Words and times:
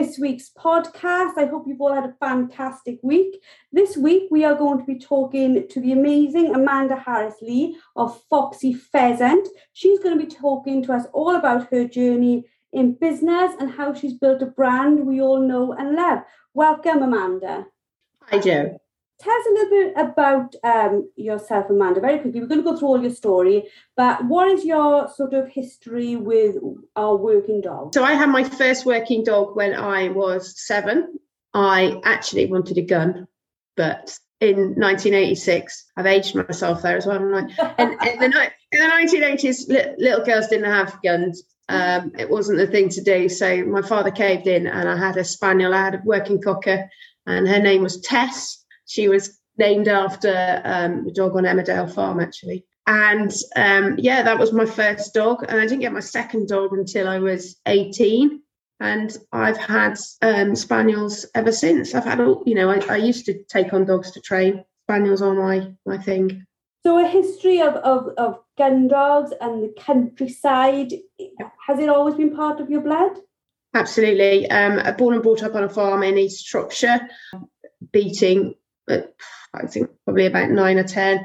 this 0.00 0.18
week's 0.18 0.50
podcast. 0.56 1.36
I 1.36 1.44
hope 1.44 1.64
you've 1.66 1.80
all 1.80 1.94
had 1.94 2.06
a 2.06 2.14
fantastic 2.18 2.98
week. 3.02 3.42
This 3.70 3.98
week, 3.98 4.28
we 4.30 4.44
are 4.44 4.54
going 4.54 4.78
to 4.78 4.84
be 4.84 4.98
talking 4.98 5.68
to 5.68 5.80
the 5.80 5.92
amazing 5.92 6.54
Amanda 6.54 6.96
Harris 6.96 7.34
Lee 7.42 7.76
of 7.96 8.18
Foxy 8.30 8.72
Pheasant. 8.72 9.46
She's 9.74 9.98
going 9.98 10.18
to 10.18 10.24
be 10.24 10.34
talking 10.34 10.82
to 10.84 10.94
us 10.94 11.04
all 11.12 11.36
about 11.36 11.70
her 11.70 11.86
journey 11.86 12.46
in 12.72 12.94
business 12.94 13.52
and 13.60 13.70
how 13.70 13.92
she's 13.92 14.14
built 14.14 14.40
a 14.40 14.46
brand 14.46 15.06
we 15.06 15.20
all 15.20 15.40
know 15.40 15.74
and 15.74 15.94
love. 15.94 16.20
Welcome, 16.54 17.02
Amanda. 17.02 17.66
Hi, 18.22 18.38
Joe. 18.38 18.80
Tell 19.20 19.34
us 19.34 19.46
a 19.46 19.52
little 19.52 19.70
bit 19.70 19.92
about 19.96 20.54
um, 20.64 21.10
yourself, 21.14 21.68
Amanda, 21.68 22.00
very 22.00 22.20
quickly. 22.20 22.40
We're 22.40 22.46
going 22.46 22.64
to 22.64 22.70
go 22.70 22.76
through 22.76 22.88
all 22.88 23.02
your 23.02 23.12
story, 23.12 23.68
but 23.94 24.24
what 24.24 24.48
is 24.48 24.64
your 24.64 25.10
sort 25.10 25.34
of 25.34 25.48
history 25.48 26.16
with 26.16 26.56
our 26.96 27.16
working 27.16 27.60
dog? 27.60 27.92
So, 27.92 28.02
I 28.02 28.14
had 28.14 28.30
my 28.30 28.44
first 28.44 28.86
working 28.86 29.22
dog 29.22 29.56
when 29.56 29.74
I 29.74 30.08
was 30.08 30.58
seven. 30.66 31.18
I 31.52 32.00
actually 32.04 32.46
wanted 32.46 32.78
a 32.78 32.82
gun, 32.82 33.28
but 33.76 34.18
in 34.40 34.56
1986, 34.56 35.84
I've 35.98 36.06
aged 36.06 36.34
myself 36.34 36.80
there 36.80 36.96
as 36.96 37.04
well. 37.04 37.18
in, 37.18 37.50
in, 37.78 37.98
the, 37.98 38.50
in 38.72 38.80
the 38.80 38.90
1980s, 38.90 39.98
little 39.98 40.24
girls 40.24 40.48
didn't 40.48 40.72
have 40.72 40.98
guns. 41.02 41.42
Um, 41.68 42.12
it 42.18 42.30
wasn't 42.30 42.56
the 42.56 42.66
thing 42.66 42.88
to 42.88 43.02
do. 43.02 43.28
So 43.28 43.64
my 43.66 43.82
father 43.82 44.10
caved 44.10 44.46
in, 44.46 44.66
and 44.66 44.88
I 44.88 44.96
had 44.96 45.18
a 45.18 45.24
spaniel. 45.24 45.74
I 45.74 45.82
had 45.82 45.94
a 45.96 46.02
working 46.04 46.40
cocker, 46.40 46.88
and 47.26 47.46
her 47.46 47.60
name 47.60 47.82
was 47.82 48.00
Tess 48.00 48.59
she 48.90 49.06
was 49.06 49.38
named 49.56 49.86
after 49.86 50.60
um, 50.64 51.06
a 51.06 51.12
dog 51.12 51.36
on 51.36 51.44
Emmerdale 51.44 51.94
Farm, 51.94 52.18
actually. 52.18 52.66
And 52.88 53.32
um, 53.54 53.94
yeah, 53.98 54.22
that 54.24 54.36
was 54.36 54.52
my 54.52 54.66
first 54.66 55.14
dog. 55.14 55.44
And 55.48 55.60
I 55.60 55.62
didn't 55.62 55.82
get 55.82 55.92
my 55.92 56.00
second 56.00 56.48
dog 56.48 56.72
until 56.72 57.06
I 57.06 57.20
was 57.20 57.54
18. 57.66 58.42
And 58.80 59.16
I've 59.30 59.58
had 59.58 59.96
um, 60.22 60.56
spaniels 60.56 61.24
ever 61.36 61.52
since. 61.52 61.94
I've 61.94 62.04
had, 62.04 62.20
all, 62.20 62.42
you 62.46 62.56
know, 62.56 62.68
I, 62.68 62.80
I 62.90 62.96
used 62.96 63.26
to 63.26 63.44
take 63.44 63.72
on 63.72 63.84
dogs 63.84 64.10
to 64.12 64.20
train. 64.20 64.64
Spaniels 64.88 65.22
are 65.22 65.34
my 65.34 65.72
my 65.86 65.96
thing. 65.96 66.44
So 66.84 66.98
a 66.98 67.06
history 67.06 67.60
of, 67.60 67.74
of, 67.74 68.08
of 68.18 68.40
gun 68.58 68.88
dogs 68.88 69.32
and 69.40 69.62
the 69.62 69.72
countryside, 69.78 70.94
has 71.68 71.78
it 71.78 71.88
always 71.88 72.16
been 72.16 72.34
part 72.34 72.58
of 72.58 72.70
your 72.70 72.80
blood? 72.80 73.12
Absolutely. 73.72 74.50
Um, 74.50 74.80
born 74.96 75.14
and 75.14 75.22
brought 75.22 75.44
up 75.44 75.54
on 75.54 75.62
a 75.62 75.68
farm 75.68 76.02
in 76.02 76.18
East 76.18 76.44
Shropshire, 76.44 77.06
beating 77.92 78.54
but 78.86 79.14
I 79.54 79.66
think 79.66 79.90
probably 80.04 80.26
about 80.26 80.50
nine 80.50 80.78
or 80.78 80.84
ten. 80.84 81.24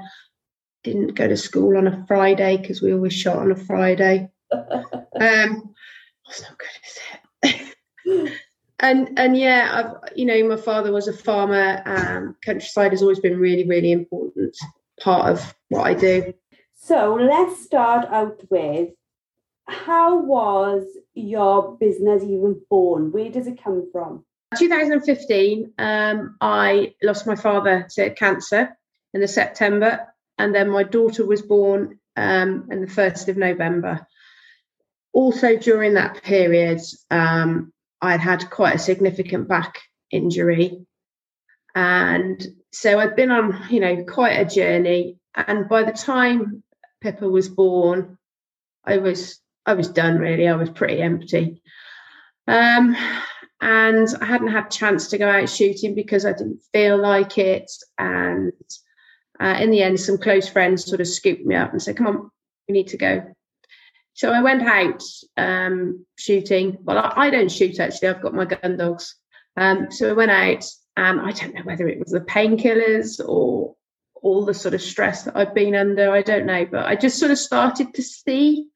Didn't 0.84 1.16
go 1.16 1.28
to 1.28 1.38
school 1.38 1.78
on 1.78 1.88
a 1.88 2.06
Friday 2.08 2.58
because 2.58 2.82
we 2.82 2.94
always 2.94 3.14
shot 3.14 3.38
on 3.38 3.52
a 3.52 3.56
Friday. 3.56 4.30
um, 4.52 5.74
that's 6.26 6.42
not 6.42 6.58
good, 6.58 6.70
is 6.86 7.00
it? 7.44 8.42
and 8.80 9.18
and 9.18 9.38
yeah, 9.38 9.70
I've 9.74 10.18
you 10.18 10.26
know 10.26 10.48
my 10.48 10.58
father 10.58 10.92
was 10.92 11.08
a 11.08 11.14
farmer. 11.14 11.82
Um, 11.86 12.36
countryside 12.46 12.92
has 12.92 13.02
always 13.02 13.20
been 13.20 13.40
really 13.40 13.68
really 13.68 13.92
important 13.92 14.56
part 15.02 15.32
of 15.32 15.56
what 15.70 15.88
I 15.88 15.94
do. 15.94 16.34
So 16.76 17.16
let's 17.16 17.64
start 17.64 18.06
out 18.10 18.42
with 18.50 18.90
how 19.68 20.20
was 20.20 20.84
your 21.14 21.78
business 21.78 22.24
even 22.24 22.62
born? 22.70 23.12
Where 23.12 23.32
does 23.32 23.48
it 23.48 23.62
come 23.64 23.90
from? 23.92 24.26
2015, 24.58 25.74
um, 25.78 26.38
I 26.42 26.94
lost 27.04 27.28
my 27.28 27.36
father 27.36 27.88
to 27.96 28.14
cancer 28.14 28.78
in 29.14 29.22
the 29.22 29.28
September, 29.28 30.08
and 30.38 30.54
then 30.54 30.70
my 30.70 30.84
daughter 30.84 31.26
was 31.26 31.42
born 31.42 32.00
um, 32.16 32.68
in 32.72 32.82
the 32.82 32.88
1st 32.88 33.30
of 33.30 33.38
November. 33.38 34.06
Also, 35.14 35.56
during 35.58 35.94
that 35.94 36.22
period, 36.24 36.82
um, 37.10 37.72
I 38.02 38.12
had 38.12 38.22
had 38.22 38.50
quite 38.50 38.76
a 38.76 38.80
significant 38.80 39.48
back 39.48 39.80
injury. 40.12 40.86
And 41.74 42.46
so 42.72 43.00
I'd 43.00 43.16
been 43.16 43.32
on, 43.32 43.66
you 43.70 43.80
know, 43.80 44.04
quite 44.04 44.34
a 44.34 44.46
journey. 44.46 45.18
And 45.34 45.68
by 45.70 45.84
the 45.84 45.92
time 45.92 46.64
Pippa 47.02 47.28
was 47.28 47.50
born, 47.50 48.18
I 48.84 48.98
was 48.98 49.40
I 49.66 49.74
was 49.74 49.90
done 49.90 50.20
really. 50.20 50.48
I 50.48 50.56
was 50.56 50.70
pretty 50.70 51.02
empty. 51.02 51.62
Um, 52.48 52.96
and 53.62 54.08
I 54.22 54.26
hadn't 54.26 54.50
had 54.50 54.70
chance 54.70 55.08
to 55.08 55.18
go 55.18 55.30
out 55.30 55.50
shooting 55.50 55.96
because 55.96 56.26
I 56.26 56.34
didn't 56.34 56.62
feel 56.74 56.98
like 56.98 57.38
it. 57.38 57.72
And 57.98 58.52
uh, 59.40 59.58
in 59.60 59.72
the 59.72 59.82
end, 59.82 60.00
some 60.00 60.18
close 60.18 60.48
friends 60.48 60.86
sort 60.86 61.02
of 61.02 61.08
scooped 61.08 61.46
me 61.46 61.56
up 61.56 61.72
and 61.72 61.82
said, 61.82 61.98
"Come 61.98 62.08
on, 62.08 62.32
we 62.68 62.74
need 62.74 62.88
to 62.88 62.98
go." 62.98 63.24
So 64.14 64.32
I 64.32 64.42
went 64.42 64.64
out 64.64 65.04
um, 65.38 66.06
shooting. 66.18 66.78
Well, 66.84 66.98
I, 66.98 67.14
I, 67.16 67.30
don't 67.30 67.52
shoot 67.52 67.80
actually. 67.80 68.10
I've 68.10 68.22
got 68.22 68.34
my 68.34 68.46
gun 68.46 68.78
dogs. 68.78 69.16
Um, 69.58 69.92
so 69.92 70.10
I 70.10 70.14
went 70.14 70.32
out, 70.32 70.66
and 70.98 71.22
I 71.22 71.32
don't 71.32 71.56
know 71.56 71.64
whether 71.64 71.88
it 71.88 72.00
was 72.00 72.12
the 72.12 72.22
painkillers 72.22 73.20
or 73.26 73.76
all 74.16 74.46
the 74.46 74.54
sort 74.54 74.74
of 74.74 74.82
stress 74.82 75.24
that 75.24 75.36
I've 75.36 75.54
been 75.54 75.76
under. 75.76 76.12
I 76.12 76.22
don't 76.22 76.46
know, 76.46 76.66
but 76.66 76.86
I 76.86 76.96
just 76.96 77.20
sort 77.20 77.32
of 77.32 77.38
started 77.38 77.94
to 77.94 78.04
see 78.04 78.68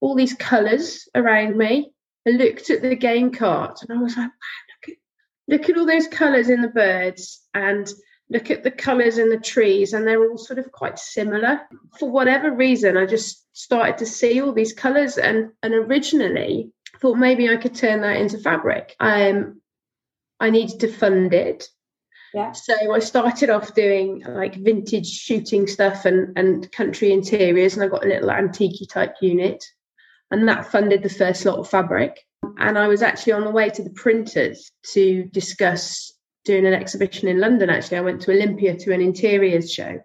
all 0.00 0.14
these 0.16 0.34
colours 0.34 1.08
around 1.14 1.56
me 1.56 1.91
I 2.26 2.30
looked 2.30 2.70
at 2.70 2.82
the 2.82 2.94
game 2.94 3.32
cart 3.32 3.80
and 3.82 3.98
I 3.98 4.02
was 4.02 4.16
like, 4.16 4.28
wow, 4.28 4.88
look 4.88 4.88
at, 4.88 4.96
look 5.48 5.70
at 5.70 5.78
all 5.78 5.86
those 5.86 6.08
colours 6.08 6.48
in 6.48 6.62
the 6.62 6.68
birds 6.68 7.42
and 7.54 7.92
look 8.30 8.50
at 8.50 8.62
the 8.62 8.70
colours 8.70 9.18
in 9.18 9.28
the 9.28 9.38
trees 9.38 9.92
and 9.92 10.06
they're 10.06 10.22
all 10.22 10.38
sort 10.38 10.58
of 10.58 10.70
quite 10.72 10.98
similar. 10.98 11.60
For 11.98 12.10
whatever 12.10 12.50
reason, 12.50 12.96
I 12.96 13.06
just 13.06 13.44
started 13.52 13.98
to 13.98 14.06
see 14.06 14.40
all 14.40 14.52
these 14.52 14.72
colours 14.72 15.18
and, 15.18 15.50
and 15.62 15.74
originally 15.74 16.70
thought 17.00 17.18
maybe 17.18 17.48
I 17.48 17.56
could 17.56 17.74
turn 17.74 18.00
that 18.02 18.16
into 18.16 18.38
fabric. 18.38 18.94
Um, 19.00 19.60
I 20.40 20.50
needed 20.50 20.80
to 20.80 20.88
fund 20.88 21.34
it. 21.34 21.68
Yeah. 22.32 22.52
So 22.52 22.94
I 22.94 23.00
started 23.00 23.50
off 23.50 23.74
doing 23.74 24.22
like 24.26 24.54
vintage 24.54 25.08
shooting 25.08 25.66
stuff 25.66 26.06
and, 26.06 26.36
and 26.38 26.70
country 26.72 27.12
interiors, 27.12 27.74
and 27.74 27.82
I 27.82 27.88
got 27.88 28.06
a 28.06 28.08
little 28.08 28.30
antique 28.30 28.88
type 28.88 29.16
unit 29.20 29.62
and 30.32 30.48
that 30.48 30.72
funded 30.72 31.02
the 31.02 31.08
first 31.08 31.44
lot 31.44 31.58
of 31.58 31.68
fabric. 31.68 32.18
And 32.58 32.78
I 32.78 32.88
was 32.88 33.02
actually 33.02 33.34
on 33.34 33.44
the 33.44 33.50
way 33.50 33.68
to 33.68 33.82
the 33.82 33.90
printers 33.90 34.72
to 34.92 35.24
discuss 35.24 36.12
doing 36.44 36.66
an 36.66 36.74
exhibition 36.74 37.28
in 37.28 37.38
London. 37.38 37.70
Actually, 37.70 37.98
I 37.98 38.02
went 38.02 38.22
to 38.22 38.32
Olympia 38.32 38.76
to 38.76 38.92
an 38.92 39.00
interiors 39.00 39.72
show, 39.72 40.00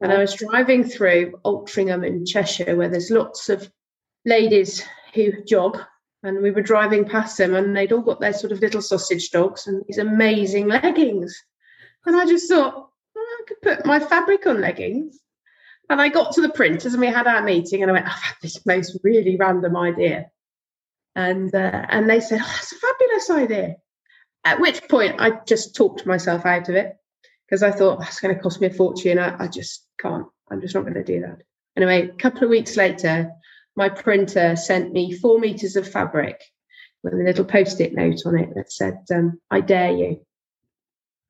and 0.00 0.12
I 0.12 0.18
was 0.18 0.34
driving 0.34 0.84
through 0.84 1.38
Altrincham 1.44 2.06
in 2.06 2.26
Cheshire, 2.26 2.76
where 2.76 2.88
there's 2.88 3.10
lots 3.10 3.48
of 3.48 3.70
ladies 4.26 4.84
who 5.14 5.42
jog. 5.44 5.78
And 6.22 6.42
we 6.42 6.50
were 6.50 6.60
driving 6.60 7.06
past 7.06 7.38
them, 7.38 7.54
and 7.54 7.74
they'd 7.74 7.92
all 7.92 8.02
got 8.02 8.20
their 8.20 8.34
sort 8.34 8.52
of 8.52 8.60
little 8.60 8.82
sausage 8.82 9.30
dogs 9.30 9.66
and 9.66 9.82
these 9.86 9.96
amazing 9.96 10.68
leggings. 10.68 11.34
And 12.04 12.14
I 12.14 12.26
just 12.26 12.46
thought, 12.46 12.90
oh, 13.16 13.36
I 13.40 13.44
could 13.48 13.62
put 13.62 13.86
my 13.86 14.00
fabric 14.00 14.46
on 14.46 14.60
leggings. 14.60 15.18
And 15.90 16.00
I 16.00 16.08
got 16.08 16.32
to 16.32 16.40
the 16.40 16.48
printers 16.48 16.94
and 16.94 17.00
we 17.00 17.08
had 17.08 17.26
our 17.26 17.42
meeting 17.42 17.82
and 17.82 17.90
I 17.90 17.94
went, 17.94 18.06
I've 18.06 18.22
had 18.22 18.36
this 18.40 18.64
most 18.64 18.96
really 19.02 19.36
random 19.36 19.76
idea. 19.76 20.30
And 21.16 21.52
uh, 21.52 21.86
and 21.88 22.08
they 22.08 22.20
said, 22.20 22.38
oh, 22.40 22.46
that's 22.46 22.72
a 22.72 22.76
fabulous 22.76 23.30
idea. 23.30 23.76
At 24.44 24.60
which 24.60 24.88
point 24.88 25.16
I 25.18 25.40
just 25.46 25.74
talked 25.74 26.06
myself 26.06 26.46
out 26.46 26.68
of 26.68 26.76
it 26.76 26.96
because 27.44 27.64
I 27.64 27.72
thought 27.72 27.98
that's 27.98 28.20
going 28.20 28.34
to 28.34 28.40
cost 28.40 28.60
me 28.60 28.68
a 28.68 28.72
fortune. 28.72 29.18
I, 29.18 29.36
I 29.42 29.48
just 29.48 29.84
can't. 30.00 30.26
I'm 30.48 30.60
just 30.60 30.76
not 30.76 30.82
going 30.82 30.94
to 30.94 31.04
do 31.04 31.20
that. 31.22 31.42
Anyway, 31.76 32.08
a 32.08 32.14
couple 32.14 32.44
of 32.44 32.50
weeks 32.50 32.76
later, 32.76 33.32
my 33.74 33.88
printer 33.88 34.54
sent 34.54 34.92
me 34.92 35.12
four 35.12 35.40
meters 35.40 35.74
of 35.74 35.90
fabric 35.90 36.40
with 37.02 37.14
a 37.14 37.16
little 37.16 37.44
post-it 37.44 37.94
note 37.94 38.20
on 38.26 38.38
it 38.38 38.50
that 38.54 38.72
said, 38.72 39.00
um, 39.12 39.40
"I 39.50 39.60
dare 39.60 39.90
you." 39.90 40.24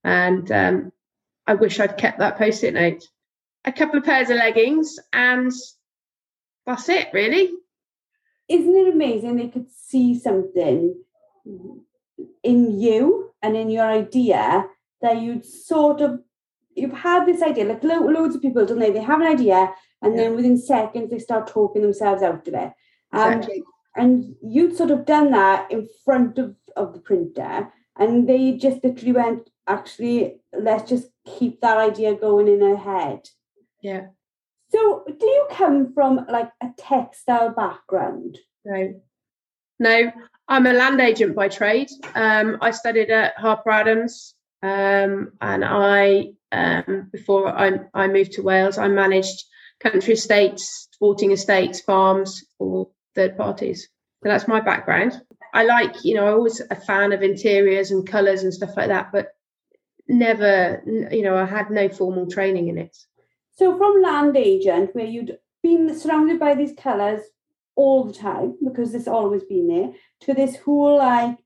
And 0.04 0.52
um, 0.52 0.92
I 1.46 1.54
wish 1.54 1.80
I'd 1.80 1.96
kept 1.96 2.18
that 2.18 2.36
post-it 2.36 2.74
note 2.74 3.02
a 3.64 3.72
couple 3.72 3.98
of 3.98 4.04
pairs 4.04 4.30
of 4.30 4.36
leggings, 4.36 4.98
and 5.12 5.52
that's 6.66 6.88
it, 6.88 7.08
really. 7.12 7.50
Isn't 8.48 8.76
it 8.76 8.92
amazing 8.92 9.36
they 9.36 9.48
could 9.48 9.70
see 9.70 10.18
something 10.18 10.94
in 12.42 12.80
you 12.80 13.32
and 13.42 13.56
in 13.56 13.70
your 13.70 13.86
idea 13.86 14.66
that 15.02 15.20
you'd 15.20 15.44
sort 15.44 16.00
of 16.00 16.20
you've 16.74 16.92
had 16.92 17.26
this 17.26 17.42
idea 17.42 17.64
like 17.64 17.82
lo- 17.82 18.06
loads 18.06 18.34
of 18.34 18.42
people 18.42 18.64
don't 18.64 18.78
they 18.78 18.90
they 18.90 19.02
have 19.02 19.20
an 19.20 19.26
idea 19.26 19.72
and 20.02 20.14
yeah. 20.14 20.22
then 20.22 20.36
within 20.36 20.56
seconds 20.56 21.10
they 21.10 21.18
start 21.18 21.46
talking 21.46 21.82
themselves 21.82 22.22
out 22.22 22.46
of 22.46 22.54
it 22.54 22.72
um, 23.12 23.32
exactly. 23.32 23.62
and 23.96 24.34
you'd 24.42 24.76
sort 24.76 24.90
of 24.90 25.04
done 25.04 25.30
that 25.30 25.70
in 25.70 25.88
front 26.04 26.38
of, 26.38 26.54
of 26.76 26.92
the 26.92 27.00
printer 27.00 27.72
and 27.98 28.28
they 28.28 28.52
just 28.52 28.82
literally 28.84 29.12
went 29.12 29.50
actually 29.66 30.40
let's 30.52 30.88
just 30.88 31.08
keep 31.26 31.60
that 31.60 31.78
idea 31.78 32.14
going 32.14 32.48
in 32.48 32.62
our 32.62 32.76
head 32.76 33.28
yeah. 33.82 34.06
So, 34.70 35.04
do 35.06 35.26
you 35.26 35.46
come 35.50 35.92
from 35.92 36.26
like 36.28 36.50
a 36.62 36.68
textile 36.78 37.50
background? 37.50 38.38
No. 38.64 39.00
No, 39.78 40.12
I'm 40.46 40.66
a 40.66 40.72
land 40.74 41.00
agent 41.00 41.34
by 41.34 41.48
trade. 41.48 41.88
Um, 42.14 42.58
I 42.60 42.70
studied 42.70 43.10
at 43.10 43.36
Harper 43.38 43.70
Adams, 43.70 44.34
um, 44.62 45.32
and 45.40 45.64
I, 45.64 46.32
um, 46.52 47.08
before 47.10 47.48
I, 47.48 47.80
I 47.94 48.06
moved 48.06 48.32
to 48.32 48.42
Wales, 48.42 48.76
I 48.76 48.88
managed 48.88 49.42
country 49.80 50.14
estates, 50.14 50.88
sporting 50.92 51.32
estates, 51.32 51.80
farms 51.80 52.44
for 52.58 52.90
third 53.14 53.36
parties. 53.36 53.88
So 54.22 54.28
that's 54.28 54.46
my 54.46 54.60
background. 54.60 55.20
I 55.54 55.64
like, 55.64 56.04
you 56.04 56.14
know, 56.14 56.26
I 56.26 56.34
was 56.34 56.60
a 56.70 56.76
fan 56.76 57.12
of 57.12 57.22
interiors 57.22 57.90
and 57.90 58.06
colours 58.06 58.42
and 58.42 58.52
stuff 58.52 58.76
like 58.76 58.88
that, 58.88 59.10
but 59.12 59.28
never, 60.06 60.82
you 61.10 61.22
know, 61.22 61.36
I 61.36 61.46
had 61.46 61.70
no 61.70 61.88
formal 61.88 62.26
training 62.26 62.68
in 62.68 62.78
it. 62.78 62.96
So 63.60 63.76
from 63.76 64.00
land 64.00 64.38
agent, 64.38 64.94
where 64.94 65.04
you'd 65.04 65.36
been 65.62 65.94
surrounded 65.94 66.40
by 66.40 66.54
these 66.54 66.72
colours 66.78 67.20
all 67.76 68.04
the 68.04 68.14
time 68.14 68.56
because 68.64 68.94
it's 68.94 69.06
always 69.06 69.44
been 69.44 69.68
there, 69.68 69.92
to 70.20 70.32
this 70.32 70.56
whole 70.56 70.96
like 70.96 71.36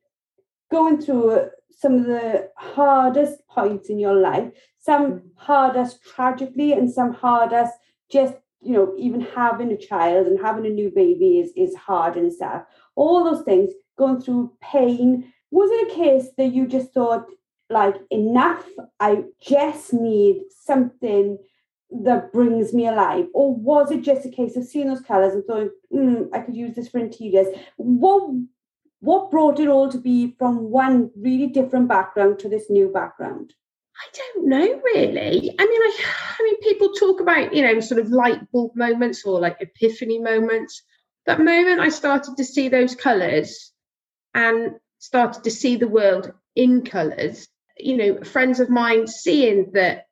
going 0.71 1.01
through 1.01 1.49
some 1.77 1.95
of 1.95 2.05
the 2.07 2.51
hardest 2.57 3.45
points 3.49 3.91
in 3.91 3.99
your 3.99 4.15
life, 4.15 4.49
some 4.79 5.05
mm. 5.11 5.23
hardest 5.35 6.05
tragically, 6.05 6.73
and 6.73 6.89
some 6.89 7.15
hardest 7.15 7.73
just 8.13 8.35
you 8.63 8.75
know 8.75 8.95
even 8.97 9.21
having 9.21 9.73
a 9.73 9.77
child 9.77 10.29
and 10.29 10.39
having 10.39 10.67
a 10.67 10.71
new 10.71 10.93
baby 10.95 11.41
is 11.41 11.51
is 11.57 11.75
hard 11.75 12.17
in 12.17 12.27
itself. 12.27 12.63
All 12.95 13.25
those 13.25 13.43
things 13.43 13.73
going 13.99 14.21
through 14.21 14.53
pain. 14.61 15.33
Was 15.51 15.69
it 15.73 15.91
a 15.91 15.97
case 15.97 16.29
that 16.39 16.55
you 16.55 16.69
just 16.69 16.95
thought 16.95 17.27
like 17.71 17.97
enough? 18.11 18.65
I 19.01 19.25
just 19.43 19.93
need 19.93 20.43
something 20.49 21.39
that 22.03 22.33
brings 22.33 22.73
me 22.75 22.87
alive? 22.89 23.27
Or 23.33 23.55
was 23.55 23.91
it 23.91 24.03
just 24.03 24.27
a 24.27 24.31
case 24.31 24.57
of 24.57 24.65
seeing 24.65 24.89
those 24.89 25.01
colours 25.01 25.35
and 25.35 25.45
thought, 25.45 25.71
mm, 25.93 26.29
I 26.33 26.41
could 26.41 26.57
use 26.57 26.75
this 26.75 26.89
for 26.89 26.99
interiors? 26.99 27.49
What 27.77 28.31
what 29.01 29.31
brought 29.31 29.61
it 29.61 29.69
all 29.69 29.91
to 29.91 29.99
be 29.99 30.35
from 30.39 30.71
one 30.71 31.11
really 31.15 31.47
different 31.47 31.89
background 31.89 32.39
to 32.39 32.49
this 32.49 32.71
new 32.71 32.89
background? 32.89 33.53
I 33.97 34.17
don't 34.17 34.49
know 34.49 34.81
really. 34.95 35.55
I 35.59 35.65
mean, 35.67 35.83
I, 35.83 35.99
I 36.39 36.43
mean, 36.43 36.61
people 36.61 36.93
talk 36.93 37.21
about 37.21 37.55
you 37.55 37.63
know 37.63 37.81
sort 37.81 38.01
of 38.01 38.09
light 38.09 38.51
bulb 38.51 38.75
moments 38.75 39.25
or 39.25 39.39
like 39.39 39.59
epiphany 39.61 40.19
moments. 40.19 40.83
That 41.27 41.41
moment 41.41 41.81
I 41.81 41.91
started 41.91 42.37
to 42.37 42.45
see 42.45 42.69
those 42.69 42.95
colours 42.95 43.73
and 44.35 44.73
started 44.99 45.45
to 45.45 45.51
see 45.51 45.77
the 45.77 45.89
world 45.89 46.33
in 46.57 46.83
colours. 46.83 47.49
You 47.79 47.97
know, 47.97 48.25
friends 48.25 48.61
of 48.61 48.71
mine 48.71 49.07
seeing 49.07 49.73
that 49.73 50.07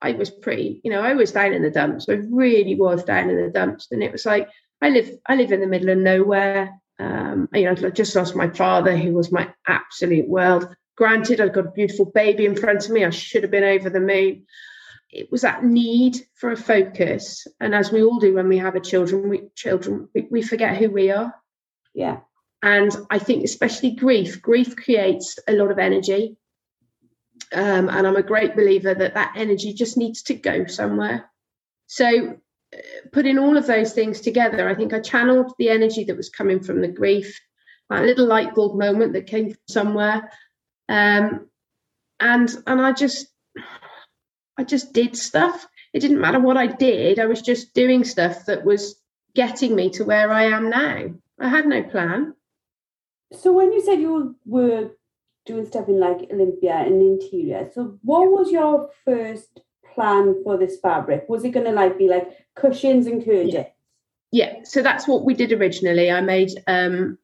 I 0.00 0.12
was 0.12 0.30
pretty, 0.30 0.80
you 0.84 0.90
know, 0.90 1.00
I 1.00 1.14
was 1.14 1.32
down 1.32 1.52
in 1.52 1.62
the 1.62 1.70
dumps. 1.70 2.08
I 2.08 2.14
really 2.30 2.74
was 2.74 3.04
down 3.04 3.30
in 3.30 3.36
the 3.36 3.50
dumps, 3.50 3.88
and 3.90 4.02
it 4.02 4.12
was 4.12 4.24
like 4.24 4.48
I 4.80 4.90
live, 4.90 5.10
I 5.26 5.34
live 5.34 5.52
in 5.52 5.60
the 5.60 5.66
middle 5.66 5.90
of 5.90 5.98
nowhere. 5.98 6.80
Um, 7.00 7.48
you 7.52 7.64
know, 7.64 7.72
I 7.72 7.90
just 7.90 8.14
lost 8.14 8.36
my 8.36 8.48
father, 8.48 8.96
who 8.96 9.12
was 9.12 9.32
my 9.32 9.52
absolute 9.66 10.28
world. 10.28 10.68
Granted, 10.96 11.40
I've 11.40 11.52
got 11.52 11.66
a 11.66 11.70
beautiful 11.70 12.06
baby 12.06 12.44
in 12.44 12.56
front 12.56 12.84
of 12.84 12.90
me. 12.90 13.04
I 13.04 13.10
should 13.10 13.42
have 13.42 13.52
been 13.52 13.64
over 13.64 13.90
the 13.90 14.00
moon. 14.00 14.46
It 15.10 15.30
was 15.30 15.42
that 15.42 15.64
need 15.64 16.16
for 16.34 16.52
a 16.52 16.56
focus, 16.56 17.46
and 17.60 17.74
as 17.74 17.90
we 17.90 18.02
all 18.02 18.18
do 18.18 18.34
when 18.34 18.48
we 18.48 18.58
have 18.58 18.74
a 18.74 18.80
children, 18.80 19.28
we 19.28 19.48
children 19.54 20.08
we, 20.14 20.26
we 20.30 20.42
forget 20.42 20.76
who 20.76 20.90
we 20.90 21.10
are. 21.10 21.34
Yeah. 21.94 22.18
And 22.62 22.94
I 23.08 23.18
think 23.18 23.44
especially 23.44 23.92
grief, 23.92 24.42
grief 24.42 24.76
creates 24.76 25.38
a 25.46 25.52
lot 25.52 25.70
of 25.70 25.78
energy. 25.78 26.36
Um, 27.52 27.88
and 27.88 28.06
I'm 28.06 28.16
a 28.16 28.22
great 28.22 28.56
believer 28.56 28.94
that 28.94 29.14
that 29.14 29.34
energy 29.36 29.72
just 29.72 29.96
needs 29.96 30.22
to 30.24 30.34
go 30.34 30.66
somewhere. 30.66 31.30
So 31.86 32.38
putting 33.12 33.38
all 33.38 33.56
of 33.56 33.66
those 33.66 33.92
things 33.92 34.20
together, 34.20 34.68
I 34.68 34.74
think 34.74 34.92
I 34.92 35.00
channeled 35.00 35.54
the 35.58 35.70
energy 35.70 36.04
that 36.04 36.16
was 36.16 36.28
coming 36.28 36.60
from 36.60 36.80
the 36.80 36.88
grief, 36.88 37.40
that 37.90 38.04
little 38.04 38.26
light 38.26 38.54
bulb 38.54 38.78
moment 38.78 39.14
that 39.14 39.26
came 39.26 39.50
from 39.50 39.60
somewhere, 39.68 40.30
um, 40.88 41.48
and 42.20 42.54
and 42.66 42.80
I 42.80 42.92
just 42.92 43.28
I 44.58 44.64
just 44.64 44.92
did 44.92 45.16
stuff. 45.16 45.66
It 45.92 46.00
didn't 46.00 46.20
matter 46.20 46.40
what 46.40 46.56
I 46.56 46.66
did. 46.66 47.18
I 47.18 47.26
was 47.26 47.40
just 47.40 47.72
doing 47.74 48.04
stuff 48.04 48.46
that 48.46 48.64
was 48.64 49.00
getting 49.34 49.74
me 49.74 49.90
to 49.90 50.04
where 50.04 50.30
I 50.30 50.44
am 50.44 50.68
now. 50.68 51.14
I 51.40 51.48
had 51.48 51.66
no 51.66 51.82
plan. 51.82 52.34
So 53.32 53.52
when 53.52 53.72
you 53.72 53.80
said 53.80 54.00
you 54.00 54.36
were 54.44 54.90
doing 55.48 55.66
stuff 55.66 55.88
in 55.88 55.98
like 55.98 56.28
Olympia 56.32 56.74
and 56.74 57.02
interior, 57.02 57.68
so 57.74 57.98
what 58.02 58.30
was 58.30 58.52
your 58.52 58.90
first 59.04 59.60
plan 59.94 60.36
for 60.44 60.56
this 60.56 60.78
fabric? 60.80 61.24
Was 61.28 61.44
it 61.44 61.50
going 61.50 61.66
to 61.66 61.72
like 61.72 61.98
be 61.98 62.08
like 62.08 62.28
cushions 62.54 63.06
and 63.06 63.24
curtains? 63.24 63.54
Yeah. 63.54 63.66
yeah. 64.30 64.54
So 64.62 64.82
that's 64.82 65.08
what 65.08 65.24
we 65.24 65.34
did 65.34 65.52
originally. 65.52 66.10
I 66.10 66.20
made 66.20 66.50
um, 66.68 67.18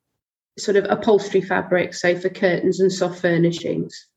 sort 0.59 0.77
of 0.77 0.87
upholstery 0.89 1.41
fabric, 1.41 1.95
so 1.95 2.17
for 2.19 2.31
curtains 2.31 2.81
and 2.81 2.93
soft 2.93 3.21
furnishings. 3.21 4.09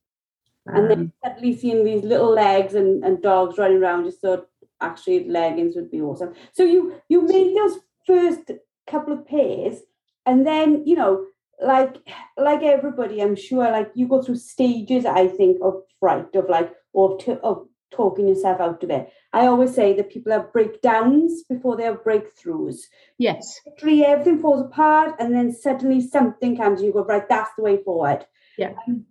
And 0.68 0.89
then 0.89 1.00
um, 1.00 1.13
suddenly 1.24 1.56
seeing 1.56 1.86
these 1.86 2.04
little 2.04 2.33
legs 2.33 2.74
and, 2.74 3.04
and 3.04 3.21
dogs 3.21 3.57
running 3.57 3.77
around, 3.77 4.06
just 4.06 4.21
thought 4.21 4.48
actually 4.81 5.27
leggings 5.30 5.75
would 5.75 5.92
be 5.92 6.01
awesome. 6.01 6.33
So 6.51 6.63
you 6.63 6.95
you 7.09 7.21
made 7.21 7.56
those 7.56 7.80
first 8.06 8.51
couple 8.89 9.13
of 9.13 9.27
pairs, 9.27 9.80
and 10.25 10.45
then 10.45 10.86
you 10.86 10.95
know, 10.95 11.25
like 11.62 11.98
like 12.38 12.62
everybody, 12.62 13.21
I'm 13.21 13.36
sure, 13.36 13.69
like 13.71 13.92
you 13.95 14.07
go 14.07 14.21
through 14.21 14.38
stages. 14.38 15.06
I 15.06 15.27
think 15.27 15.57
of 15.62 15.81
fright, 16.00 16.36
of 16.36 16.50
like, 16.50 16.74
of 16.95 17.21
of 17.44 17.68
talking 17.92 18.27
yourself 18.27 18.59
out 18.59 18.83
of 18.83 18.89
it. 18.89 19.09
I 19.33 19.48
always 19.48 19.74
say 19.74 19.94
that 19.94 20.12
people 20.12 20.31
have 20.31 20.51
breakdowns 20.54 21.44
before 21.44 21.77
they 21.77 21.83
have 21.83 22.04
breakthroughs. 22.04 22.80
Yes. 23.18 23.59
Literally 23.65 24.06
everything 24.06 24.39
falls 24.39 24.62
apart 24.62 25.15
and 25.19 25.33
then 25.33 25.54
suddenly 25.54 26.01
something 26.01 26.57
comes 26.57 26.80
and 26.80 26.88
you 26.88 26.94
go, 26.94 27.06
right, 27.06 27.27
that's 27.27 27.51
the 27.57 27.63
way 27.63 27.81
forward. 27.83 28.25
Yeah. 28.57 28.74
Um, 28.88 29.06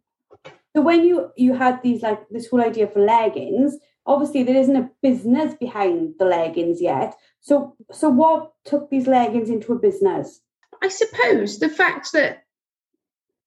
so 0.75 0.83
when 0.83 1.05
you 1.05 1.31
you 1.37 1.55
had 1.55 1.83
these 1.83 2.03
like 2.03 2.29
this 2.29 2.49
whole 2.49 2.61
idea 2.61 2.87
for 2.87 3.01
leggings, 3.01 3.79
obviously 4.05 4.43
there 4.43 4.57
isn't 4.57 4.77
a 4.77 4.91
business 5.03 5.55
behind 5.55 6.15
the 6.19 6.27
leggings 6.27 6.83
yet. 6.83 7.15
So 7.41 7.77
so 7.93 8.11
what 8.11 8.53
took 8.65 8.91
these 8.91 9.07
leggings 9.07 9.49
into 9.49 9.73
a 9.73 9.79
business? 9.79 10.41
I 10.87 10.88
suppose 10.88 11.59
the 11.59 11.69
fact 11.69 12.12
that 12.12 12.44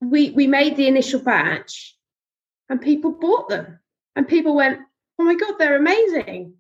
we 0.02 0.32
we 0.32 0.46
made 0.46 0.76
the 0.76 0.88
initial 0.90 1.22
batch 1.22 1.96
and 2.68 2.82
people 2.82 3.12
bought 3.14 3.48
them 3.48 3.80
and 4.14 4.28
people 4.28 4.56
went 4.56 4.80
oh 5.18 5.24
my 5.24 5.36
god 5.36 5.56
they're 5.58 5.78
amazing. 5.78 6.56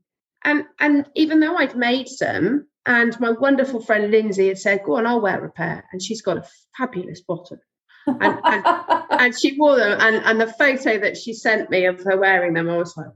And 0.46 0.64
and 0.80 1.06
even 1.16 1.42
though 1.42 1.58
i'd 1.58 1.76
made 1.76 2.08
some 2.08 2.68
and 2.86 3.20
my 3.20 3.31
wonderful 3.31 3.81
friend 3.81 4.10
lindsay 4.10 4.48
had 4.48 4.58
said 4.58 4.84
go 4.86 4.96
on 4.96 5.06
i'll 5.06 5.20
wear 5.20 5.44
a 5.44 5.52
pair 5.52 5.84
and 5.92 6.02
she's 6.02 6.22
got 6.22 6.38
a 6.38 6.48
fabulous 6.78 7.20
bottom. 7.28 7.59
And, 8.07 8.40
and, 8.45 8.66
and, 9.09 9.38
she 9.38 9.57
wore 9.57 9.76
them 9.76 10.00
and, 10.00 10.16
and 10.24 10.40
the 10.40 10.48
photo 10.48 10.98
that 10.98 11.18
she 11.18 11.33
sent 11.33 11.69
me 11.69 11.88
of 11.88 12.02
her 12.06 12.18
wearing 12.18 12.54
them 12.54 12.69
i 12.69 12.78
was 12.78 12.95
like 12.95 13.07
wow. 13.07 13.14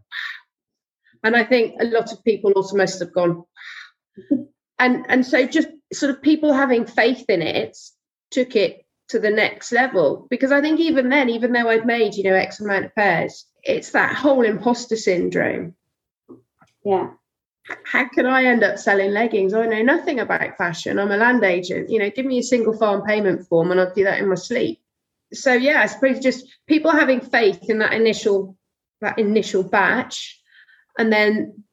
And 1.23 1.37
i 1.37 1.45
think 1.45 1.79
a 1.79 1.85
lot 1.85 2.11
of 2.11 2.25
people 2.25 2.51
also 2.51 2.75
must 2.75 2.99
have 2.99 3.13
gone 3.13 3.43
and 4.79 5.05
and 5.07 5.25
so 5.25 5.47
just 5.47 5.69
sort 5.93 6.09
of 6.09 6.21
people 6.21 6.53
having 6.53 6.85
faith 6.85 7.25
in 7.29 7.41
it 7.41 7.77
took 8.31 8.55
it 8.55 8.85
to 9.09 9.19
the 9.19 9.29
next 9.29 9.71
level 9.71 10.27
because 10.29 10.51
i 10.51 10.61
think 10.61 10.79
even 10.79 11.09
then 11.09 11.29
even 11.29 11.51
though 11.51 11.69
i'd 11.69 11.85
made 11.85 12.15
you 12.15 12.23
know 12.23 12.33
x 12.33 12.59
amount 12.59 12.85
of 12.85 12.95
pairs 12.95 13.45
it's 13.63 13.91
that 13.91 14.15
whole 14.15 14.43
imposter 14.43 14.95
syndrome. 14.95 15.75
Yeah. 16.85 17.11
How 17.85 18.09
can 18.09 18.25
I 18.25 18.43
end 18.43 18.63
up 18.63 18.77
selling 18.77 19.11
leggings? 19.11 19.53
I 19.53 19.65
know 19.65 19.81
nothing 19.81 20.19
about 20.19 20.57
fashion. 20.57 20.99
I'm 20.99 21.11
a 21.11 21.17
land 21.17 21.43
agent. 21.43 21.89
You 21.89 21.99
know, 21.99 22.09
give 22.09 22.25
me 22.25 22.39
a 22.39 22.43
single 22.43 22.77
farm 22.77 23.03
payment 23.03 23.47
form 23.47 23.71
and 23.71 23.79
I'll 23.79 23.93
do 23.93 24.03
that 24.03 24.19
in 24.19 24.27
my 24.27 24.35
sleep. 24.35 24.81
So 25.31 25.53
yeah, 25.53 25.81
I 25.81 25.85
suppose 25.85 26.19
just 26.19 26.45
people 26.67 26.91
having 26.91 27.21
faith 27.21 27.69
in 27.69 27.79
that 27.79 27.93
initial 27.93 28.57
that 29.01 29.17
initial 29.17 29.63
batch, 29.63 30.41
and 30.97 31.11
then 31.11 31.63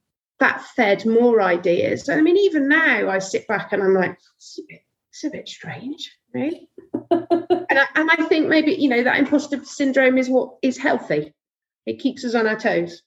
that 0.41 0.65
fed 0.77 1.07
more 1.07 1.41
ideas. 1.41 2.09
I 2.09 2.21
mean, 2.21 2.37
even 2.37 2.69
now 2.69 3.09
I 3.09 3.19
sit 3.19 3.47
back 3.47 3.73
and 3.73 3.83
I'm 3.83 3.95
like, 3.95 4.19
it's 4.37 4.59
a 4.59 4.63
bit, 4.69 4.81
it's 5.11 5.25
a 5.25 5.31
bit 5.31 5.49
strange, 5.49 6.11
really. 6.35 6.69
and, 7.11 7.79
I, 7.79 7.87
and 7.95 8.11
I 8.11 8.27
think 8.29 8.49
maybe 8.49 8.73
you 8.73 8.89
know 8.89 9.03
that 9.03 9.19
imposter 9.19 9.63
syndrome 9.65 10.19
is 10.19 10.29
what 10.29 10.57
is 10.63 10.79
healthy 10.79 11.35
it 11.87 11.99
keeps 11.99 12.25
us 12.25 12.35
on 12.35 12.47
our 12.47 12.57
toes. 12.57 13.03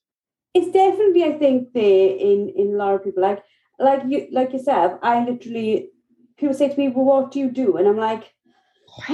It's 0.54 0.72
definitely, 0.72 1.24
I 1.24 1.38
think, 1.38 1.74
there 1.74 2.10
in 2.10 2.54
in 2.56 2.74
a 2.74 2.78
lot 2.78 2.96
of 2.96 3.04
people. 3.04 3.24
Like 3.24 3.44
like 3.80 4.04
you 4.08 4.28
like 4.32 4.54
yourself, 4.54 5.00
I 5.02 5.26
literally 5.26 5.90
people 6.38 6.54
say 6.54 6.70
to 6.70 6.78
me, 6.78 6.90
Well, 6.90 7.06
what 7.06 7.32
do 7.32 7.40
you 7.40 7.50
do? 7.50 7.78
And 7.78 7.88
I'm 7.88 7.98
like, 7.98 8.32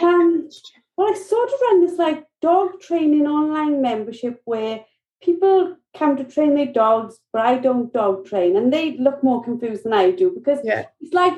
um, 0.02 0.50
well, 0.98 1.14
I 1.14 1.18
sort 1.18 1.50
of 1.50 1.60
run 1.62 1.86
this 1.86 1.98
like 1.98 2.26
dog 2.42 2.82
training 2.82 3.28
online 3.28 3.82
membership 3.82 4.42
where 4.46 4.86
people 5.22 5.76
come 5.98 6.16
to 6.18 6.24
train 6.24 6.56
their 6.56 6.72
dogs, 6.72 7.20
but 7.34 7.42
I 7.42 7.58
don't 7.58 7.92
dog 7.92 8.26
train. 8.26 8.56
And 8.56 8.72
they 8.72 8.98
look 8.98 9.24
more 9.24 9.44
confused 9.44 9.84
than 9.84 9.94
I 9.94 10.12
do 10.12 10.32
because 10.32 10.60
yeah. 10.64 10.86
it's 11.00 11.14
like 11.14 11.34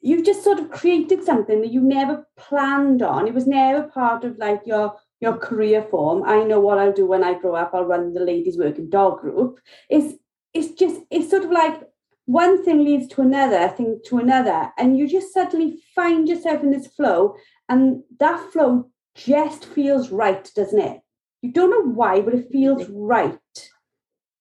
you've 0.00 0.24
just 0.24 0.42
sort 0.42 0.58
of 0.58 0.70
created 0.70 1.24
something 1.24 1.60
that 1.60 1.72
you 1.72 1.80
never 1.80 2.26
planned 2.36 3.02
on. 3.02 3.26
It 3.26 3.34
was 3.34 3.46
never 3.46 3.84
part 3.84 4.24
of 4.24 4.38
like 4.38 4.62
your 4.66 4.96
your 5.20 5.36
career 5.36 5.82
form. 5.82 6.24
I 6.24 6.42
know 6.42 6.58
what 6.58 6.78
I'll 6.78 6.92
do 6.92 7.06
when 7.06 7.22
I 7.22 7.38
grow 7.38 7.54
up. 7.54 7.70
I'll 7.72 7.84
run 7.84 8.12
the 8.12 8.20
ladies' 8.20 8.58
working 8.58 8.90
dog 8.90 9.20
group. 9.20 9.60
It's 9.88 10.14
it's 10.52 10.72
just 10.72 11.00
it's 11.10 11.30
sort 11.30 11.44
of 11.44 11.50
like 11.50 11.82
one 12.26 12.64
thing 12.64 12.84
leads 12.84 13.08
to 13.08 13.22
another 13.22 13.68
thing 13.68 14.00
to 14.06 14.18
another, 14.18 14.72
and 14.78 14.98
you 14.98 15.08
just 15.08 15.32
suddenly 15.32 15.82
find 15.94 16.28
yourself 16.28 16.62
in 16.62 16.70
this 16.70 16.88
flow, 16.88 17.36
and 17.68 18.02
that 18.18 18.52
flow 18.52 18.90
just 19.14 19.64
feels 19.66 20.10
right, 20.10 20.50
doesn't 20.54 20.80
it? 20.80 21.01
You 21.42 21.52
don't 21.52 21.70
know 21.70 21.92
why, 21.92 22.20
but 22.20 22.34
it 22.34 22.50
feels 22.50 22.88
right. 22.88 23.38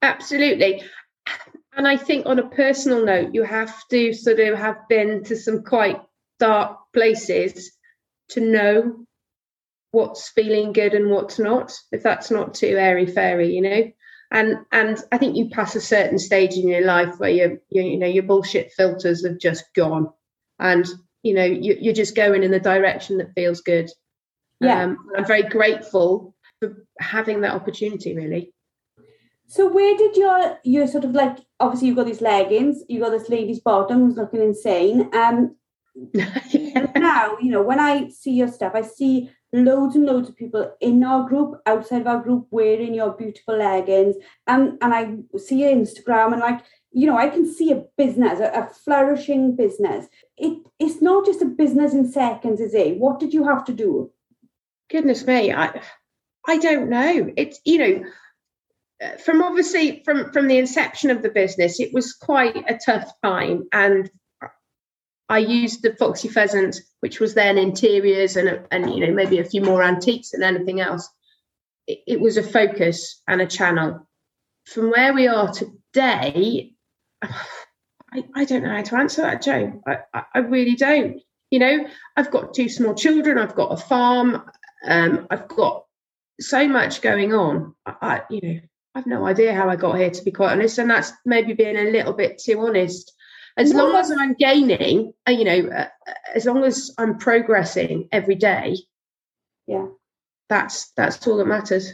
Absolutely. 0.01 0.83
And 1.75 1.87
I 1.87 1.97
think 1.97 2.25
on 2.25 2.39
a 2.39 2.49
personal 2.49 3.03
note, 3.03 3.33
you 3.33 3.43
have 3.43 3.87
to 3.89 4.13
sort 4.13 4.39
of 4.39 4.57
have 4.57 4.87
been 4.87 5.23
to 5.25 5.35
some 5.35 5.63
quite 5.63 6.01
dark 6.39 6.77
places 6.93 7.71
to 8.29 8.41
know 8.41 9.05
what's 9.91 10.29
feeling 10.29 10.73
good 10.73 10.93
and 10.93 11.09
what's 11.09 11.39
not, 11.39 11.73
if 11.91 12.03
that's 12.03 12.31
not 12.31 12.53
too 12.53 12.77
airy 12.77 13.05
fairy, 13.05 13.53
you 13.53 13.61
know. 13.61 13.91
And 14.31 14.59
and 14.71 14.97
I 15.11 15.17
think 15.17 15.35
you 15.35 15.49
pass 15.49 15.75
a 15.75 15.81
certain 15.81 16.17
stage 16.17 16.53
in 16.53 16.67
your 16.67 16.85
life 16.85 17.19
where 17.19 17.29
you 17.29 17.59
you, 17.69 17.83
you 17.83 17.97
know 17.97 18.07
your 18.07 18.23
bullshit 18.23 18.71
filters 18.71 19.25
have 19.25 19.39
just 19.39 19.65
gone, 19.75 20.09
and 20.59 20.87
you 21.21 21.33
know 21.33 21.43
you, 21.43 21.75
you're 21.79 21.93
just 21.93 22.15
going 22.15 22.43
in 22.43 22.51
the 22.51 22.59
direction 22.59 23.17
that 23.17 23.33
feels 23.33 23.59
good. 23.59 23.89
Yeah, 24.61 24.83
um, 24.83 24.97
I'm 25.17 25.25
very 25.25 25.43
grateful 25.43 26.30
for 26.61 26.85
having 26.99 27.41
that 27.41 27.53
opportunity. 27.53 28.15
Really. 28.15 28.53
So 29.47 29.67
where 29.67 29.97
did 29.97 30.15
your 30.15 30.59
your 30.63 30.87
sort 30.87 31.03
of 31.03 31.11
like 31.11 31.37
obviously 31.59 31.87
you've 31.87 31.97
got 31.97 32.05
these 32.05 32.21
leggings, 32.21 32.83
you've 32.87 33.03
got 33.03 33.09
this 33.09 33.29
lady's 33.29 33.59
bottom 33.59 33.99
who's 33.99 34.15
looking 34.15 34.41
insane. 34.41 35.09
Um 35.13 35.55
yeah. 36.13 36.91
now, 36.95 37.37
you 37.41 37.51
know, 37.51 37.61
when 37.61 37.79
I 37.79 38.07
see 38.07 38.31
your 38.31 38.47
stuff, 38.47 38.73
I 38.75 38.81
see 38.81 39.29
loads 39.51 39.95
and 39.95 40.05
loads 40.05 40.29
of 40.29 40.37
people 40.37 40.73
in 40.79 41.03
our 41.03 41.27
group, 41.27 41.59
outside 41.65 42.01
of 42.01 42.07
our 42.07 42.21
group, 42.21 42.47
wearing 42.49 42.93
your 42.93 43.11
beautiful 43.11 43.57
leggings. 43.57 44.15
And 44.47 44.77
and 44.81 44.93
I 44.93 45.17
see 45.37 45.63
your 45.63 45.75
Instagram 45.75 46.31
and 46.31 46.41
like, 46.41 46.61
you 46.93 47.07
know, 47.07 47.17
I 47.17 47.27
can 47.27 47.51
see 47.51 47.71
a 47.71 47.83
business, 47.97 48.39
a, 48.39 48.51
a 48.51 48.69
flourishing 48.85 49.55
business. 49.55 50.07
It 50.37 50.59
it's 50.79 51.01
not 51.01 51.25
just 51.25 51.41
a 51.41 51.45
business 51.45 51.93
in 51.93 52.09
seconds, 52.09 52.61
is 52.61 52.73
it? 52.73 52.97
What 52.97 53.19
did 53.19 53.33
you 53.33 53.43
have 53.43 53.65
to 53.65 53.73
do? 53.73 54.11
Goodness 54.89 55.25
me, 55.25 55.53
I 55.53 55.81
I 56.47 56.57
don't 56.57 56.89
know. 56.89 57.31
It's 57.37 57.59
you 57.65 57.77
know, 57.77 58.03
from 59.23 59.41
obviously 59.41 60.01
from 60.03 60.31
from 60.31 60.47
the 60.47 60.57
inception 60.57 61.09
of 61.09 61.21
the 61.21 61.29
business, 61.29 61.79
it 61.79 61.93
was 61.93 62.13
quite 62.13 62.57
a 62.69 62.79
tough 62.83 63.11
time, 63.23 63.67
and 63.71 64.09
I 65.29 65.37
used 65.39 65.81
the 65.81 65.95
Foxy 65.95 66.27
Pheasant, 66.27 66.77
which 66.99 67.19
was 67.19 67.33
then 67.33 67.57
interiors 67.57 68.35
and 68.35 68.65
and 68.71 68.93
you 68.93 69.05
know 69.05 69.13
maybe 69.13 69.39
a 69.39 69.45
few 69.45 69.61
more 69.61 69.83
antiques 69.83 70.31
than 70.31 70.43
anything 70.43 70.81
else. 70.81 71.09
It, 71.87 71.99
it 72.07 72.21
was 72.21 72.37
a 72.37 72.43
focus 72.43 73.21
and 73.27 73.41
a 73.41 73.47
channel. 73.47 74.07
From 74.65 74.91
where 74.91 75.13
we 75.13 75.27
are 75.27 75.51
today, 75.51 76.73
I, 77.23 78.25
I 78.35 78.45
don't 78.45 78.63
know 78.63 78.75
how 78.75 78.83
to 78.83 78.97
answer 78.97 79.21
that, 79.21 79.41
Joe. 79.41 79.81
I, 79.87 79.99
I, 80.13 80.23
I 80.35 80.39
really 80.39 80.75
don't. 80.75 81.21
You 81.49 81.59
know, 81.59 81.87
I've 82.15 82.31
got 82.31 82.53
two 82.53 82.69
small 82.69 82.93
children. 82.93 83.37
I've 83.37 83.55
got 83.55 83.73
a 83.73 83.77
farm. 83.77 84.43
Um, 84.85 85.27
I've 85.29 85.47
got 85.47 85.85
so 86.41 86.67
much 86.67 87.01
going 87.01 87.33
on. 87.33 87.75
I, 87.85 87.93
I 88.01 88.21
you 88.29 88.41
know, 88.41 88.59
I've 88.95 89.07
no 89.07 89.25
idea 89.25 89.53
how 89.53 89.69
I 89.69 89.75
got 89.75 89.97
here, 89.97 90.09
to 90.09 90.23
be 90.23 90.31
quite 90.31 90.51
honest. 90.51 90.77
And 90.77 90.89
that's 90.89 91.13
maybe 91.25 91.53
being 91.53 91.77
a 91.77 91.91
little 91.91 92.13
bit 92.13 92.39
too 92.39 92.59
honest. 92.59 93.13
As 93.57 93.73
long 93.73 93.95
as 93.95 94.11
I'm 94.11 94.33
gaining, 94.33 95.13
uh, 95.27 95.31
you 95.31 95.43
know, 95.43 95.69
uh, 95.69 95.87
uh, 96.07 96.13
as 96.33 96.45
long 96.45 96.63
as 96.63 96.91
I'm 96.97 97.17
progressing 97.17 98.07
every 98.11 98.35
day, 98.35 98.77
yeah, 99.67 99.87
that's 100.47 100.91
that's 100.95 101.25
all 101.27 101.37
that 101.37 101.47
matters. 101.47 101.93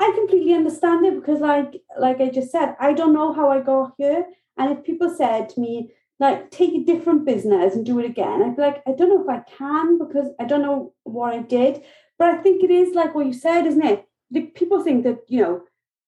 I 0.00 0.12
completely 0.14 0.54
understand 0.54 1.06
it 1.06 1.14
because, 1.14 1.40
like, 1.40 1.80
like 1.98 2.20
I 2.20 2.28
just 2.28 2.52
said, 2.52 2.76
I 2.78 2.92
don't 2.92 3.14
know 3.14 3.32
how 3.32 3.48
I 3.48 3.60
got 3.60 3.94
here. 3.98 4.26
And 4.56 4.70
if 4.76 4.84
people 4.84 5.12
said 5.12 5.48
to 5.50 5.60
me, 5.60 5.92
like, 6.20 6.50
take 6.50 6.74
a 6.74 6.84
different 6.84 7.24
business 7.24 7.74
and 7.74 7.86
do 7.86 7.98
it 7.98 8.06
again, 8.06 8.42
I'd 8.42 8.56
be 8.56 8.62
like, 8.62 8.82
I 8.86 8.92
don't 8.92 9.08
know 9.08 9.22
if 9.22 9.28
I 9.28 9.42
can 9.56 9.98
because 9.98 10.28
I 10.38 10.44
don't 10.44 10.62
know 10.62 10.92
what 11.04 11.34
I 11.34 11.38
did. 11.38 11.82
But 12.18 12.30
I 12.30 12.38
think 12.38 12.62
it 12.62 12.70
is 12.70 12.94
like 12.94 13.14
what 13.14 13.26
you 13.26 13.32
said, 13.32 13.66
isn't 13.66 13.84
it? 13.84 14.06
Like, 14.30 14.54
people 14.54 14.82
think 14.82 15.04
that 15.04 15.20
you 15.28 15.42
know 15.42 15.62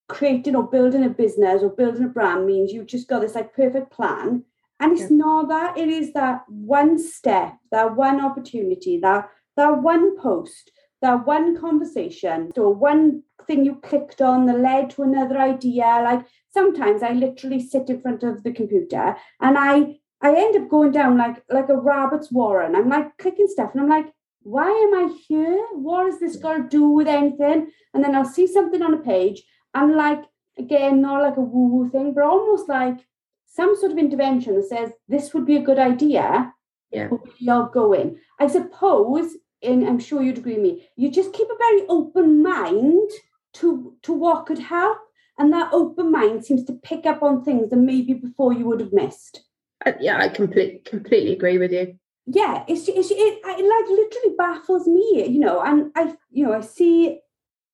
creating 0.08 0.56
or 0.56 0.68
building 0.68 1.04
a 1.04 1.08
business 1.08 1.62
or 1.62 1.70
building 1.70 2.04
a 2.04 2.08
brand 2.08 2.44
means 2.46 2.72
you've 2.72 2.86
just 2.86 3.08
got 3.08 3.20
this 3.20 3.34
like 3.34 3.54
perfect 3.54 3.90
plan. 3.92 4.44
And 4.80 4.92
it's 4.92 5.10
yeah. 5.10 5.18
not 5.18 5.48
that, 5.48 5.78
it 5.78 5.88
is 5.88 6.12
that 6.14 6.42
one 6.48 6.98
step, 6.98 7.54
that 7.70 7.96
one 7.96 8.20
opportunity, 8.20 8.98
that 8.98 9.28
that 9.56 9.82
one 9.82 10.16
post, 10.18 10.72
that 11.02 11.26
one 11.26 11.58
conversation, 11.60 12.50
or 12.56 12.74
one 12.74 13.22
thing 13.46 13.64
you 13.64 13.76
clicked 13.76 14.22
on 14.22 14.46
that 14.46 14.58
led 14.58 14.90
to 14.90 15.02
another 15.02 15.38
idea. 15.38 15.84
Like 16.02 16.26
sometimes 16.52 17.02
I 17.02 17.12
literally 17.12 17.60
sit 17.60 17.90
in 17.90 18.00
front 18.00 18.22
of 18.22 18.42
the 18.42 18.52
computer 18.52 19.16
and 19.40 19.58
I 19.58 19.98
I 20.22 20.34
end 20.34 20.56
up 20.56 20.68
going 20.68 20.92
down 20.92 21.16
like 21.16 21.42
like 21.50 21.68
a 21.68 21.76
rabbit's 21.76 22.32
warren. 22.32 22.74
I'm 22.74 22.88
like 22.88 23.16
clicking 23.18 23.48
stuff 23.48 23.70
and 23.74 23.82
I'm 23.82 23.88
like, 23.88 24.12
why 24.42 24.68
am 24.68 24.94
I 24.94 25.14
here? 25.28 25.66
What 25.72 26.06
is 26.06 26.18
this 26.18 26.36
got 26.36 26.54
to 26.54 26.68
do 26.68 26.88
with 26.88 27.06
anything? 27.06 27.70
And 27.92 28.02
then 28.02 28.14
I'll 28.14 28.24
see 28.24 28.46
something 28.46 28.82
on 28.82 28.94
a 28.94 28.98
page. 28.98 29.42
And 29.74 29.96
like 29.96 30.24
again 30.58 31.00
not 31.00 31.22
like 31.22 31.36
a 31.36 31.40
woo 31.40 31.68
woo 31.68 31.88
thing 31.88 32.12
but 32.12 32.24
almost 32.24 32.68
like 32.68 32.98
some 33.46 33.76
sort 33.76 33.92
of 33.92 33.98
intervention 33.98 34.56
that 34.56 34.68
says 34.68 34.90
this 35.08 35.32
would 35.32 35.46
be 35.46 35.56
a 35.56 35.62
good 35.62 35.78
idea. 35.78 36.52
Yeah. 36.90 37.10
You're 37.38 37.68
going. 37.68 38.18
I 38.38 38.46
suppose 38.46 39.36
and 39.62 39.86
i'm 39.86 39.98
sure 39.98 40.22
you'd 40.22 40.38
agree 40.38 40.54
with 40.54 40.62
me 40.62 40.88
you 40.96 41.10
just 41.10 41.34
keep 41.34 41.46
a 41.46 41.58
very 41.58 41.82
open 41.90 42.42
mind 42.42 43.10
to 43.52 43.94
to 44.02 44.12
what 44.12 44.46
could 44.46 44.58
help. 44.58 44.98
And 45.38 45.52
that 45.52 45.72
open 45.72 46.10
mind 46.10 46.44
seems 46.44 46.64
to 46.64 46.74
pick 46.74 47.06
up 47.06 47.22
on 47.22 47.44
things 47.44 47.70
that 47.70 47.76
maybe 47.76 48.12
before 48.12 48.52
you 48.52 48.66
would 48.66 48.80
have 48.80 48.92
missed. 48.92 49.42
Uh, 49.84 49.92
yeah 50.00 50.18
i 50.18 50.28
completely 50.28 50.80
completely 50.84 51.32
agree 51.32 51.58
with 51.58 51.72
you 51.72 51.98
yeah 52.32 52.64
it's, 52.68 52.88
it's 52.88 53.10
it, 53.10 53.40
it 53.44 53.44
like 53.44 53.88
literally 53.88 54.36
baffles 54.36 54.86
me 54.86 55.26
you 55.28 55.40
know 55.40 55.60
and 55.60 55.90
i 55.96 56.14
you 56.30 56.46
know 56.46 56.52
i 56.52 56.60
see 56.60 57.20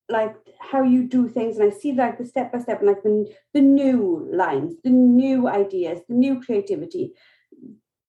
like 0.09 0.35
how 0.61 0.83
you 0.83 1.05
do 1.05 1.29
things 1.29 1.59
and 1.59 1.73
I 1.73 1.77
see 1.77 1.93
like 1.93 2.19
the 2.19 2.25
step 2.25 2.53
by 2.53 2.59
step 2.61 2.79
and 2.79 2.89
like 2.89 3.03
the, 3.03 3.27
the 3.53 3.61
new 3.61 4.29
lines, 4.33 4.75
the 4.85 4.91
new 4.91 5.49
ideas, 5.49 6.01
the 6.09 6.15
new 6.15 6.41
creativity. 6.41 7.13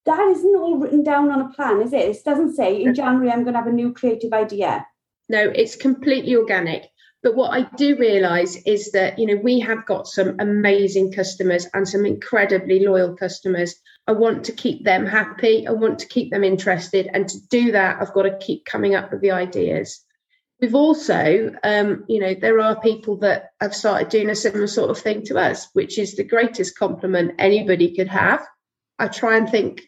That 0.05 0.19
isn't 0.29 0.55
all 0.55 0.77
written 0.77 1.03
down 1.03 1.31
on 1.31 1.41
a 1.41 1.49
plan, 1.49 1.81
is 1.81 1.93
it? 1.93 2.05
It 2.05 2.23
doesn't 2.23 2.55
say 2.55 2.81
in 2.81 2.93
January 2.93 3.29
I'm 3.29 3.43
going 3.43 3.53
to 3.53 3.59
have 3.59 3.67
a 3.67 3.73
new 3.73 3.93
creative 3.93 4.31
idea. 4.31 4.85
No, 5.27 5.51
it's 5.53 5.75
completely 5.75 6.35
organic. 6.35 6.83
But 7.27 7.35
what 7.35 7.51
I 7.51 7.63
do 7.75 7.97
realize 7.97 8.55
is 8.65 8.93
that, 8.93 9.19
you 9.19 9.25
know, 9.25 9.35
we 9.35 9.59
have 9.59 9.85
got 9.85 10.07
some 10.07 10.37
amazing 10.39 11.11
customers 11.11 11.67
and 11.73 11.85
some 11.85 12.05
incredibly 12.05 12.79
loyal 12.79 13.17
customers. 13.17 13.75
I 14.07 14.13
want 14.13 14.45
to 14.45 14.53
keep 14.53 14.85
them 14.85 15.05
happy. 15.05 15.67
I 15.67 15.71
want 15.71 15.99
to 15.99 16.07
keep 16.07 16.31
them 16.31 16.45
interested. 16.45 17.09
And 17.13 17.27
to 17.27 17.37
do 17.49 17.73
that, 17.73 17.97
I've 18.01 18.13
got 18.13 18.21
to 18.21 18.37
keep 18.37 18.63
coming 18.63 18.95
up 18.95 19.11
with 19.11 19.19
the 19.19 19.31
ideas. 19.31 20.05
We've 20.61 20.73
also, 20.73 21.51
um, 21.65 22.05
you 22.07 22.21
know, 22.21 22.33
there 22.33 22.61
are 22.61 22.79
people 22.79 23.17
that 23.17 23.49
have 23.59 23.75
started 23.75 24.07
doing 24.07 24.29
a 24.29 24.33
similar 24.33 24.67
sort 24.67 24.89
of 24.89 24.97
thing 24.97 25.23
to 25.25 25.37
us, 25.37 25.67
which 25.73 25.99
is 25.99 26.15
the 26.15 26.23
greatest 26.23 26.77
compliment 26.77 27.33
anybody 27.39 27.93
could 27.93 28.07
have. 28.07 28.41
I 28.99 29.09
try 29.09 29.35
and 29.35 29.49
think 29.49 29.81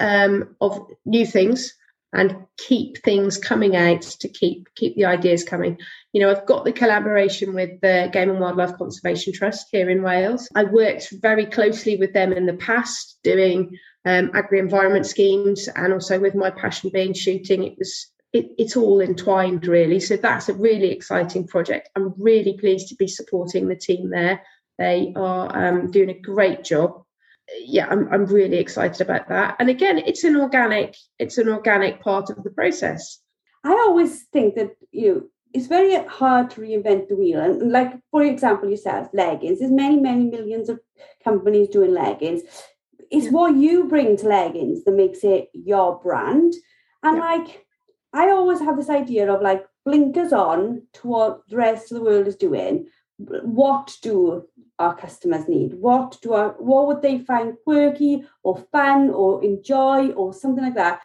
um, 0.00 0.56
of 0.60 0.88
new 1.06 1.24
things 1.24 1.72
and 2.12 2.36
keep 2.58 3.02
things 3.02 3.38
coming 3.38 3.76
out 3.76 4.02
to 4.02 4.28
keep 4.28 4.68
keep 4.74 4.96
the 4.96 5.04
ideas 5.04 5.44
coming. 5.44 5.78
You 6.12 6.20
know, 6.22 6.30
I've 6.30 6.46
got 6.46 6.64
the 6.64 6.72
collaboration 6.72 7.54
with 7.54 7.80
the 7.80 8.10
Game 8.12 8.30
and 8.30 8.40
Wildlife 8.40 8.76
Conservation 8.76 9.32
Trust 9.32 9.68
here 9.70 9.88
in 9.88 10.02
Wales. 10.02 10.48
I 10.54 10.64
worked 10.64 11.08
very 11.22 11.46
closely 11.46 11.96
with 11.96 12.12
them 12.12 12.32
in 12.32 12.46
the 12.46 12.54
past, 12.54 13.18
doing 13.22 13.76
um, 14.04 14.30
agri-environment 14.34 15.06
schemes, 15.06 15.68
and 15.68 15.92
also 15.92 16.18
with 16.18 16.34
my 16.34 16.50
passion 16.50 16.90
being 16.92 17.14
shooting. 17.14 17.62
It 17.64 17.74
was 17.78 18.10
it, 18.32 18.50
it's 18.58 18.76
all 18.76 19.00
entwined 19.00 19.66
really. 19.66 20.00
So 20.00 20.16
that's 20.16 20.48
a 20.48 20.54
really 20.54 20.90
exciting 20.90 21.46
project. 21.46 21.90
I'm 21.96 22.14
really 22.18 22.56
pleased 22.58 22.88
to 22.88 22.96
be 22.96 23.08
supporting 23.08 23.68
the 23.68 23.76
team 23.76 24.10
there. 24.10 24.42
They 24.78 25.12
are 25.16 25.68
um, 25.68 25.90
doing 25.90 26.10
a 26.10 26.20
great 26.20 26.64
job. 26.64 27.02
Yeah, 27.58 27.88
I'm, 27.90 28.08
I'm 28.12 28.26
really 28.26 28.58
excited 28.58 29.00
about 29.00 29.28
that. 29.28 29.56
And 29.58 29.68
again, 29.68 29.98
it's 29.98 30.24
an 30.24 30.36
organic, 30.36 30.96
it's 31.18 31.38
an 31.38 31.48
organic 31.48 32.02
part 32.02 32.30
of 32.30 32.42
the 32.42 32.50
process. 32.50 33.18
I 33.64 33.70
always 33.70 34.22
think 34.32 34.54
that 34.54 34.76
you 34.92 35.14
know, 35.14 35.22
it's 35.52 35.66
very 35.66 35.94
hard 36.06 36.50
to 36.50 36.60
reinvent 36.60 37.08
the 37.08 37.16
wheel. 37.16 37.40
And 37.40 37.72
like 37.72 37.92
for 38.10 38.22
example, 38.22 38.70
yourself, 38.70 39.08
leggings. 39.12 39.58
There's 39.58 39.72
many, 39.72 39.98
many 39.98 40.24
millions 40.24 40.68
of 40.68 40.80
companies 41.24 41.68
doing 41.68 41.92
leggings. 41.92 42.42
It's 43.10 43.26
yeah. 43.26 43.32
what 43.32 43.56
you 43.56 43.84
bring 43.84 44.16
to 44.18 44.28
leggings 44.28 44.84
that 44.84 44.92
makes 44.92 45.24
it 45.24 45.48
your 45.52 45.98
brand. 46.00 46.54
And 47.02 47.16
yeah. 47.16 47.22
like 47.22 47.66
I 48.12 48.30
always 48.30 48.60
have 48.60 48.76
this 48.76 48.90
idea 48.90 49.30
of 49.32 49.42
like 49.42 49.64
blinkers 49.84 50.32
on 50.32 50.82
to 50.94 51.08
what 51.08 51.40
the 51.48 51.56
rest 51.56 51.90
of 51.90 51.98
the 51.98 52.04
world 52.04 52.26
is 52.26 52.36
doing. 52.36 52.86
What 53.18 53.96
do 54.02 54.46
our 54.80 54.94
customers 54.94 55.46
need? 55.46 55.74
What 55.74 56.18
do 56.22 56.32
our, 56.32 56.50
what 56.58 56.86
would 56.86 57.02
they 57.02 57.18
find 57.18 57.56
quirky 57.64 58.24
or 58.42 58.66
fun 58.72 59.10
or 59.10 59.44
enjoy 59.44 60.08
or 60.10 60.32
something 60.32 60.64
like 60.64 60.74
that? 60.74 61.02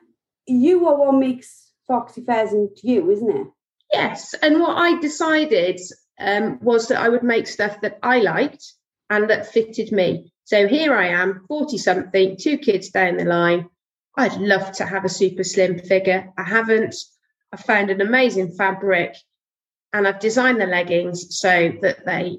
You 0.48 0.88
are 0.88 0.98
what 0.98 1.20
makes 1.20 1.72
Foxy 1.88 2.22
Pheasant 2.22 2.79
you, 2.84 3.12
isn't 3.12 3.29
it? 3.29 3.48
Yes. 3.91 4.34
And 4.41 4.60
what 4.60 4.77
I 4.77 5.00
decided 5.00 5.79
um, 6.20 6.60
was 6.62 6.88
that 6.88 7.00
I 7.00 7.10
would 7.10 7.24
make 7.24 7.48
stuff 7.48 7.82
that 7.82 8.00
I 8.01 8.20
liked 8.20 8.65
and 9.10 9.29
that 9.29 9.51
fitted 9.51 9.91
me. 9.91 10.32
So 10.46 10.67
here 10.67 10.96
I 10.96 11.08
am, 11.08 11.46
40 11.48 11.77
something, 11.77 12.38
two 12.38 12.58
kids 12.58 12.89
down 12.89 13.17
the 13.17 13.25
line, 13.25 13.67
I'd 14.17 14.38
love 14.38 14.72
to 14.74 14.86
have 14.86 15.05
a 15.05 15.10
super 15.10 15.44
slim 15.44 15.79
figure. 15.79 16.32
I 16.38 16.44
haven't. 16.44 16.96
I 17.51 17.58
found 17.58 17.89
an 17.89 18.01
amazing 18.01 18.51
fabric 18.51 19.15
and 19.94 20.08
I've 20.08 20.20
designed 20.20 20.60
the 20.60 20.65
leggings 20.65 21.38
so 21.39 21.74
that 21.82 22.05
they 22.05 22.38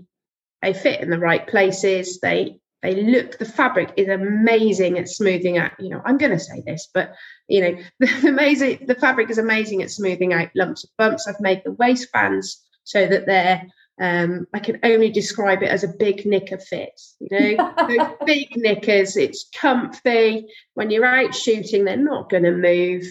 they 0.66 0.73
fit 0.73 1.00
in 1.00 1.11
the 1.11 1.18
right 1.18 1.46
places. 1.46 2.18
They 2.20 2.58
They 2.82 3.00
look, 3.02 3.38
the 3.38 3.44
fabric 3.44 3.92
is 3.96 4.08
amazing 4.08 4.99
at 4.99 5.08
smoothing 5.08 5.58
out. 5.58 5.73
You 5.78 5.90
know, 5.90 6.02
I'm 6.04 6.18
going 6.18 6.32
to 6.32 6.40
say 6.40 6.61
this, 6.66 6.88
but 6.92 7.14
you 7.46 7.61
know, 7.61 7.78
the 8.00 8.28
amazing, 8.28 8.87
the 8.87 8.96
fabric 8.96 9.30
is 9.30 9.38
amazing 9.38 9.82
at 9.82 9.92
smoothing 9.92 10.32
out 10.32 10.49
lumps 10.56 10.82
of 10.82 10.90
bumps. 10.99 11.28
I've 11.28 11.40
made 11.40 11.62
the 11.64 11.73
waistbands 11.73 12.64
so 12.82 13.06
that 13.06 13.26
they're 13.26 13.62
um, 13.99 14.46
I 14.52 14.58
can 14.58 14.78
only 14.82 15.11
describe 15.11 15.62
it 15.62 15.70
as 15.70 15.82
a 15.82 15.88
big 15.88 16.26
knicker 16.26 16.58
fit. 16.58 17.00
You 17.20 17.56
know, 17.56 17.75
those 17.88 18.16
big 18.26 18.49
knickers, 18.56 19.16
it's 19.16 19.49
comfy. 19.58 20.49
When 20.75 20.90
you're 20.90 21.06
out 21.06 21.35
shooting, 21.35 21.85
they're 21.85 21.96
not 21.96 22.28
going 22.28 22.42
to 22.42 22.52
move. 22.52 23.04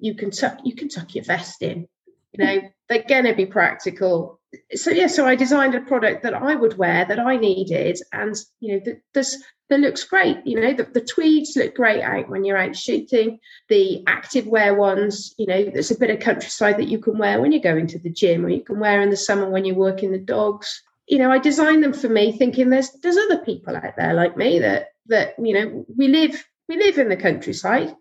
You 0.00 0.14
can 0.14 0.30
tuck, 0.30 0.60
you 0.64 0.74
can 0.74 0.88
tuck 0.88 1.14
your 1.14 1.24
vest 1.24 1.60
in. 1.60 1.86
You 2.32 2.44
know, 2.44 2.60
they're 2.88 3.04
going 3.06 3.24
to 3.24 3.34
be 3.34 3.44
practical. 3.44 4.40
So 4.74 4.90
yeah, 4.90 5.06
so 5.06 5.26
I 5.26 5.34
designed 5.34 5.74
a 5.74 5.80
product 5.80 6.22
that 6.22 6.34
I 6.34 6.54
would 6.54 6.76
wear 6.76 7.04
that 7.06 7.18
I 7.18 7.36
needed, 7.36 7.98
and 8.12 8.36
you 8.60 8.74
know, 8.74 8.94
this 9.14 9.42
that 9.70 9.80
looks 9.80 10.04
great. 10.04 10.38
You 10.44 10.60
know, 10.60 10.74
the, 10.74 10.84
the 10.84 11.00
tweeds 11.00 11.56
look 11.56 11.74
great 11.74 12.02
out 12.02 12.28
when 12.28 12.44
you're 12.44 12.58
out 12.58 12.76
shooting. 12.76 13.38
The 13.70 14.04
active 14.06 14.46
wear 14.46 14.74
ones, 14.74 15.34
you 15.38 15.46
know, 15.46 15.64
there's 15.64 15.90
a 15.90 15.98
bit 15.98 16.10
of 16.10 16.20
countryside 16.20 16.76
that 16.76 16.88
you 16.88 16.98
can 16.98 17.16
wear 17.16 17.40
when 17.40 17.52
you're 17.52 17.62
going 17.62 17.86
to 17.88 17.98
the 17.98 18.10
gym, 18.10 18.44
or 18.44 18.50
you 18.50 18.62
can 18.62 18.78
wear 18.78 19.00
in 19.00 19.08
the 19.08 19.16
summer 19.16 19.48
when 19.48 19.64
you're 19.64 19.74
working 19.74 20.12
the 20.12 20.18
dogs. 20.18 20.82
You 21.06 21.18
know, 21.18 21.30
I 21.30 21.38
designed 21.38 21.82
them 21.82 21.94
for 21.94 22.08
me, 22.08 22.32
thinking 22.32 22.68
there's 22.68 22.90
there's 23.02 23.16
other 23.16 23.38
people 23.38 23.74
out 23.74 23.96
there 23.96 24.12
like 24.12 24.36
me 24.36 24.58
that 24.58 24.88
that 25.06 25.34
you 25.38 25.54
know 25.54 25.86
we 25.96 26.08
live 26.08 26.44
we 26.68 26.76
live 26.76 26.98
in 26.98 27.08
the 27.08 27.16
countryside. 27.16 27.94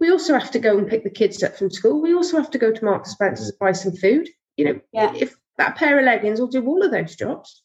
We 0.00 0.10
also 0.10 0.36
have 0.36 0.50
to 0.50 0.58
go 0.58 0.76
and 0.76 0.88
pick 0.88 1.04
the 1.04 1.10
kids 1.10 1.42
up 1.44 1.56
from 1.56 1.70
school. 1.70 2.02
We 2.02 2.14
also 2.14 2.36
have 2.36 2.50
to 2.50 2.58
go 2.58 2.72
to 2.72 2.84
Marks 2.84 3.12
Spencer's 3.12 3.50
and 3.50 3.58
buy 3.60 3.72
some 3.72 3.92
food. 3.92 4.28
You 4.56 4.64
know, 4.64 4.80
yeah. 4.92 5.12
if 5.14 5.36
that 5.58 5.76
pair 5.76 5.98
of 5.98 6.04
leggings 6.04 6.40
will 6.40 6.48
do 6.48 6.66
all 6.66 6.82
of 6.84 6.90
those 6.90 7.16
jobs. 7.16 7.62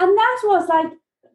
And 0.00 0.16
that's 0.16 0.42
what's 0.44 0.68
like 0.68 0.92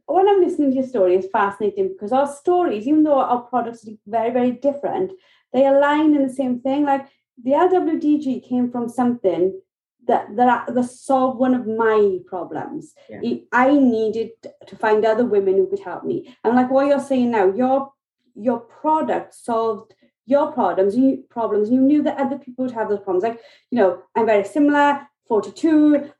when 0.08 0.28
I'm 0.28 0.42
listening 0.42 0.72
to 0.72 0.78
your 0.78 0.88
story, 0.88 1.16
it's 1.16 1.28
fascinating 1.28 1.90
because 1.90 2.14
our 2.14 2.28
stories, 2.28 2.88
even 2.88 3.04
though 3.04 3.20
our 3.20 3.42
products 3.42 3.86
are 3.88 3.92
very, 4.08 4.32
very 4.32 4.52
different, 4.52 5.12
they 5.54 5.66
align 5.66 6.16
in 6.16 6.26
the 6.26 6.34
same 6.34 6.62
thing. 6.62 6.86
Like 6.86 7.08
the 7.44 7.52
LWDG 7.52 8.48
came 8.48 8.72
from 8.72 8.88
something 8.88 9.60
that 10.08 10.34
that, 10.38 10.74
that 10.74 10.84
solved 10.86 11.40
one 11.40 11.54
of 11.54 11.68
my 11.68 12.20
problems. 12.26 12.94
Yeah. 13.10 13.36
I 13.52 13.74
needed 13.74 14.32
to 14.68 14.76
find 14.78 15.06
other 15.06 15.26
women 15.26 15.58
who 15.58 15.68
could 15.68 15.82
help 15.82 16.06
me. 16.06 16.36
And 16.44 16.56
like 16.56 16.72
what 16.72 16.88
you're 16.88 17.00
saying 17.00 17.32
now, 17.32 17.54
your 17.54 17.92
your 18.34 18.60
product 18.60 19.34
solved 19.34 19.94
your 20.26 20.52
problems, 20.52 20.96
you 20.96 21.24
problems. 21.30 21.70
You 21.70 21.82
knew 21.82 22.04
that 22.04 22.18
other 22.18 22.38
people 22.38 22.66
would 22.66 22.74
have 22.74 22.90
those 22.90 23.00
problems. 23.00 23.24
Like, 23.24 23.42
you 23.72 23.78
know, 23.78 24.02
I'm 24.16 24.26
very 24.26 24.44
similar, 24.44 25.08
42, 25.28 26.12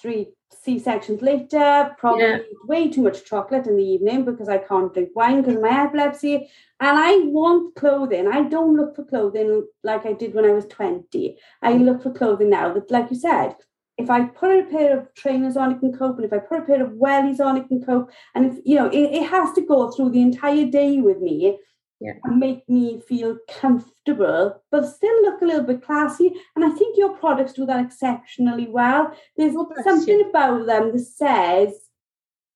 three 0.00 0.28
C 0.62 0.78
sections 0.78 1.20
later, 1.20 1.94
probably 1.98 2.24
yeah. 2.24 2.38
way 2.66 2.88
too 2.88 3.02
much 3.02 3.24
chocolate 3.24 3.66
in 3.66 3.76
the 3.76 3.84
evening 3.84 4.24
because 4.24 4.48
I 4.48 4.58
can't 4.58 4.92
drink 4.92 5.10
wine 5.14 5.42
because 5.42 5.56
of 5.56 5.62
my 5.62 5.84
epilepsy. 5.84 6.48
And 6.80 6.98
I 6.98 7.18
want 7.24 7.74
clothing. 7.74 8.28
I 8.28 8.42
don't 8.42 8.76
look 8.76 8.96
for 8.96 9.04
clothing 9.04 9.66
like 9.82 10.06
I 10.06 10.12
did 10.12 10.34
when 10.34 10.44
I 10.44 10.52
was 10.52 10.66
20. 10.66 11.36
I 11.62 11.72
mm. 11.72 11.84
look 11.84 12.02
for 12.02 12.12
clothing 12.12 12.50
now 12.50 12.72
that, 12.72 12.90
like 12.90 13.10
you 13.10 13.16
said, 13.16 13.56
if 13.96 14.10
I 14.10 14.24
put 14.24 14.58
a 14.58 14.64
pair 14.64 14.98
of 14.98 15.14
trainers 15.14 15.56
on, 15.56 15.72
it 15.72 15.80
can 15.80 15.92
cope. 15.96 16.16
And 16.16 16.24
if 16.24 16.32
I 16.32 16.38
put 16.38 16.60
a 16.60 16.62
pair 16.62 16.82
of 16.82 16.92
wellies 16.92 17.40
on, 17.40 17.56
it 17.56 17.68
can 17.68 17.84
cope. 17.84 18.10
And 18.34 18.46
if, 18.46 18.58
you 18.64 18.76
know, 18.76 18.86
it, 18.86 19.14
it 19.14 19.28
has 19.28 19.52
to 19.52 19.60
go 19.60 19.90
through 19.90 20.10
the 20.10 20.22
entire 20.22 20.66
day 20.66 21.00
with 21.00 21.20
me 21.20 21.58
yeah. 22.00 22.12
make 22.26 22.68
me 22.68 23.00
feel 23.00 23.38
comfortable, 23.50 24.62
but 24.70 24.86
still 24.86 25.22
look 25.22 25.40
a 25.42 25.46
little 25.46 25.64
bit 25.64 25.82
classy. 25.82 26.32
And 26.54 26.64
I 26.64 26.70
think 26.70 26.96
your 26.96 27.16
products 27.16 27.52
do 27.52 27.66
that 27.66 27.84
exceptionally 27.84 28.68
well. 28.68 29.16
There's 29.36 29.54
something 29.82 30.20
you. 30.20 30.28
about 30.28 30.66
them 30.66 30.92
that 30.92 31.06
says 31.06 31.72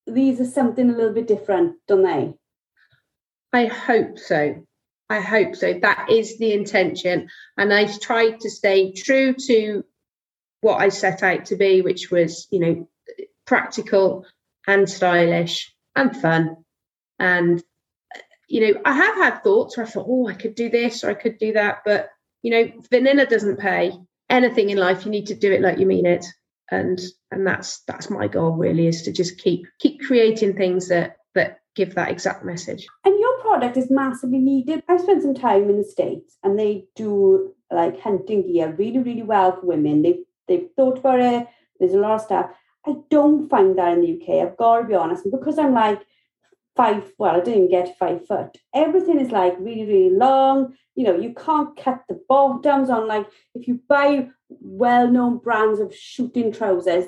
these 0.05 0.39
are 0.39 0.45
something 0.45 0.89
a 0.89 0.95
little 0.95 1.13
bit 1.13 1.27
different, 1.27 1.75
don't 1.87 2.03
they? 2.03 2.33
I 3.51 3.65
hope 3.65 4.19
so. 4.19 4.65
I 5.09 5.19
hope 5.21 5.55
so. 5.55 5.79
That 5.81 6.09
is 6.11 6.37
the 6.37 6.53
intention. 6.53 7.29
And 7.57 7.73
I 7.73 7.85
tried 7.85 8.41
to 8.41 8.49
stay 8.49 8.91
true 8.93 9.33
to 9.47 9.83
what 10.61 10.79
I 10.79 10.89
set 10.89 11.23
out 11.23 11.45
to 11.45 11.55
be, 11.55 11.81
which 11.81 12.11
was, 12.11 12.47
you 12.51 12.59
know, 12.59 12.89
practical 13.47 14.25
and 14.67 14.87
stylish 14.87 15.73
and 15.95 16.15
fun 16.15 16.57
and 17.17 17.63
you 18.49 18.61
know, 18.61 18.81
I 18.83 18.93
have 18.93 19.15
had 19.15 19.43
thoughts 19.43 19.77
where 19.77 19.85
I 19.85 19.89
thought, 19.89 20.07
oh, 20.09 20.27
I 20.27 20.33
could 20.33 20.55
do 20.55 20.69
this 20.69 21.03
or 21.03 21.11
I 21.11 21.13
could 21.13 21.37
do 21.37 21.53
that, 21.53 21.79
but 21.85 22.09
you 22.41 22.51
know, 22.51 22.71
vanilla 22.89 23.25
doesn't 23.25 23.59
pay. 23.59 23.91
Anything 24.29 24.69
in 24.69 24.77
life, 24.77 25.05
you 25.05 25.11
need 25.11 25.27
to 25.27 25.35
do 25.35 25.51
it 25.51 25.61
like 25.61 25.79
you 25.79 25.85
mean 25.85 26.05
it, 26.05 26.25
and 26.69 26.99
and 27.31 27.45
that's 27.45 27.81
that's 27.87 28.09
my 28.09 28.27
goal 28.27 28.51
really 28.51 28.87
is 28.87 29.01
to 29.03 29.11
just 29.11 29.39
keep 29.39 29.65
keep 29.79 30.01
creating 30.01 30.55
things 30.55 30.87
that 30.89 31.17
that 31.33 31.61
give 31.75 31.95
that 31.95 32.09
exact 32.11 32.45
message. 32.45 32.87
And 33.05 33.19
your 33.19 33.39
product 33.39 33.77
is 33.77 33.89
massively 33.89 34.37
needed. 34.37 34.83
I 34.87 34.97
spent 34.97 35.23
some 35.23 35.33
time 35.33 35.69
in 35.69 35.77
the 35.77 35.83
states, 35.83 36.37
and 36.43 36.59
they 36.59 36.85
do 36.95 37.53
like 37.71 37.99
hunting 37.99 38.43
gear 38.43 38.73
really 38.77 38.99
really 38.99 39.23
well 39.23 39.59
for 39.59 39.65
women. 39.65 40.03
They 40.03 40.19
they've 40.47 40.69
thought 40.75 40.99
about 40.99 41.19
it. 41.19 41.47
There's 41.79 41.93
a 41.93 41.99
lot 41.99 42.15
of 42.15 42.21
stuff. 42.21 42.51
I 42.85 42.95
don't 43.09 43.49
find 43.49 43.77
that 43.77 43.93
in 43.93 44.01
the 44.01 44.21
UK. 44.21 44.47
I've 44.47 44.57
got 44.57 44.81
to 44.81 44.87
be 44.87 44.93
honest, 44.93 45.25
and 45.25 45.31
because 45.31 45.57
I'm 45.57 45.73
like 45.73 46.01
five, 46.79 47.11
well, 47.17 47.35
I 47.35 47.41
didn't 47.41 47.71
get 47.71 47.97
five 47.97 48.25
foot. 48.25 48.51
Everything 48.73 49.19
is 49.19 49.31
like 49.31 49.55
really, 49.59 49.85
really 49.85 50.15
long. 50.15 50.75
You 50.95 51.03
know, 51.07 51.17
you 51.25 51.33
can't 51.33 51.75
cut 51.75 52.03
the 52.07 52.17
bottoms 52.29 52.89
on 52.89 53.05
like 53.05 53.27
if 53.53 53.67
you 53.67 53.81
buy 53.89 54.29
well-known 54.49 55.39
brands 55.39 55.81
of 55.81 55.93
shooting 55.93 56.53
trousers, 56.53 57.05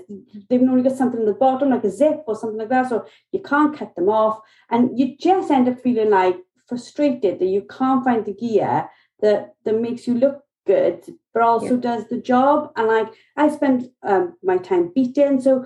they've 0.49 0.61
only 0.61 0.83
got 0.83 0.97
something 0.97 1.21
in 1.21 1.25
the 1.25 1.43
bottom, 1.45 1.69
like 1.69 1.85
a 1.85 1.89
zip 1.89 2.23
or 2.27 2.35
something 2.35 2.59
like 2.59 2.67
that. 2.67 2.89
So 2.89 3.05
you 3.31 3.41
can't 3.41 3.77
cut 3.77 3.95
them 3.95 4.09
off. 4.09 4.41
And 4.69 4.99
you 4.99 5.15
just 5.17 5.49
end 5.49 5.69
up 5.69 5.79
feeling 5.81 6.09
like 6.09 6.35
frustrated 6.67 7.39
that 7.39 7.53
you 7.55 7.61
can't 7.77 8.03
find 8.03 8.25
the 8.25 8.33
gear 8.33 8.89
that 9.21 9.53
that 9.63 9.79
makes 9.79 10.05
you 10.05 10.15
look 10.15 10.43
good, 10.67 10.99
but 11.33 11.43
also 11.43 11.75
yeah. 11.75 11.81
does 11.89 12.03
the 12.09 12.17
job. 12.17 12.73
And 12.75 12.87
like 12.89 13.09
I 13.37 13.47
spend 13.47 13.89
um, 14.03 14.35
my 14.43 14.57
time 14.57 14.91
beating. 14.93 15.39
So 15.39 15.65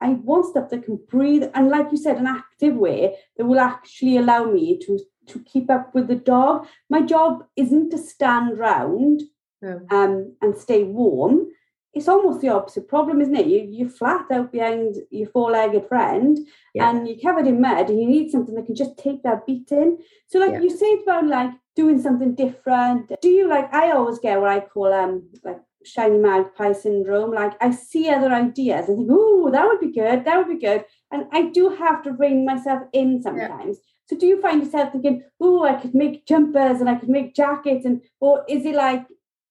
I 0.00 0.10
want 0.10 0.46
stuff 0.46 0.70
that 0.70 0.84
can 0.84 0.98
breathe 1.08 1.44
and, 1.54 1.68
like 1.68 1.90
you 1.90 1.96
said, 1.96 2.18
an 2.18 2.26
active 2.26 2.74
way 2.74 3.16
that 3.36 3.46
will 3.46 3.60
actually 3.60 4.18
allow 4.18 4.44
me 4.44 4.78
to 4.80 4.98
to 5.28 5.40
keep 5.40 5.68
up 5.70 5.92
with 5.94 6.06
the 6.06 6.14
dog. 6.14 6.66
My 6.88 7.02
job 7.02 7.44
isn't 7.56 7.90
to 7.90 7.98
stand 7.98 8.58
round 8.58 9.22
no. 9.60 9.80
um, 9.90 10.36
and 10.40 10.56
stay 10.56 10.84
warm. 10.84 11.48
It's 11.94 12.08
almost 12.08 12.42
the 12.42 12.50
opposite 12.50 12.88
problem, 12.88 13.20
isn't 13.20 13.34
it? 13.34 13.46
You, 13.46 13.66
you're 13.68 13.88
flat 13.88 14.30
out 14.30 14.52
behind 14.52 14.96
your 15.10 15.28
four-legged 15.30 15.88
friend 15.88 16.38
yeah. 16.74 16.90
and 16.90 17.08
you're 17.08 17.18
covered 17.18 17.46
in 17.46 17.60
mud 17.60 17.88
and 17.88 18.00
you 18.00 18.06
need 18.06 18.30
something 18.30 18.54
that 18.54 18.66
can 18.66 18.76
just 18.76 18.98
take 18.98 19.22
that 19.22 19.46
beating. 19.46 19.98
So 20.28 20.38
like 20.38 20.52
yeah. 20.52 20.60
you 20.60 20.70
said 20.70 20.98
about 21.02 21.26
like 21.26 21.50
doing 21.74 22.00
something 22.00 22.34
different. 22.34 23.10
Do 23.22 23.28
you 23.28 23.48
like 23.48 23.72
I 23.74 23.92
always 23.92 24.18
get 24.18 24.40
what 24.40 24.50
I 24.50 24.60
call 24.60 24.92
um 24.92 25.28
like 25.42 25.60
shiny 25.86 26.18
magpie 26.18 26.72
syndrome. 26.72 27.32
Like 27.32 27.52
I 27.60 27.70
see 27.70 28.08
other 28.08 28.32
ideas 28.32 28.88
and 28.88 28.98
think, 28.98 29.08
oh, 29.10 29.50
that 29.50 29.66
would 29.66 29.80
be 29.80 29.92
good, 29.92 30.24
that 30.24 30.36
would 30.36 30.48
be 30.48 30.64
good. 30.64 30.84
And 31.10 31.26
I 31.32 31.50
do 31.50 31.70
have 31.70 32.02
to 32.02 32.12
rein 32.12 32.44
myself 32.44 32.82
in 32.92 33.22
sometimes. 33.22 33.78
Yeah. 33.78 33.82
So 34.08 34.16
do 34.16 34.26
you 34.26 34.40
find 34.40 34.62
yourself 34.62 34.92
thinking, 34.92 35.24
oh, 35.40 35.64
I 35.64 35.74
could 35.74 35.94
make 35.94 36.26
jumpers 36.26 36.80
and 36.80 36.88
I 36.88 36.96
could 36.96 37.08
make 37.08 37.34
jackets 37.34 37.84
and 37.84 38.02
or 38.20 38.44
is 38.48 38.64
it 38.64 38.74
like 38.74 39.04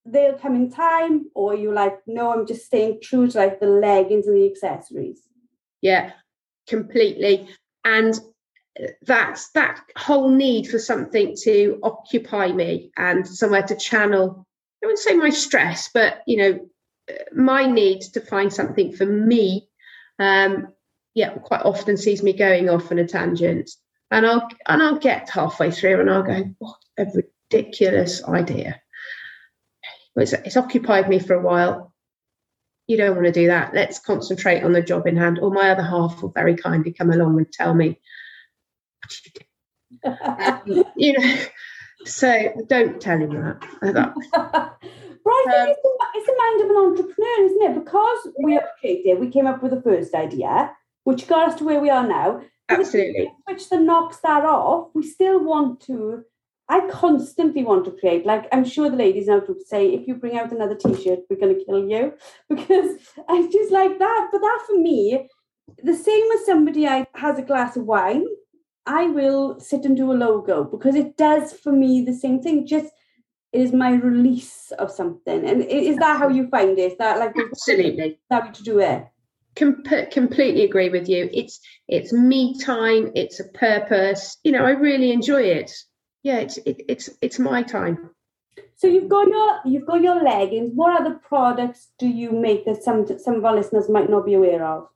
they'll 0.06 0.38
come 0.38 0.56
in 0.56 0.72
time 0.72 1.26
or 1.34 1.56
you 1.56 1.74
like, 1.74 2.00
no, 2.08 2.32
I'm 2.32 2.46
just 2.46 2.66
staying 2.66 3.00
true 3.02 3.28
to 3.28 3.38
like 3.38 3.60
the 3.60 3.68
leggings 3.68 4.28
and 4.28 4.38
the 4.38 4.50
accessories? 4.50 5.22
Yeah, 5.82 6.12
completely. 6.68 7.50
And 7.84 8.14
uh, 8.80 8.88
that's 9.02 9.52
that 9.52 9.82
whole 9.98 10.30
need 10.30 10.68
for 10.68 10.80
something 10.80 11.36
to 11.44 11.80
occupy 11.84 12.52
me 12.52 12.92
and 12.98 13.28
somewhere 13.28 13.64
to 13.64 13.76
channel 13.76 14.46
I 14.84 14.88
wouldn't 14.88 15.00
say 15.00 15.16
my 15.16 15.30
stress, 15.30 15.90
but 15.94 16.22
you 16.28 16.38
know, 16.38 16.70
my 17.36 17.66
need 17.66 18.02
to 18.02 18.22
find 18.22 18.52
something 18.52 18.92
for 18.94 19.06
me, 19.06 19.68
um, 20.20 20.70
yeah, 21.14 21.30
quite 21.30 21.62
often 21.62 21.98
sees 21.98 22.22
me 22.22 22.34
going 22.34 22.70
off 22.70 22.92
on 22.92 23.00
a 23.00 23.08
tangent, 23.08 23.70
and 24.12 24.26
I'll 24.26 24.48
and 24.68 24.84
I'll 24.84 25.00
get 25.00 25.30
halfway 25.30 25.72
through 25.72 26.02
and 26.02 26.10
I'll 26.10 26.24
go, 26.24 26.44
what 26.60 26.78
a 26.98 27.06
ridiculous 27.52 28.24
idea. 28.24 28.82
It's, 30.16 30.34
it's 30.34 30.58
occupied 30.58 31.10
me 31.10 31.20
for 31.20 31.34
a 31.34 31.42
while. 31.42 31.94
You 32.88 32.98
don't 32.98 33.16
want 33.16 33.26
to 33.26 33.32
do 33.32 33.48
that. 33.48 33.74
Let's 33.74 34.00
concentrate 34.00 34.64
on 34.64 34.72
the 34.72 34.82
job 34.82 35.08
in 35.08 35.18
hand. 35.18 35.40
Or 35.40 35.52
my 35.52 35.72
other 35.72 35.84
half 35.84 36.22
will 36.22 36.30
very 36.30 36.56
kindly 36.56 36.94
come 36.94 37.10
along 37.10 37.38
and 37.38 37.52
tell 37.52 37.74
me, 37.74 38.00
what 39.02 39.26
you 39.26 39.32
do? 40.66 40.84
you 40.96 41.14
know, 41.14 41.36
so 42.06 42.54
don't 42.68 43.02
tell 43.02 43.20
him 43.20 43.32
that. 43.32 43.60
but 43.82 45.32
I 45.32 45.62
um, 45.62 45.70
it's, 45.70 45.82
the, 45.82 46.06
it's 46.16 46.28
the 46.28 46.36
mind 46.38 46.62
of 46.62 46.70
an 46.70 46.78
entrepreneur, 46.78 47.46
isn't 47.46 47.62
it? 47.64 47.84
Because 47.84 48.28
we 48.44 48.58
are 48.58 48.68
creative, 48.80 49.20
we 49.20 49.30
came 49.30 49.48
up 49.48 49.62
with 49.62 49.72
the 49.72 49.82
first 49.82 50.14
idea, 50.14 50.72
which 51.04 51.28
got 51.28 51.50
us 51.50 51.56
to 51.56 51.64
where 51.64 51.80
we 51.80 51.90
are 51.90 52.08
now. 52.08 52.42
Absolutely. 52.70 53.32
Which 53.48 53.70
then 53.70 53.86
knocks 53.86 54.18
that 54.22 54.46
off. 54.46 54.90
We 54.94 55.04
still 55.04 55.44
want 55.44 55.82
to. 55.82 56.24
I 56.68 56.88
constantly 56.90 57.64
want 57.64 57.86
to 57.86 57.92
create. 57.92 58.26
Like 58.26 58.48
I'm 58.52 58.66
sure 58.66 58.90
the 58.90 58.96
ladies 58.96 59.28
now 59.28 59.42
would 59.48 59.68
say, 59.68 59.94
if 59.94 60.08
you 60.08 60.16
bring 60.16 60.38
out 60.38 60.52
another 60.52 60.76
T-shirt, 60.76 61.20
we're 61.30 61.40
going 61.40 61.58
to 61.58 61.66
kill 61.66 61.88
you 61.88 62.14
because 62.50 62.98
I 63.30 63.48
just 63.52 63.72
like 63.72 64.00
that. 64.00 64.30
But 64.32 64.42
that 64.42 64.64
for 64.66 64.78
me, 64.78 65.28
the 65.84 65.96
same 65.96 66.32
as 66.32 66.46
somebody 66.46 66.88
I 66.88 67.06
has 67.16 67.38
a 67.38 67.44
glass 67.44 67.76
of 67.76 67.86
wine 67.86 68.26
I 68.86 69.08
will 69.08 69.60
sit 69.60 69.86
and 69.86 69.98
do 69.98 70.12
a 70.12 70.14
logo 70.14 70.64
because 70.64 70.96
it 70.96 71.18
does 71.18 71.54
for 71.54 71.72
me 71.72 72.04
the 72.04 72.14
same 72.14 72.42
thing. 72.42 72.64
It 72.64 72.68
just 72.68 72.92
is 73.52 73.74
my 73.74 73.94
release 73.94 74.72
of 74.78 74.92
something. 74.92 75.48
And 75.48 75.64
is 75.64 75.98
that 75.98 76.20
how 76.20 76.30
you 76.30 76.48
find 76.50 76.78
it? 76.78 76.92
Is 76.92 76.98
that 76.98 77.20
like 77.20 77.36
absolutely 77.38 78.20
that 78.30 78.54
to 78.54 78.64
do 78.64 78.80
it? 78.80 79.08
Com- 79.56 79.84
completely 80.12 80.64
agree 80.64 80.90
with 80.90 81.08
you. 81.08 81.30
It's 81.34 81.60
it's 81.88 82.12
me 82.12 82.60
time. 82.60 83.12
It's 83.16 83.40
a 83.40 83.46
purpose. 83.46 84.38
You 84.44 84.52
know, 84.52 84.66
I 84.66 84.72
really 84.72 85.12
enjoy 85.12 85.44
it. 85.44 85.72
Yeah, 86.24 86.38
it's 86.38 86.58
it, 86.58 86.82
it's 86.90 87.10
it's 87.22 87.40
my 87.40 87.64
time. 87.64 88.10
So 88.76 88.88
you've 88.88 89.08
got 89.10 89.28
your 89.28 89.60
you've 89.66 89.86
got 89.86 90.02
your 90.02 90.22
leggings. 90.22 90.72
What 90.76 91.00
other 91.00 91.16
products 91.16 91.88
do 91.98 92.08
you 92.08 92.32
make 92.32 92.66
that 92.66 92.84
some 92.84 93.08
some 93.18 93.36
of 93.36 93.46
our 93.46 93.56
listeners 93.56 93.90
might 93.90 94.10
not 94.10 94.26
be 94.26 94.34
aware 94.34 94.66
of? 94.66 94.90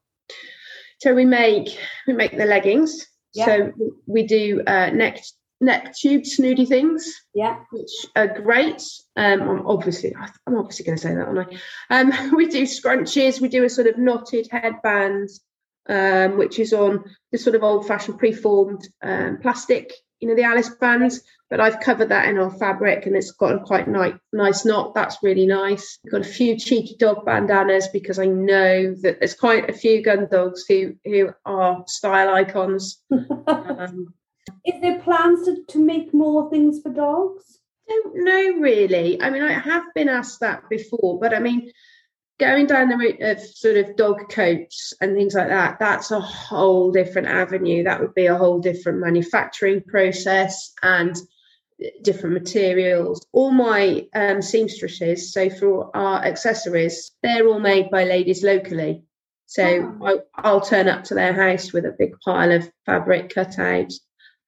So 0.99 1.15
we 1.15 1.23
make 1.23 1.80
we 2.06 2.13
make 2.13 2.38
the 2.38 2.45
leggings. 2.45 3.08
Yeah. 3.34 3.46
So 3.46 3.74
we 4.06 4.24
do 4.24 4.63
uh, 4.65 4.89
neck 4.92 5.22
neck 5.62 5.96
tube 5.96 6.26
snooty 6.26 6.65
things. 6.65 7.13
Yeah. 7.34 7.60
Which 7.72 7.92
are 8.15 8.28
great. 8.28 8.82
Um, 9.15 9.42
I'm 9.42 9.68
obviously 9.68 10.15
I'm 10.48 10.58
obviously 10.58 10.86
going 10.86 10.98
to 10.98 11.02
say 11.02 11.15
that, 11.15 11.28
aren't 11.28 11.54
I? 11.89 12.00
Um, 12.00 12.36
we 12.36 12.48
do 12.48 12.63
scrunchies. 12.63 13.42
We 13.42 13.50
do 13.50 13.63
a 13.63 13.70
sort 13.70 13.88
of 13.88 13.98
knotted 13.98 14.48
headband, 14.52 15.30
um, 15.88 16.38
which 16.38 16.60
is 16.60 16.74
on 16.74 17.04
the 17.32 17.38
sort 17.38 17.56
of 17.56 17.63
old 17.63 17.88
fashioned 17.88 18.20
preformed 18.20 18.88
um, 19.04 19.38
plastic 19.42 19.94
you 20.20 20.28
know 20.28 20.36
the 20.36 20.44
Alice 20.44 20.70
bands, 20.70 21.22
but 21.50 21.60
I've 21.60 21.80
covered 21.80 22.10
that 22.10 22.28
in 22.28 22.38
our 22.38 22.52
fabric 22.52 23.06
and 23.06 23.16
it's 23.16 23.32
got 23.32 23.56
a 23.56 23.60
quite 23.60 23.88
nice 23.88 24.14
nice 24.32 24.66
knot. 24.66 24.94
That's 24.94 25.18
really 25.24 25.48
nice. 25.48 26.00
I've 26.06 26.12
got 26.12 26.22
a 26.22 26.30
few 26.30 26.58
cheeky 26.58 26.96
dog 26.98 27.26
bandanas 27.26 27.88
because 27.88 28.20
I 28.20 28.26
know 28.26 28.94
that 29.02 29.20
there's 29.20 29.36
quite 29.36 29.70
a 29.70 29.74
few 29.74 30.02
gun 30.04 30.28
dogs 30.32 30.66
who 30.68 30.96
who 31.06 31.32
are 31.46 31.84
style 31.88 32.34
icons. 32.34 33.02
um, 33.48 34.14
Is 34.66 34.82
there 34.82 35.00
plans 35.00 35.46
to, 35.46 35.64
to 35.70 35.80
make 35.80 36.14
more 36.14 36.50
things 36.50 36.82
for 36.82 36.92
dogs? 36.92 37.60
don't 37.90 38.24
know 38.24 38.62
really. 38.62 39.22
I 39.22 39.30
mean, 39.30 39.42
I 39.42 39.54
have 39.54 39.84
been 39.96 40.10
asked 40.10 40.40
that 40.42 40.70
before, 40.70 41.20
but 41.20 41.34
I 41.34 41.40
mean, 41.40 41.72
going 42.40 42.68
down 42.68 42.90
the 42.90 42.98
route 42.98 43.22
of 43.22 43.42
sort 43.42 43.78
of 43.78 43.96
dog 43.96 44.30
coats 44.30 44.94
and 45.02 45.16
things 45.16 45.34
like 45.34 45.50
that, 45.50 45.80
that's 45.80 46.12
a 46.12 46.20
whole 46.20 46.92
different 46.92 47.28
avenue. 47.28 47.84
That 47.84 48.00
would 48.00 48.14
be 48.14 48.28
a 48.28 48.38
whole 48.38 48.60
different 48.60 49.00
manufacturing 49.00 49.82
process 49.82 50.72
and 50.82 51.16
different 52.02 52.34
materials. 52.34 53.26
All 53.32 53.52
my 53.52 54.08
um, 54.13 54.42
seamstresses, 54.42 55.34
so 55.34 55.50
for 55.50 55.96
our 55.96 56.24
accessories, 56.24 57.12
they're 57.24 57.48
all 57.48 57.60
made 57.60 57.89
by 57.89 58.04
ladies 58.04 58.44
locally. 58.44 59.04
So 59.46 59.98
oh. 60.02 60.22
I, 60.36 60.52
will 60.52 60.62
turn 60.62 60.88
up 60.88 61.06
to 61.06 61.15
their 61.15 61.34
house 61.34 61.74
with 61.74 61.86
a 61.86 61.96
big 61.98 62.13
pile 62.24 62.52
of 62.52 62.72
fabric 62.86 63.34
cut 63.34 63.58
out, 63.58 63.92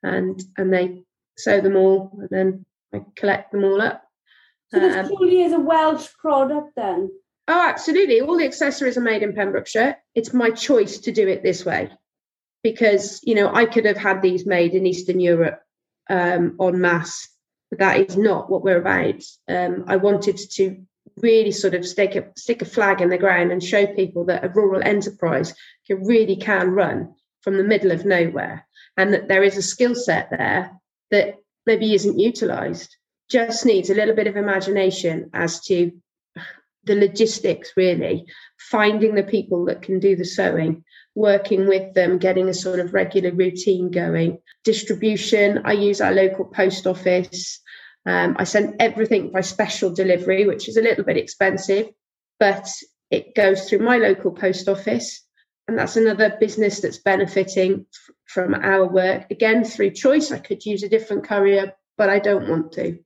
and 0.03 0.41
and 0.57 0.73
they 0.73 1.03
sew 1.37 1.61
them 1.61 1.75
all, 1.75 2.11
and 2.19 2.29
then 2.29 2.65
I 2.93 3.01
collect 3.15 3.51
them 3.51 3.63
all 3.63 3.81
up. 3.81 4.03
So 4.69 4.79
this 4.79 4.95
um, 4.95 5.07
truly 5.07 5.41
is 5.41 5.53
a 5.53 5.59
Welsh 5.59 6.07
product, 6.19 6.75
then. 6.75 7.11
Oh, 7.47 7.69
absolutely. 7.69 8.21
All 8.21 8.37
the 8.37 8.45
accessories 8.45 8.97
are 8.97 9.01
made 9.01 9.23
in 9.23 9.33
Pembrokeshire. 9.33 9.97
It's 10.15 10.33
my 10.33 10.51
choice 10.51 10.99
to 10.99 11.11
do 11.11 11.27
it 11.27 11.43
this 11.43 11.65
way 11.65 11.91
because, 12.63 13.19
you 13.23 13.35
know, 13.35 13.53
I 13.53 13.65
could 13.65 13.85
have 13.85 13.97
had 13.97 14.21
these 14.21 14.45
made 14.45 14.73
in 14.73 14.85
Eastern 14.85 15.19
Europe 15.19 15.61
um, 16.11 16.57
en 16.59 16.79
masse, 16.79 17.29
but 17.69 17.79
that 17.79 17.99
is 17.99 18.17
not 18.17 18.51
what 18.51 18.63
we're 18.63 18.81
about. 18.81 19.23
Um, 19.47 19.85
I 19.87 19.95
wanted 19.95 20.37
to 20.55 20.85
really 21.17 21.51
sort 21.51 21.73
of 21.73 21.87
stick 21.87 22.15
a, 22.15 22.27
stick 22.37 22.61
a 22.61 22.65
flag 22.65 23.01
in 23.01 23.09
the 23.09 23.17
ground 23.17 23.51
and 23.51 23.63
show 23.63 23.87
people 23.87 24.25
that 24.25 24.43
a 24.43 24.49
rural 24.49 24.81
enterprise 24.83 25.55
can 25.87 26.03
really 26.03 26.35
can 26.35 26.71
run 26.71 27.13
from 27.41 27.57
the 27.57 27.63
middle 27.63 27.91
of 27.91 28.05
nowhere 28.05 28.67
and 28.97 29.13
that 29.13 29.27
there 29.27 29.43
is 29.43 29.57
a 29.57 29.61
skill 29.61 29.95
set 29.95 30.29
there 30.29 30.71
that 31.11 31.35
maybe 31.65 31.93
isn't 31.93 32.19
utilized. 32.19 32.95
Just 33.29 33.65
needs 33.65 33.89
a 33.89 33.95
little 33.95 34.15
bit 34.15 34.27
of 34.27 34.35
imagination 34.35 35.29
as 35.33 35.61
to 35.65 35.91
the 36.83 36.95
logistics 36.95 37.71
really. 37.77 38.25
Finding 38.59 39.15
the 39.15 39.23
people 39.23 39.65
that 39.65 39.81
can 39.81 39.99
do 39.99 40.15
the 40.15 40.25
sewing 40.25 40.83
working 41.15 41.67
with 41.67 41.93
them 41.93 42.17
getting 42.17 42.47
a 42.47 42.53
sort 42.53 42.79
of 42.79 42.93
regular 42.93 43.31
routine 43.31 43.91
going. 43.91 44.39
Distribution 44.63 45.61
i 45.65 45.73
use 45.73 46.01
our 46.01 46.13
local 46.13 46.45
post 46.45 46.87
office. 46.87 47.59
Um, 48.05 48.35
i 48.39 48.43
send 48.43 48.75
everything 48.79 49.31
by 49.31 49.41
special 49.41 49.93
delivery 49.93 50.47
which 50.47 50.67
is 50.67 50.77
a 50.77 50.81
little 50.81 51.03
bit 51.03 51.17
expensive 51.17 51.89
but 52.39 52.67
it 53.11 53.35
goes 53.35 53.69
through 53.69 53.79
my 53.79 53.97
local 53.97 54.31
post 54.31 54.67
office. 54.67 55.21
And 55.67 55.77
that's 55.77 55.95
another 55.95 56.35
business 56.39 56.79
that's 56.79 56.97
benefiting 56.97 57.85
f- 57.93 58.15
from 58.25 58.55
our 58.55 58.87
work. 58.87 59.29
Again 59.29 59.63
through 59.63 59.91
choice 59.91 60.31
i 60.31 60.39
could 60.39 60.65
use 60.65 60.83
a 60.83 60.89
different 60.89 61.27
courier 61.27 61.73
but 61.97 62.09
i 62.09 62.19
don't 62.19 62.49
want 62.49 62.71
to. 62.73 62.99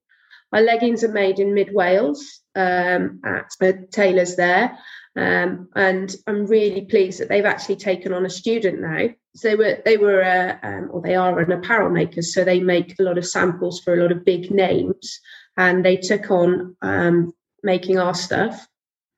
My 0.51 0.61
leggings 0.61 1.03
are 1.03 1.11
made 1.11 1.39
in 1.39 1.53
mid 1.53 1.73
wales 1.73 2.41
um, 2.55 3.19
at 3.25 3.51
a 3.61 3.73
tailor's 3.91 4.35
there. 4.35 4.77
Um, 5.17 5.69
and 5.75 6.13
I'm 6.27 6.45
really 6.45 6.85
pleased 6.85 7.19
that 7.19 7.29
they've 7.29 7.45
actually 7.45 7.77
taken 7.77 8.11
on 8.11 8.25
a 8.25 8.29
student 8.29 8.81
now. 8.81 9.07
So 9.35 9.49
they 9.49 9.55
were 9.55 9.81
they 9.85 9.97
were 9.97 10.23
uh, 10.23 10.57
um, 10.61 10.89
or 10.91 11.01
they 11.01 11.15
are 11.15 11.39
an 11.39 11.51
apparel 11.51 11.89
maker, 11.89 12.21
so 12.21 12.43
they 12.43 12.59
make 12.59 12.99
a 12.99 13.03
lot 13.03 13.17
of 13.17 13.25
samples 13.25 13.79
for 13.79 13.93
a 13.93 14.01
lot 14.01 14.11
of 14.11 14.25
big 14.25 14.51
names, 14.51 15.19
and 15.57 15.85
they 15.85 15.97
took 15.97 16.29
on 16.31 16.75
um, 16.81 17.33
making 17.63 17.97
our 17.97 18.13
stuff, 18.13 18.67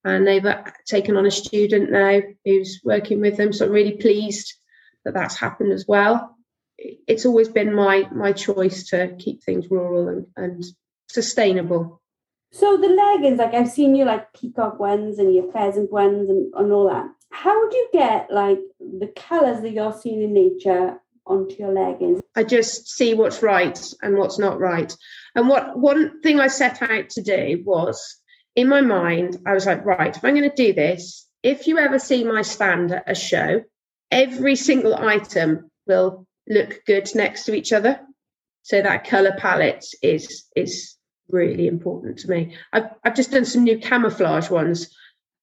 and 0.04 0.26
they've 0.26 0.46
uh, 0.46 0.64
taken 0.86 1.18
on 1.18 1.26
a 1.26 1.32
student 1.32 1.92
now 1.92 2.20
who's 2.46 2.80
working 2.84 3.20
with 3.20 3.38
them. 3.38 3.52
So 3.52 3.66
I'm 3.66 3.72
really 3.72 3.98
pleased 3.98 4.54
that 5.04 5.14
that's 5.14 5.36
happened 5.36 5.72
as 5.72 5.86
well. 5.88 6.36
It's 6.78 7.26
always 7.26 7.50
been 7.50 7.74
my 7.74 8.08
my 8.12 8.34
choice 8.34 8.88
to 8.90 9.16
keep 9.18 9.44
things 9.44 9.70
rural 9.72 10.10
and, 10.10 10.28
and 10.36 10.64
sustainable. 11.10 12.02
So 12.52 12.78
the 12.78 12.88
leggings, 12.88 13.40
like 13.40 13.54
I've 13.54 13.70
seen 13.70 13.96
you 13.96 14.06
like 14.06 14.34
peacock 14.34 14.80
ones 14.80 15.20
and 15.20 15.34
your 15.34 15.52
pheasant 15.52 15.92
ones 15.92 16.30
and, 16.30 16.54
and 16.56 16.72
all 16.72 16.90
that. 16.90 17.08
How 17.32 17.70
do 17.70 17.76
you 17.76 17.90
get 17.94 18.32
like 18.32 18.60
the 18.80 19.12
colours 19.16 19.62
that 19.62 19.72
you're 19.72 19.94
seeing 19.94 20.22
in 20.24 20.34
nature 20.34 21.00
onto 21.26 21.56
your 21.56 21.74
leggings? 21.74 22.22
I 22.36 22.44
just 22.44 22.88
see 22.90 23.14
what's 23.14 23.44
right 23.44 23.80
and 24.02 24.18
what's 24.18 24.40
not 24.40 24.60
right. 24.60 24.96
And 25.36 25.50
what 25.50 25.78
one 25.78 26.22
thing 26.22 26.40
I 26.40 26.48
set 26.48 26.82
out 26.82 27.10
to 27.12 27.22
do 27.22 27.62
was 27.66 28.18
in 28.56 28.70
my 28.70 28.82
mind, 28.82 29.38
I 29.46 29.54
was 29.54 29.66
like, 29.66 29.86
right, 29.86 30.16
if 30.16 30.24
I'm 30.24 30.36
going 30.36 30.50
to 30.50 30.56
do 30.56 30.74
this, 30.74 31.28
if 31.44 31.68
you 31.68 31.78
ever 31.78 32.00
see 32.00 32.24
my 32.24 32.42
stand 32.42 32.92
at 32.92 33.04
a 33.06 33.14
show, 33.14 33.62
every 34.10 34.56
single 34.56 34.96
item 34.96 35.70
will 35.86 36.26
look 36.48 36.82
good 36.86 37.10
next 37.14 37.46
to 37.46 37.54
each 37.54 37.72
other. 37.74 38.00
So 38.64 38.82
that 38.82 39.08
color 39.08 39.36
palette 39.38 39.86
is 40.02 40.46
is 40.56 40.97
really 41.30 41.68
important 41.68 42.18
to 42.20 42.30
me. 42.30 42.56
I've, 42.74 42.90
I've 43.04 43.16
just 43.16 43.32
done 43.32 43.46
some 43.46 43.64
new 43.64 43.78
camouflage 43.78 44.50
ones 44.50 44.90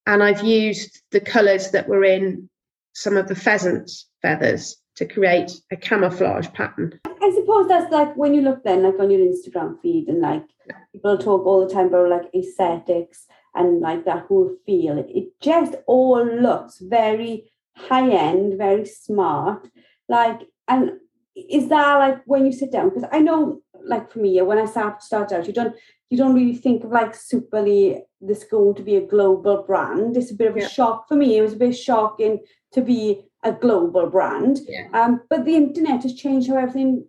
and 0.06 0.22
I've 0.22 0.44
used 0.44 1.02
the 1.10 1.20
colours 1.20 1.70
that 1.70 1.88
were 1.88 2.04
in 2.04 2.48
some 2.92 3.16
of 3.16 3.28
the 3.28 3.34
pheasant 3.34 3.90
feathers 4.22 4.76
to 4.96 5.06
create 5.06 5.52
a 5.70 5.76
camouflage 5.76 6.48
pattern. 6.52 7.00
I 7.06 7.32
suppose 7.34 7.68
that's 7.68 7.92
like 7.92 8.16
when 8.16 8.34
you 8.34 8.42
look 8.42 8.62
then 8.64 8.82
like 8.82 8.98
on 9.00 9.10
your 9.10 9.20
Instagram 9.20 9.80
feed 9.80 10.08
and 10.08 10.20
like 10.20 10.44
people 10.92 11.18
talk 11.18 11.44
all 11.46 11.66
the 11.66 11.72
time 11.72 11.86
about 11.86 12.10
like 12.10 12.34
aesthetics 12.34 13.26
and 13.54 13.80
like 13.80 14.04
that 14.04 14.26
whole 14.26 14.54
feel. 14.66 14.98
It 14.98 15.40
just 15.40 15.74
all 15.86 16.24
looks 16.24 16.78
very 16.78 17.50
high 17.76 18.10
end, 18.10 18.58
very 18.58 18.84
smart. 18.86 19.68
Like 20.08 20.40
and 20.68 20.92
is 21.34 21.68
that 21.68 21.96
like 21.96 22.22
when 22.26 22.46
you 22.46 22.52
sit 22.52 22.72
down? 22.72 22.88
Because 22.88 23.08
I 23.12 23.20
know 23.20 23.62
like 23.84 24.10
for 24.10 24.20
me, 24.20 24.40
when 24.42 24.58
I 24.58 24.66
start 24.66 25.02
start 25.02 25.32
out, 25.32 25.46
you 25.46 25.52
don't 25.52 25.74
you 26.10 26.18
don't 26.18 26.34
really 26.34 26.54
think 26.54 26.84
of 26.84 26.90
like 26.90 27.14
Superly 27.14 28.00
this 28.20 28.44
going 28.44 28.74
to 28.76 28.82
be 28.82 28.96
a 28.96 29.06
global 29.06 29.62
brand. 29.62 30.16
It's 30.16 30.30
a 30.30 30.34
bit 30.34 30.50
of 30.50 30.56
a 30.56 30.60
yeah. 30.60 30.68
shock 30.68 31.08
for 31.08 31.16
me. 31.16 31.36
It 31.36 31.42
was 31.42 31.54
a 31.54 31.56
bit 31.56 31.76
shocking 31.76 32.40
to 32.72 32.80
be 32.80 33.24
a 33.42 33.52
global 33.52 34.08
brand. 34.08 34.60
Yeah. 34.66 34.88
Um, 34.92 35.22
but 35.28 35.44
the 35.44 35.56
internet 35.56 36.02
has 36.02 36.14
changed 36.14 36.48
how 36.48 36.56
everything 36.56 37.06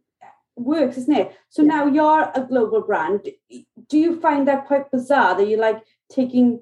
works, 0.55 0.97
isn't 0.97 1.15
it? 1.15 1.35
So 1.49 1.61
yeah. 1.61 1.67
now 1.69 1.85
you're 1.85 2.31
a 2.33 2.41
global 2.41 2.81
brand. 2.81 3.29
Do 3.87 3.97
you 3.97 4.19
find 4.19 4.47
that 4.47 4.65
quite 4.65 4.91
bizarre 4.91 5.35
that 5.35 5.47
you're 5.47 5.59
like 5.59 5.81
taking 6.11 6.59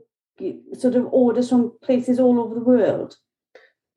sort 0.78 0.96
of 0.96 1.08
orders 1.12 1.50
from 1.50 1.74
places 1.82 2.20
all 2.20 2.40
over 2.40 2.56
the 2.56 2.62
world? 2.62 3.18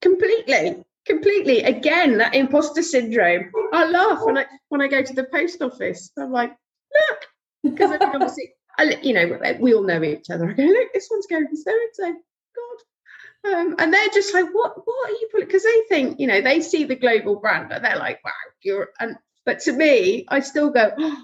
Completely 0.01 0.85
completely. 1.07 1.63
Again 1.63 2.19
that 2.19 2.35
imposter 2.35 2.83
syndrome. 2.83 3.51
I 3.73 3.87
laugh 3.87 4.21
when 4.23 4.39
i 4.39 4.47
when 4.69 4.83
i 4.83 4.89
go 4.89 5.03
to 5.03 5.15
the 5.15 5.25
post 5.25 5.63
office. 5.63 6.11
I'm 6.19 6.33
like 6.33 6.51
look 6.51 7.27
because 7.63 7.93
I 7.93 8.05
obviously 8.05 8.53
I, 8.79 8.99
you 9.03 9.15
know 9.15 9.39
we 9.61 9.75
all 9.75 9.83
know 9.83 10.03
each 10.03 10.31
other. 10.31 10.51
I 10.51 10.53
go 10.53 10.65
look 10.65 10.93
this 10.93 11.09
one's 11.11 11.27
going 11.27 11.49
so 11.55 11.71
and 11.71 11.91
so 11.93 12.13
god. 12.13 13.55
Um, 13.55 13.77
and 13.79 13.95
they're 13.95 14.09
just 14.09 14.35
like 14.35 14.47
what 14.53 14.75
what 14.85 15.11
are 15.11 15.13
you 15.13 15.29
putting 15.31 15.47
because 15.47 15.65
they 15.65 15.83
think 15.89 16.21
you 16.21 16.27
know 16.27 16.41
they 16.41 16.61
see 16.61 16.85
the 16.85 16.97
global 16.97 17.37
brand 17.37 17.69
but 17.69 17.83
they're 17.83 17.97
like 17.97 18.21
wow 18.25 18.33
you're 18.63 18.89
and 18.99 19.17
but 19.45 19.61
to 19.61 19.73
me 19.73 20.25
i 20.29 20.41
still 20.41 20.71
go 20.71 20.91
oh, 20.99 21.23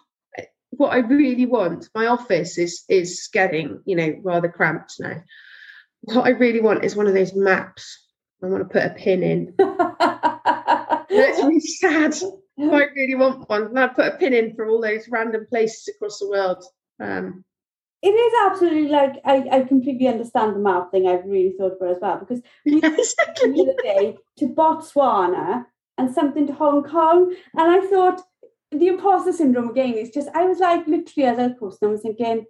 what 0.71 0.93
i 0.93 0.99
really 0.99 1.47
want 1.47 1.89
my 1.97 2.07
office 2.07 2.59
is 2.59 2.85
is 2.89 3.29
getting 3.33 3.81
you 3.87 3.97
know 3.97 4.15
rather 4.23 4.49
cramped 4.49 4.95
now. 5.01 5.21
What 6.03 6.27
i 6.27 6.31
really 6.31 6.61
want 6.61 6.85
is 6.85 6.95
one 6.95 7.09
of 7.09 7.15
those 7.15 7.35
maps 7.35 8.02
I 8.43 8.47
want 8.47 8.63
to 8.63 8.69
put 8.69 8.85
a 8.85 8.91
pin 8.91 9.23
in. 9.23 9.55
That's 9.59 11.43
really 11.43 11.61
sad. 11.61 12.15
I 12.59 12.85
really 12.95 13.15
want 13.15 13.49
one. 13.49 13.67
And 13.67 13.79
I'd 13.79 13.95
put 13.95 14.13
a 14.13 14.17
pin 14.17 14.35
in 14.35 14.55
for 14.55 14.67
all 14.67 14.81
those 14.81 15.09
random 15.09 15.47
places 15.49 15.89
across 15.95 16.19
the 16.19 16.29
world. 16.29 16.65
Um, 17.01 17.45
it 18.03 18.09
is 18.09 18.33
absolutely 18.45 18.89
like 18.89 19.21
I, 19.25 19.45
I 19.51 19.63
completely 19.63 20.09
understand 20.09 20.57
the 20.57 20.61
map 20.61 20.91
thing. 20.91 21.07
I've 21.07 21.25
really 21.25 21.55
thought 21.57 21.77
about 21.77 21.97
as 21.97 21.99
well 22.03 22.19
because 22.19 22.43
we 22.67 22.73
went 22.81 22.97
the 22.97 23.63
other 23.63 23.83
day 23.83 24.19
to 24.39 24.49
Botswana 24.49 25.67
and 25.99 26.13
something 26.13 26.47
to 26.49 26.53
Hong 26.53 26.83
Kong, 26.83 27.33
and 27.55 27.71
I 27.71 27.87
thought 27.89 28.21
the 28.73 28.89
imposter 28.89 29.33
syndrome 29.33 29.71
again 29.71 29.95
is 29.95 30.11
just 30.11 30.29
I 30.35 30.47
was 30.47 30.59
like 30.59 30.87
literally 30.89 31.29
as 31.29 31.39
I 31.39 31.47
was 31.47 31.57
posting, 31.61 31.89
I 31.89 31.93
was 31.93 32.03
thinking, 32.03 32.45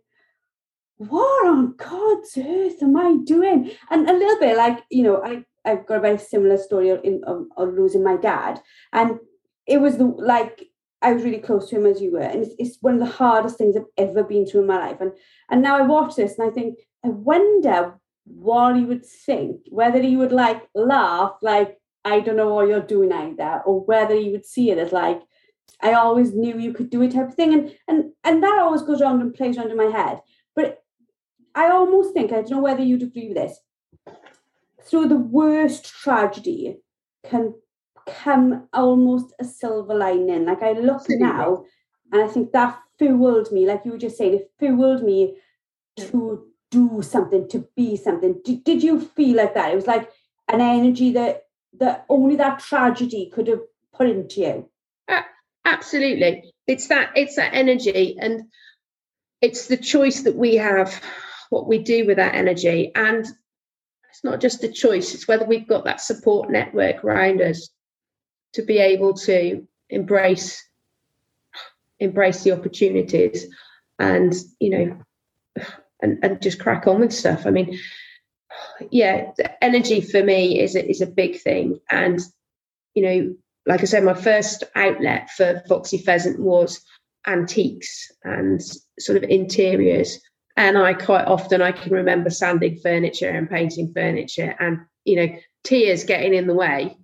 what 0.96 1.46
on 1.46 1.74
God's 1.76 2.38
earth 2.38 2.82
am 2.82 2.96
I 2.96 3.18
doing? 3.22 3.72
And 3.90 4.08
a 4.08 4.12
little 4.14 4.40
bit 4.40 4.56
like 4.56 4.82
you 4.90 5.02
know 5.02 5.22
I 5.22 5.44
I've 5.64 5.86
got 5.86 5.98
a 5.98 6.00
very 6.00 6.18
similar 6.18 6.58
story 6.58 6.90
in 6.90 7.22
of, 7.24 7.46
of 7.56 7.74
losing 7.74 8.02
my 8.02 8.16
dad, 8.16 8.60
and 8.92 9.18
it 9.66 9.80
was 9.80 9.98
the 9.98 10.04
like 10.04 10.66
I 11.00 11.12
was 11.12 11.24
really 11.24 11.38
close 11.38 11.68
to 11.70 11.76
him 11.76 11.86
as 11.86 12.00
you 12.00 12.12
were, 12.12 12.20
and 12.20 12.42
it's, 12.42 12.54
it's 12.58 12.78
one 12.80 12.94
of 12.94 13.00
the 13.00 13.06
hardest 13.06 13.58
things 13.58 13.76
I've 13.76 13.84
ever 13.96 14.22
been 14.22 14.46
through 14.46 14.62
in 14.62 14.66
my 14.66 14.78
life. 14.78 15.00
And 15.00 15.12
and 15.50 15.62
now 15.62 15.76
I 15.76 15.82
watch 15.82 16.16
this 16.16 16.38
and 16.38 16.48
I 16.48 16.52
think 16.52 16.78
I 17.04 17.08
wonder 17.08 17.94
what 18.24 18.76
he 18.76 18.84
would 18.84 19.04
think, 19.04 19.60
whether 19.68 20.00
he 20.00 20.16
would 20.16 20.32
like 20.32 20.62
laugh, 20.74 21.34
like 21.42 21.78
I 22.04 22.20
don't 22.20 22.36
know 22.36 22.54
what 22.54 22.68
you're 22.68 22.80
doing 22.80 23.12
either, 23.12 23.62
or 23.64 23.80
whether 23.80 24.14
he 24.14 24.30
would 24.30 24.46
see 24.46 24.70
it 24.70 24.78
as 24.78 24.92
like 24.92 25.22
I 25.80 25.94
always 25.94 26.34
knew 26.34 26.58
you 26.58 26.72
could 26.72 26.90
do 26.90 27.02
it 27.02 27.12
type 27.12 27.28
of 27.28 27.34
thing, 27.34 27.52
and 27.52 27.74
and 27.88 28.12
and 28.24 28.42
that 28.42 28.58
always 28.58 28.82
goes 28.82 29.00
around 29.00 29.20
and 29.20 29.34
plays 29.34 29.56
around 29.56 29.70
in 29.70 29.76
my 29.76 29.96
head. 29.96 30.20
But 30.54 30.82
I 31.54 31.70
almost 31.70 32.14
think 32.14 32.32
I 32.32 32.36
don't 32.36 32.50
know 32.50 32.60
whether 32.60 32.82
you'd 32.82 33.02
agree 33.02 33.28
with 33.28 33.36
this. 33.36 33.58
Through 34.84 35.08
the 35.08 35.16
worst 35.16 35.86
tragedy 35.86 36.78
can 37.28 37.54
come 38.06 38.68
almost 38.72 39.32
a 39.38 39.44
silver 39.44 39.94
lining. 39.94 40.44
Like 40.44 40.62
I 40.62 40.72
look 40.72 41.02
Absolutely. 41.02 41.26
now 41.26 41.64
and 42.12 42.22
I 42.22 42.28
think 42.28 42.52
that 42.52 42.78
fueled 42.98 43.50
me, 43.52 43.66
like 43.66 43.82
you 43.84 43.92
were 43.92 43.98
just 43.98 44.18
saying, 44.18 44.34
it 44.34 44.50
fueled 44.58 45.02
me 45.02 45.36
to 45.96 46.46
do 46.70 47.00
something, 47.02 47.48
to 47.48 47.66
be 47.74 47.96
something. 47.96 48.40
Did, 48.44 48.64
did 48.64 48.82
you 48.82 49.00
feel 49.00 49.36
like 49.36 49.54
that? 49.54 49.72
It 49.72 49.76
was 49.76 49.86
like 49.86 50.10
an 50.48 50.60
energy 50.60 51.12
that 51.12 51.44
that 51.78 52.04
only 52.10 52.36
that 52.36 52.60
tragedy 52.60 53.30
could 53.32 53.46
have 53.48 53.60
put 53.94 54.08
into 54.08 54.40
you. 54.40 54.68
Uh, 55.08 55.22
absolutely. 55.64 56.52
It's 56.66 56.88
that 56.88 57.12
it's 57.16 57.36
that 57.36 57.54
energy 57.54 58.16
and 58.20 58.42
it's 59.40 59.68
the 59.68 59.78
choice 59.78 60.22
that 60.22 60.36
we 60.36 60.56
have 60.56 61.02
what 61.48 61.66
we 61.66 61.78
do 61.78 62.06
with 62.06 62.16
that 62.18 62.34
energy 62.34 62.92
and 62.94 63.26
it's 64.12 64.22
not 64.22 64.40
just 64.40 64.62
a 64.62 64.68
choice 64.68 65.14
it's 65.14 65.26
whether 65.26 65.46
we've 65.46 65.66
got 65.66 65.84
that 65.84 66.00
support 66.00 66.50
network 66.50 67.02
around 67.02 67.40
us 67.40 67.70
to 68.52 68.62
be 68.62 68.78
able 68.78 69.14
to 69.14 69.66
embrace 69.88 70.62
embrace 71.98 72.42
the 72.42 72.52
opportunities 72.52 73.46
and 73.98 74.34
you 74.60 74.70
know 74.70 75.64
and, 76.02 76.18
and 76.22 76.42
just 76.42 76.58
crack 76.58 76.86
on 76.86 77.00
with 77.00 77.12
stuff. 77.12 77.46
I 77.46 77.50
mean 77.50 77.78
yeah 78.90 79.30
energy 79.62 80.00
for 80.02 80.22
me 80.22 80.60
is 80.60 80.76
a, 80.76 80.88
is 80.88 81.00
a 81.00 81.06
big 81.06 81.40
thing 81.40 81.78
and 81.90 82.20
you 82.94 83.02
know 83.02 83.34
like 83.64 83.80
i 83.80 83.84
said 83.84 84.04
my 84.04 84.12
first 84.12 84.64
outlet 84.74 85.30
for 85.30 85.62
foxy 85.68 85.96
pheasant 85.96 86.38
was 86.38 86.82
antiques 87.26 88.12
and 88.24 88.60
sort 88.98 89.16
of 89.16 89.22
interiors 89.30 90.20
and 90.56 90.76
i 90.78 90.92
quite 90.92 91.26
often 91.26 91.62
i 91.62 91.72
can 91.72 91.92
remember 91.92 92.30
sanding 92.30 92.78
furniture 92.78 93.28
and 93.30 93.48
painting 93.48 93.92
furniture 93.92 94.54
and 94.58 94.80
you 95.04 95.16
know 95.16 95.36
tears 95.64 96.04
getting 96.04 96.34
in 96.34 96.46
the 96.46 96.54
way 96.54 96.96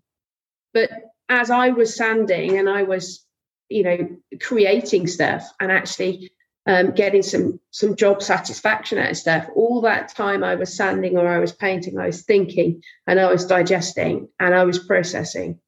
but 0.74 0.90
as 1.28 1.50
I 1.50 1.70
was 1.70 1.96
sanding 1.96 2.58
and 2.58 2.68
I 2.68 2.82
was, 2.84 3.24
you 3.68 3.82
know, 3.82 4.08
creating 4.40 5.06
stuff 5.06 5.44
and 5.60 5.70
actually 5.70 6.30
um, 6.66 6.92
getting 6.92 7.22
some 7.22 7.60
some 7.70 7.96
job 7.96 8.22
satisfaction 8.22 8.98
out 8.98 9.10
of 9.10 9.16
stuff, 9.16 9.48
all 9.54 9.80
that 9.82 10.14
time 10.14 10.44
I 10.44 10.54
was 10.54 10.76
sanding 10.76 11.16
or 11.16 11.26
I 11.26 11.38
was 11.38 11.52
painting, 11.52 11.98
I 11.98 12.06
was 12.06 12.22
thinking 12.22 12.82
and 13.06 13.18
I 13.18 13.30
was 13.30 13.46
digesting 13.46 14.28
and 14.38 14.54
I 14.54 14.64
was 14.64 14.78
processing. 14.78 15.58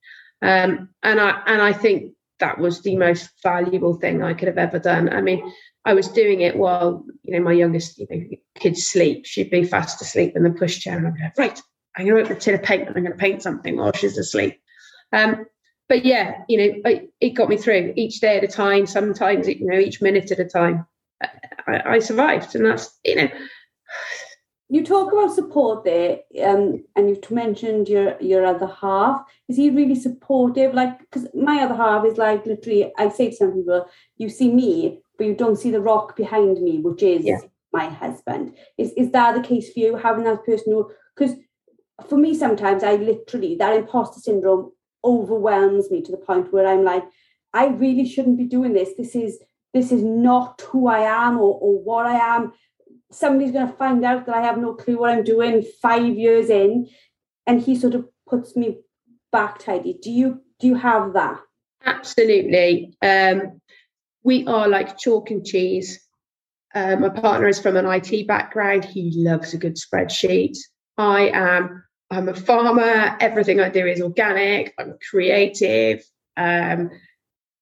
Um, 0.43 0.91
and 1.03 1.21
I 1.21 1.43
and 1.47 1.63
I 1.63 1.73
think 1.73 2.15
that 2.39 2.59
was 2.59 2.83
the 2.83 2.97
most 2.97 3.31
valuable 3.43 3.95
thing 3.95 4.23
I 4.23 4.33
could 4.33 4.49
have 4.49 4.59
ever 4.59 4.79
done. 4.79 5.13
I 5.13 5.21
mean, 5.21 5.53
I 5.85 5.95
was 5.95 6.09
doing 6.09 6.43
it 6.43 6.57
while 6.57 7.05
you 7.23 7.33
know 7.33 7.43
my 7.43 7.53
youngest 7.53 7.99
you 7.99 8.07
know 8.11 8.23
kids 8.59 8.87
sleep. 8.87 9.27
She'd 9.27 9.51
be 9.51 9.65
fast 9.65 10.01
asleep 10.03 10.37
in 10.37 10.43
the 10.43 10.51
pushchair, 10.51 10.97
and 10.97 11.07
I'd 11.07 11.15
be 11.15 11.23
like, 11.23 11.39
right. 11.39 11.63
I'm 11.97 12.07
going 12.07 12.19
to 12.19 12.23
open 12.23 12.37
a 12.37 12.41
tin 12.41 12.55
of 12.55 12.63
paint 12.63 12.87
and 12.87 12.97
I'm 12.97 13.03
going 13.03 13.17
to 13.17 13.19
paint 13.19 13.43
something 13.43 13.77
while 13.77 13.93
she's 13.93 14.17
asleep. 14.17 14.61
Um, 15.13 15.45
but 15.89 16.05
yeah, 16.05 16.45
you 16.49 16.57
know, 16.57 16.81
it, 16.85 17.11
it, 17.21 17.31
got 17.31 17.49
me 17.49 17.57
through 17.57 17.93
each 17.97 18.21
day 18.21 18.37
at 18.37 18.45
a 18.45 18.49
time. 18.49 18.87
Sometimes, 18.87 19.49
you 19.49 19.67
know, 19.67 19.79
each 19.79 20.01
minute 20.01 20.31
at 20.31 20.39
a 20.39 20.45
time. 20.45 20.87
I, 21.67 21.83
I 21.85 21.99
survived, 21.99 22.55
and 22.55 22.65
that's 22.65 22.97
you 23.05 23.17
know. 23.17 23.29
You 24.69 24.85
talk 24.85 25.13
about 25.13 25.35
support 25.35 25.85
there, 25.85 26.21
um, 26.45 26.85
and 26.95 27.09
you've 27.09 27.29
mentioned 27.29 27.89
your 27.89 28.17
your 28.21 28.47
other 28.47 28.69
half. 28.69 29.25
Is 29.49 29.57
he 29.57 29.69
really 29.69 29.97
supportive? 29.97 30.75
Like, 30.75 31.01
because 31.01 31.27
my 31.35 31.61
other 31.61 31.75
half 31.75 32.07
is 32.07 32.19
like 32.19 32.47
literally. 32.47 32.93
I 32.97 33.09
say 33.09 33.31
to 33.31 33.37
some 33.37 33.53
people, 33.53 33.87
"You 34.17 34.29
see 34.29 34.53
me, 34.53 35.03
but 35.21 35.27
you 35.27 35.35
don't 35.35 35.59
see 35.59 35.71
the 35.71 35.83
rock 35.83 36.17
behind 36.17 36.63
me, 36.63 36.79
which 36.79 37.03
is 37.03 37.27
yeah. 37.27 37.41
my 37.73 37.87
husband." 37.87 38.55
Is 38.79 38.93
is 38.97 39.11
that 39.11 39.35
the 39.35 39.47
case 39.47 39.71
for 39.71 39.81
you? 39.81 39.97
Having 39.97 40.25
that 40.25 40.45
person 40.47 40.73
who, 40.73 40.91
because 41.15 41.37
for 42.09 42.17
me, 42.17 42.35
sometimes 42.35 42.83
I 42.83 42.95
literally 42.97 43.57
that 43.57 43.77
imposter 43.77 44.19
syndrome 44.21 44.73
overwhelms 45.05 45.91
me 45.91 46.01
to 46.03 46.11
the 46.11 46.17
point 46.17 46.53
where 46.53 46.67
I'm 46.67 46.85
like, 46.85 47.05
I 47.53 47.67
really 47.67 48.09
shouldn't 48.09 48.39
be 48.39 48.45
doing 48.45 48.73
this. 48.73 48.91
This 48.97 49.15
is 49.15 49.39
this 49.75 49.93
is 49.93 50.03
not 50.03 50.63
who 50.63 50.89
I 50.89 51.01
am 51.01 51.37
or, 51.37 51.59
or 51.61 51.79
what 51.83 52.07
I 52.07 52.37
am. 52.37 52.53
Somebody's 53.13 53.53
going 53.53 53.67
to 53.67 53.73
find 53.75 54.05
out 54.05 54.25
that 54.25 54.35
I 54.35 54.43
have 54.43 54.57
no 54.57 54.73
clue 54.75 54.99
what 54.99 55.11
I'm 55.11 55.25
doing 55.25 55.65
five 55.83 56.17
years 56.17 56.49
in, 56.49 56.89
and 57.47 57.61
he 57.61 57.77
sort 57.77 57.95
of 57.95 58.09
puts 58.27 58.57
me 58.57 58.79
back 59.31 59.59
tidy. 59.59 59.99
Do 60.01 60.11
you 60.11 60.41
do 60.61 60.67
you 60.67 60.77
have 60.77 61.13
that? 61.13 61.41
Absolutely. 61.85 62.95
Um, 63.03 63.60
we 64.23 64.47
are 64.47 64.69
like 64.69 64.99
chalk 64.99 65.31
and 65.31 65.45
cheese. 65.45 66.01
Uh, 66.75 66.97
my 66.97 67.09
partner 67.09 67.49
is 67.49 67.61
from 67.61 67.77
an 67.77 67.87
IT 67.87 68.27
background. 68.27 68.85
He 68.85 69.13
loves 69.17 69.55
a 69.55 69.59
good 69.59 69.77
spreadsheet. 69.77 70.57
I 70.97 71.31
am 71.33 71.85
I'm 72.11 72.29
a 72.29 72.35
farmer. 72.35 73.17
Everything 73.21 73.61
I 73.61 73.69
do 73.69 73.87
is 73.87 74.01
organic. 74.01 74.75
I'm 74.79 74.97
creative. 75.11 76.05
Um, 76.37 76.91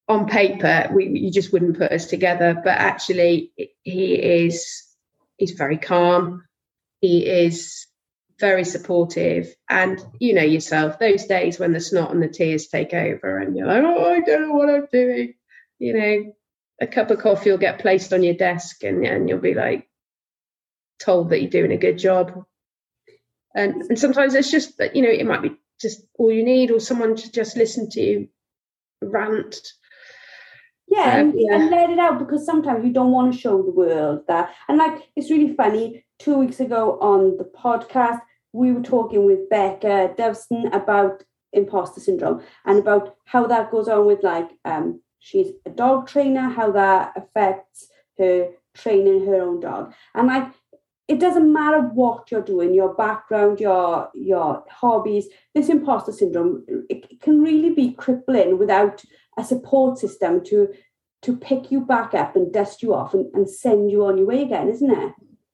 on 0.08 0.26
paper, 0.26 0.90
we 0.92 1.08
you 1.08 1.30
just 1.30 1.52
wouldn't 1.52 1.78
put 1.78 1.92
us 1.92 2.06
together, 2.06 2.54
but 2.54 2.72
actually, 2.72 3.52
he 3.82 4.14
is 4.14 4.86
he's 5.36 5.52
very 5.52 5.76
calm. 5.76 6.44
He 7.00 7.26
is 7.26 7.86
very 8.40 8.64
supportive, 8.64 9.54
and 9.68 10.02
you 10.18 10.32
know 10.32 10.42
yourself. 10.42 10.98
Those 10.98 11.26
days 11.26 11.58
when 11.58 11.72
the 11.72 11.80
snot 11.80 12.10
and 12.10 12.22
the 12.22 12.28
tears 12.28 12.68
take 12.68 12.94
over, 12.94 13.38
and 13.38 13.54
you're 13.54 13.66
like, 13.66 13.82
"Oh, 13.84 14.12
I 14.12 14.20
don't 14.20 14.48
know 14.48 14.54
what 14.54 14.70
I'm 14.70 14.88
doing," 14.90 15.34
you 15.78 15.92
know, 15.92 16.32
a 16.80 16.86
cup 16.86 17.10
of 17.10 17.18
coffee 17.18 17.50
will 17.50 17.58
get 17.58 17.80
placed 17.80 18.12
on 18.12 18.22
your 18.22 18.34
desk, 18.34 18.82
and 18.84 19.04
and 19.06 19.28
you'll 19.28 19.38
be 19.38 19.54
like 19.54 19.88
told 21.00 21.30
that 21.30 21.40
you're 21.40 21.50
doing 21.50 21.72
a 21.72 21.76
good 21.76 21.98
job 21.98 22.44
and 23.54 23.82
and 23.82 23.98
sometimes 23.98 24.34
it's 24.34 24.50
just 24.50 24.78
that 24.78 24.94
you 24.94 25.02
know 25.02 25.08
it 25.08 25.26
might 25.26 25.42
be 25.42 25.54
just 25.80 26.02
all 26.14 26.32
you 26.32 26.42
need 26.42 26.70
or 26.70 26.80
someone 26.80 27.14
to 27.14 27.30
just 27.30 27.56
listen 27.56 27.88
to 27.90 28.00
you 28.00 28.28
rant 29.02 29.72
yeah, 30.90 31.16
um, 31.16 31.20
and, 31.20 31.34
yeah. 31.36 31.54
and 31.54 31.70
let 31.70 31.90
it 31.90 31.98
out 31.98 32.18
because 32.18 32.46
sometimes 32.46 32.84
you 32.84 32.92
don't 32.92 33.12
want 33.12 33.32
to 33.32 33.38
show 33.38 33.62
the 33.62 33.70
world 33.70 34.22
that 34.28 34.54
and 34.68 34.78
like 34.78 35.02
it's 35.16 35.30
really 35.30 35.54
funny 35.54 36.04
two 36.18 36.36
weeks 36.36 36.60
ago 36.60 36.98
on 37.00 37.36
the 37.36 37.44
podcast 37.44 38.20
we 38.52 38.72
were 38.72 38.82
talking 38.82 39.24
with 39.24 39.48
becca 39.50 40.14
devston 40.18 40.74
about 40.74 41.22
imposter 41.52 42.00
syndrome 42.00 42.42
and 42.64 42.78
about 42.78 43.16
how 43.24 43.46
that 43.46 43.70
goes 43.70 43.88
on 43.88 44.06
with 44.06 44.22
like 44.22 44.48
um 44.64 45.00
she's 45.18 45.48
a 45.66 45.70
dog 45.70 46.08
trainer 46.08 46.48
how 46.48 46.70
that 46.72 47.12
affects 47.16 47.88
her 48.18 48.48
training 48.74 49.26
her 49.26 49.40
own 49.40 49.60
dog 49.60 49.92
and 50.14 50.28
like 50.28 50.52
it 51.08 51.18
doesn't 51.18 51.50
matter 51.50 51.80
what 51.80 52.30
you're 52.30 52.42
doing, 52.42 52.74
your 52.74 52.94
background, 52.94 53.60
your 53.60 54.10
your 54.14 54.62
hobbies. 54.70 55.26
This 55.54 55.70
imposter 55.70 56.12
syndrome 56.12 56.64
it 56.90 57.20
can 57.20 57.42
really 57.42 57.70
be 57.70 57.92
crippling 57.92 58.58
without 58.58 59.02
a 59.38 59.42
support 59.42 59.98
system 59.98 60.44
to 60.44 60.68
to 61.22 61.36
pick 61.36 61.72
you 61.72 61.80
back 61.80 62.14
up 62.14 62.36
and 62.36 62.52
dust 62.52 62.82
you 62.82 62.94
off 62.94 63.14
and, 63.14 63.26
and 63.34 63.48
send 63.48 63.90
you 63.90 64.04
on 64.04 64.18
your 64.18 64.26
way 64.26 64.42
again, 64.42 64.68
isn't 64.68 64.90
it? 64.90 65.12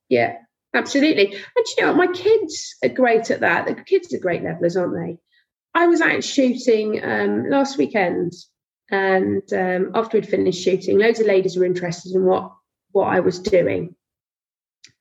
Yeah, 0.09 0.37
absolutely. 0.75 1.27
And 1.27 1.67
you 1.79 1.87
know, 1.87 1.95
my 1.95 2.09
kids 2.09 2.75
are 2.83 2.89
great 2.89 3.31
at 3.31 3.41
that. 3.41 3.67
The 3.67 3.75
kids 3.77 4.13
are 4.13 4.19
great 4.19 4.43
levelers, 4.43 4.77
aren't 4.77 4.95
they? 4.95 5.19
I 5.73 5.87
was 5.87 6.01
out 6.01 6.23
shooting 6.25 7.03
um, 7.03 7.49
last 7.49 7.79
weekend, 7.79 8.33
and 8.91 9.43
um, 9.53 9.93
after 9.95 10.19
we'd 10.19 10.29
finished 10.29 10.63
shooting, 10.63 10.99
loads 10.99 11.21
of 11.21 11.27
ladies 11.27 11.57
were 11.57 11.65
interested 11.65 12.15
in 12.15 12.25
what 12.25 12.53
what 12.93 13.07
I 13.07 13.21
was 13.21 13.39
doing. 13.41 13.95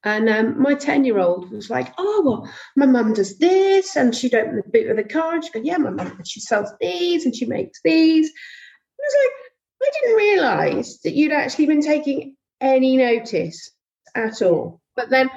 And 0.05 0.27
um, 0.27 0.61
my 0.61 0.73
10 0.73 1.05
year 1.05 1.19
old 1.19 1.49
was 1.51 1.69
like, 1.69 1.93
Oh, 1.97 2.21
well, 2.25 2.53
my 2.75 2.85
mum 2.85 3.13
does 3.13 3.37
this. 3.37 3.95
And 3.95 4.13
she'd 4.13 4.35
open 4.35 4.57
the 4.57 4.63
boot 4.63 4.89
of 4.89 4.97
the 4.97 5.03
car 5.03 5.35
and 5.35 5.43
she'd 5.43 5.53
go, 5.53 5.61
Yeah, 5.61 5.77
my 5.77 5.91
mum, 5.91 6.19
she 6.25 6.41
sells 6.41 6.73
these 6.81 7.25
and 7.25 7.35
she 7.35 7.45
makes 7.45 7.79
these. 7.83 8.27
I 8.27 9.03
was 9.03 9.15
like, 9.23 9.53
I 9.83 9.91
didn't 9.93 10.17
realise 10.17 10.99
that 10.99 11.13
you'd 11.13 11.31
actually 11.31 11.67
been 11.67 11.81
taking 11.81 12.35
any 12.61 12.97
notice 12.97 13.71
at 14.15 14.41
all. 14.41 14.81
But 14.95 15.09
then 15.09 15.29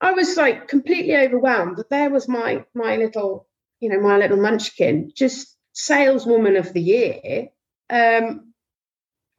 I 0.00 0.12
was 0.12 0.36
like 0.36 0.68
completely 0.68 1.16
overwhelmed 1.16 1.76
that 1.78 1.90
there 1.90 2.10
was 2.10 2.28
my 2.28 2.64
my 2.74 2.96
little, 2.96 3.46
you 3.80 3.88
know, 3.88 4.00
my 4.00 4.16
little 4.16 4.36
munchkin, 4.36 5.12
just 5.14 5.56
saleswoman 5.72 6.56
of 6.56 6.72
the 6.72 6.82
year. 6.82 7.48
Um, 7.90 8.52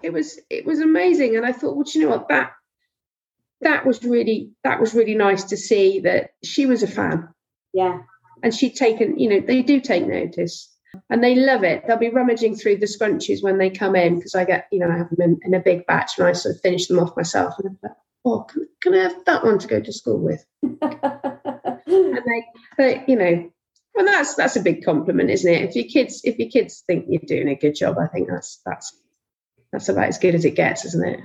it 0.03 0.13
was 0.13 0.39
it 0.49 0.65
was 0.65 0.79
amazing, 0.79 1.35
and 1.35 1.45
I 1.45 1.51
thought, 1.51 1.75
well, 1.75 1.85
you 1.87 2.01
know 2.01 2.09
what 2.09 2.29
that 2.29 2.51
that 3.61 3.85
was 3.85 4.03
really 4.03 4.51
that 4.63 4.79
was 4.79 4.93
really 4.93 5.15
nice 5.15 5.45
to 5.45 5.57
see 5.57 6.01
that 6.01 6.31
she 6.43 6.65
was 6.65 6.83
a 6.83 6.87
fan. 6.87 7.29
Yeah, 7.73 7.99
and 8.43 8.53
she'd 8.53 8.75
taken, 8.75 9.17
you 9.19 9.29
know, 9.29 9.39
they 9.39 9.61
do 9.61 9.79
take 9.79 10.07
notice 10.07 10.71
and 11.09 11.23
they 11.23 11.35
love 11.35 11.63
it. 11.63 11.83
They'll 11.87 11.97
be 11.97 12.09
rummaging 12.09 12.55
through 12.55 12.77
the 12.77 12.85
scrunchies 12.85 13.43
when 13.43 13.57
they 13.57 13.69
come 13.69 13.95
in 13.95 14.17
because 14.17 14.35
I 14.35 14.45
get, 14.45 14.67
you 14.71 14.79
know, 14.79 14.89
I 14.89 14.97
have 14.97 15.09
them 15.09 15.21
in, 15.21 15.39
in, 15.43 15.53
a 15.53 15.59
big 15.59 15.85
batch 15.87 16.17
and 16.17 16.27
I 16.27 16.33
sort 16.33 16.55
of 16.55 16.61
finish 16.61 16.87
them 16.87 16.99
off 16.99 17.17
myself. 17.17 17.55
And 17.57 17.69
I'm 17.69 17.79
like, 17.81 17.97
oh, 18.25 18.41
can, 18.41 18.67
can 18.81 18.93
I 18.93 19.03
have 19.03 19.25
that 19.25 19.43
one 19.43 19.59
to 19.59 19.67
go 19.67 19.81
to 19.81 19.91
school 19.93 20.19
with? 20.19 20.45
and 20.61 20.77
they, 21.87 22.45
they, 22.77 23.03
you 23.07 23.15
know, 23.15 23.49
well, 23.95 24.05
that's 24.05 24.35
that's 24.35 24.55
a 24.55 24.61
big 24.61 24.83
compliment, 24.83 25.29
isn't 25.29 25.51
it? 25.51 25.69
If 25.69 25.75
your 25.75 25.85
kids, 25.85 26.21
if 26.23 26.37
your 26.37 26.49
kids 26.49 26.83
think 26.85 27.05
you're 27.07 27.21
doing 27.25 27.49
a 27.49 27.55
good 27.55 27.75
job, 27.75 27.97
I 27.97 28.07
think 28.07 28.27
that's 28.29 28.61
that's 28.65 28.93
that's 29.71 29.89
about 29.89 30.07
as 30.07 30.17
good 30.17 30.35
as 30.35 30.45
it 30.45 30.55
gets, 30.55 30.85
isn't 30.85 31.07
it? 31.07 31.19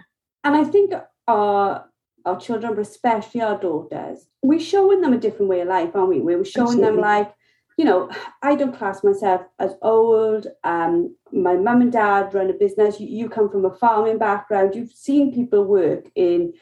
And 0.44 0.56
I 0.56 0.64
think 0.64 0.92
our 1.26 1.86
our 2.24 2.38
children, 2.38 2.74
but 2.74 2.82
especially 2.82 3.40
our 3.40 3.58
daughters, 3.58 4.26
we're 4.42 4.60
showing 4.60 5.00
them 5.00 5.12
a 5.12 5.18
different 5.18 5.50
way 5.50 5.60
of 5.60 5.68
life, 5.68 5.90
aren't 5.94 6.10
we? 6.10 6.20
We're 6.20 6.44
showing 6.44 6.68
Absolutely. 6.68 6.90
them 6.90 7.00
like 7.00 7.34
you 7.76 7.86
know, 7.86 8.10
I 8.42 8.56
don't 8.56 8.76
class 8.76 9.02
myself 9.02 9.40
as 9.58 9.72
old. 9.80 10.46
Um, 10.64 11.16
my 11.32 11.56
mum 11.56 11.80
and 11.80 11.90
dad 11.90 12.34
run 12.34 12.50
a 12.50 12.52
business. 12.52 13.00
You, 13.00 13.08
you, 13.08 13.28
come 13.30 13.48
from 13.48 13.64
a 13.64 13.74
farming 13.74 14.18
background. 14.18 14.74
You've 14.74 14.92
seen 14.92 15.32
people 15.32 15.64
work 15.64 16.04
in 16.14 16.52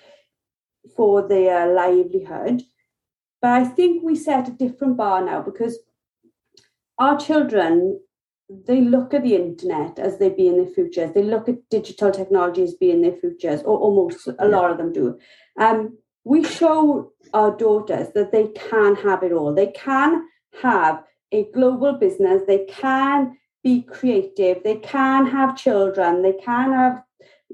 for 0.94 1.26
their 1.26 1.74
livelihood. 1.74 2.62
But 3.42 3.50
I 3.50 3.64
think 3.64 4.04
we 4.04 4.14
set 4.14 4.46
a 4.46 4.52
different 4.52 4.96
bar 4.96 5.24
now 5.24 5.42
because 5.42 5.80
our 6.98 7.18
children, 7.18 8.00
they 8.66 8.80
look 8.80 9.14
at 9.14 9.22
the 9.22 9.34
internet 9.34 9.98
as 9.98 10.18
they 10.18 10.30
be 10.30 10.48
in 10.48 10.56
their 10.56 10.72
futures. 10.72 11.12
They 11.12 11.22
look 11.22 11.48
at 11.48 11.68
digital 11.70 12.10
technology 12.10 12.62
as 12.62 12.74
being 12.74 13.02
their 13.02 13.16
futures, 13.16 13.62
or 13.62 13.78
almost 13.78 14.28
a 14.38 14.48
lot 14.48 14.70
of 14.70 14.78
them 14.78 14.92
do. 14.92 15.18
Um, 15.58 15.98
we 16.24 16.44
show 16.44 17.12
our 17.34 17.56
daughters 17.56 18.08
that 18.14 18.32
they 18.32 18.48
can 18.48 18.94
have 18.96 19.22
it 19.22 19.32
all. 19.32 19.54
They 19.54 19.68
can 19.68 20.24
have 20.62 21.02
a 21.32 21.44
global 21.52 21.92
business, 21.92 22.42
they 22.46 22.64
can 22.64 23.36
be 23.62 23.82
creative, 23.82 24.62
they 24.62 24.76
can 24.76 25.26
have 25.26 25.56
children, 25.56 26.22
they 26.22 26.32
can 26.32 26.72
have, 26.72 27.02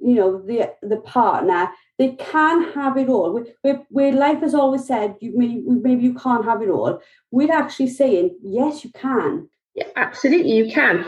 you 0.01 0.15
know, 0.15 0.41
the 0.41 0.73
the 0.83 0.99
partner, 0.99 1.71
they 1.99 2.13
can 2.13 2.73
have 2.73 2.97
it 2.97 3.09
all. 3.09 3.45
Where, 3.63 3.83
where 3.89 4.13
life 4.13 4.41
has 4.41 4.55
always 4.55 4.87
said, 4.87 5.17
you 5.21 5.33
maybe, 5.37 5.63
maybe 5.67 6.03
you 6.03 6.15
can't 6.15 6.45
have 6.45 6.63
it 6.63 6.69
all, 6.69 7.01
we're 7.31 7.53
actually 7.53 7.89
saying, 7.89 8.37
yes, 8.43 8.85
you 8.85 8.91
can. 8.93 9.49
Yeah, 9.75 9.89
absolutely, 9.97 10.53
you 10.53 10.71
can. 10.73 11.05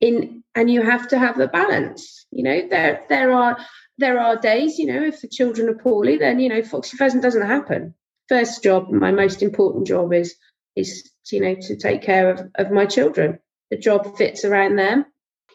In 0.00 0.42
and 0.54 0.70
you 0.70 0.82
have 0.82 1.08
to 1.08 1.18
have 1.18 1.38
the 1.38 1.48
balance. 1.48 2.26
You 2.30 2.42
know, 2.42 2.68
there 2.68 3.04
there 3.08 3.32
are 3.32 3.56
there 3.98 4.18
are 4.18 4.36
days, 4.36 4.78
you 4.78 4.86
know, 4.86 5.02
if 5.02 5.20
the 5.20 5.28
children 5.28 5.68
are 5.68 5.78
poorly, 5.78 6.16
then 6.16 6.40
you 6.40 6.48
know, 6.48 6.62
Foxy 6.62 6.96
Pheasant 6.96 7.22
doesn't 7.22 7.46
happen. 7.46 7.94
First 8.28 8.62
job, 8.62 8.90
my 8.90 9.12
most 9.12 9.42
important 9.42 9.86
job 9.86 10.12
is 10.12 10.34
is 10.76 11.10
you 11.30 11.40
know 11.40 11.54
to 11.54 11.76
take 11.76 12.02
care 12.02 12.30
of, 12.30 12.40
of 12.56 12.70
my 12.70 12.86
children 12.86 13.38
the 13.70 13.76
job 13.76 14.16
fits 14.16 14.44
around 14.44 14.76
them 14.76 15.04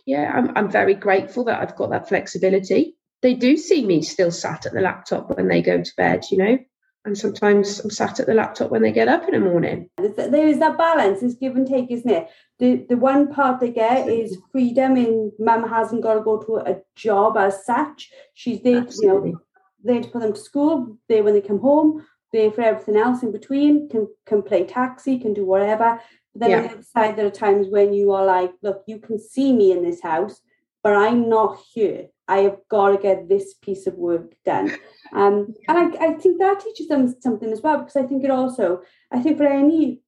yeah 0.06 0.32
I'm, 0.34 0.56
I'm 0.56 0.71
very 0.71 0.93
grateful 0.93 1.43
that 1.45 1.62
i've 1.62 1.75
got 1.75 1.89
that 1.91 2.08
flexibility 2.08 2.95
they 3.21 3.34
do 3.34 3.58
see 3.58 3.86
me 3.86 4.01
still 4.01 4.32
sat 4.32 4.65
at 4.65 4.73
the 4.73 4.82
laptop 4.82 5.36
when 5.36 5.47
they 5.47 5.62
go 5.62 5.82
to 5.82 5.91
bed 5.97 6.23
you 6.32 6.38
know 6.38 6.58
and 7.06 7.17
sometimes 7.17 7.80
i'm 7.80 7.89
sat 7.89 8.19
at 8.19 8.27
the 8.27 8.34
laptop 8.34 8.71
when 8.71 8.82
they 8.82 8.91
get 8.91 9.08
up 9.08 9.23
in 9.27 9.34
the 9.34 9.39
morning 9.39 9.89
there 9.97 10.47
is 10.47 10.60
that 10.60 10.77
balance 10.77 11.21
it's 11.21 11.36
give 11.36 11.56
and 11.56 11.67
take 11.67 11.89
isn't 11.91 12.10
it 12.10 12.27
the 12.60 12.86
the 12.89 12.97
one 12.97 13.32
part 13.32 13.60
they 13.60 13.71
get 13.71 14.08
is 14.08 14.38
freedom 14.51 14.97
in 14.97 15.32
mum 15.39 15.67
hasn't 15.67 16.03
got 16.03 16.15
to 16.15 16.21
go 16.21 16.41
to 16.41 16.58
a 16.58 16.77
job 16.95 17.38
as 17.38 17.65
such 17.65 18.10
she's 18.34 18.62
there 18.62 18.80
Absolutely. 18.80 19.30
you 19.30 19.34
know 19.36 19.41
there 19.84 20.01
to 20.01 20.10
put 20.10 20.21
them 20.21 20.34
to 20.34 20.39
school 20.39 20.97
there 21.08 21.23
when 21.23 21.34
they 21.34 21.41
come 21.41 21.60
home 21.60 22.06
there 22.34 22.51
for 22.51 22.62
everything 22.62 22.97
else 22.97 23.23
in 23.23 23.32
between, 23.32 23.89
can 23.89 24.08
can 24.25 24.41
play 24.41 24.65
taxi, 24.65 25.19
can 25.19 25.34
do 25.34 25.45
whatever. 25.45 25.99
But 26.34 26.39
then 26.39 26.49
yeah. 26.49 26.58
on 26.58 26.63
the 26.63 26.73
other 26.73 26.84
side, 26.84 27.15
there 27.15 27.25
are 27.25 27.32
times 27.32 27.67
when 27.69 27.93
you 27.93 28.12
are 28.12 28.25
like, 28.25 28.51
look, 28.62 28.84
you 28.88 28.99
can 28.99 29.19
see 29.19 29.53
me 29.53 29.71
in 29.71 29.84
this 29.84 30.01
house, 30.01 30.41
but 30.84 30.93
I'm 30.93 31.30
not 31.30 31.60
here. 31.73 32.08
I 32.27 32.39
have 32.39 32.57
got 32.69 32.89
to 32.89 32.97
get 32.97 33.29
this 33.29 33.53
piece 33.53 33.87
of 33.87 33.95
work 33.95 34.35
done. 34.45 34.71
Um, 35.13 35.53
and 35.69 35.77
I, 35.77 36.07
I 36.07 36.13
think 36.15 36.39
that 36.39 36.59
teaches 36.59 36.89
them 36.89 37.15
something 37.21 37.49
as 37.51 37.61
well, 37.61 37.77
because 37.79 37.95
I 37.95 38.03
think 38.03 38.25
it 38.25 38.29
also, 38.29 38.81
I 39.11 39.21
think 39.21 39.37
for 39.37 39.47
any 39.47 40.01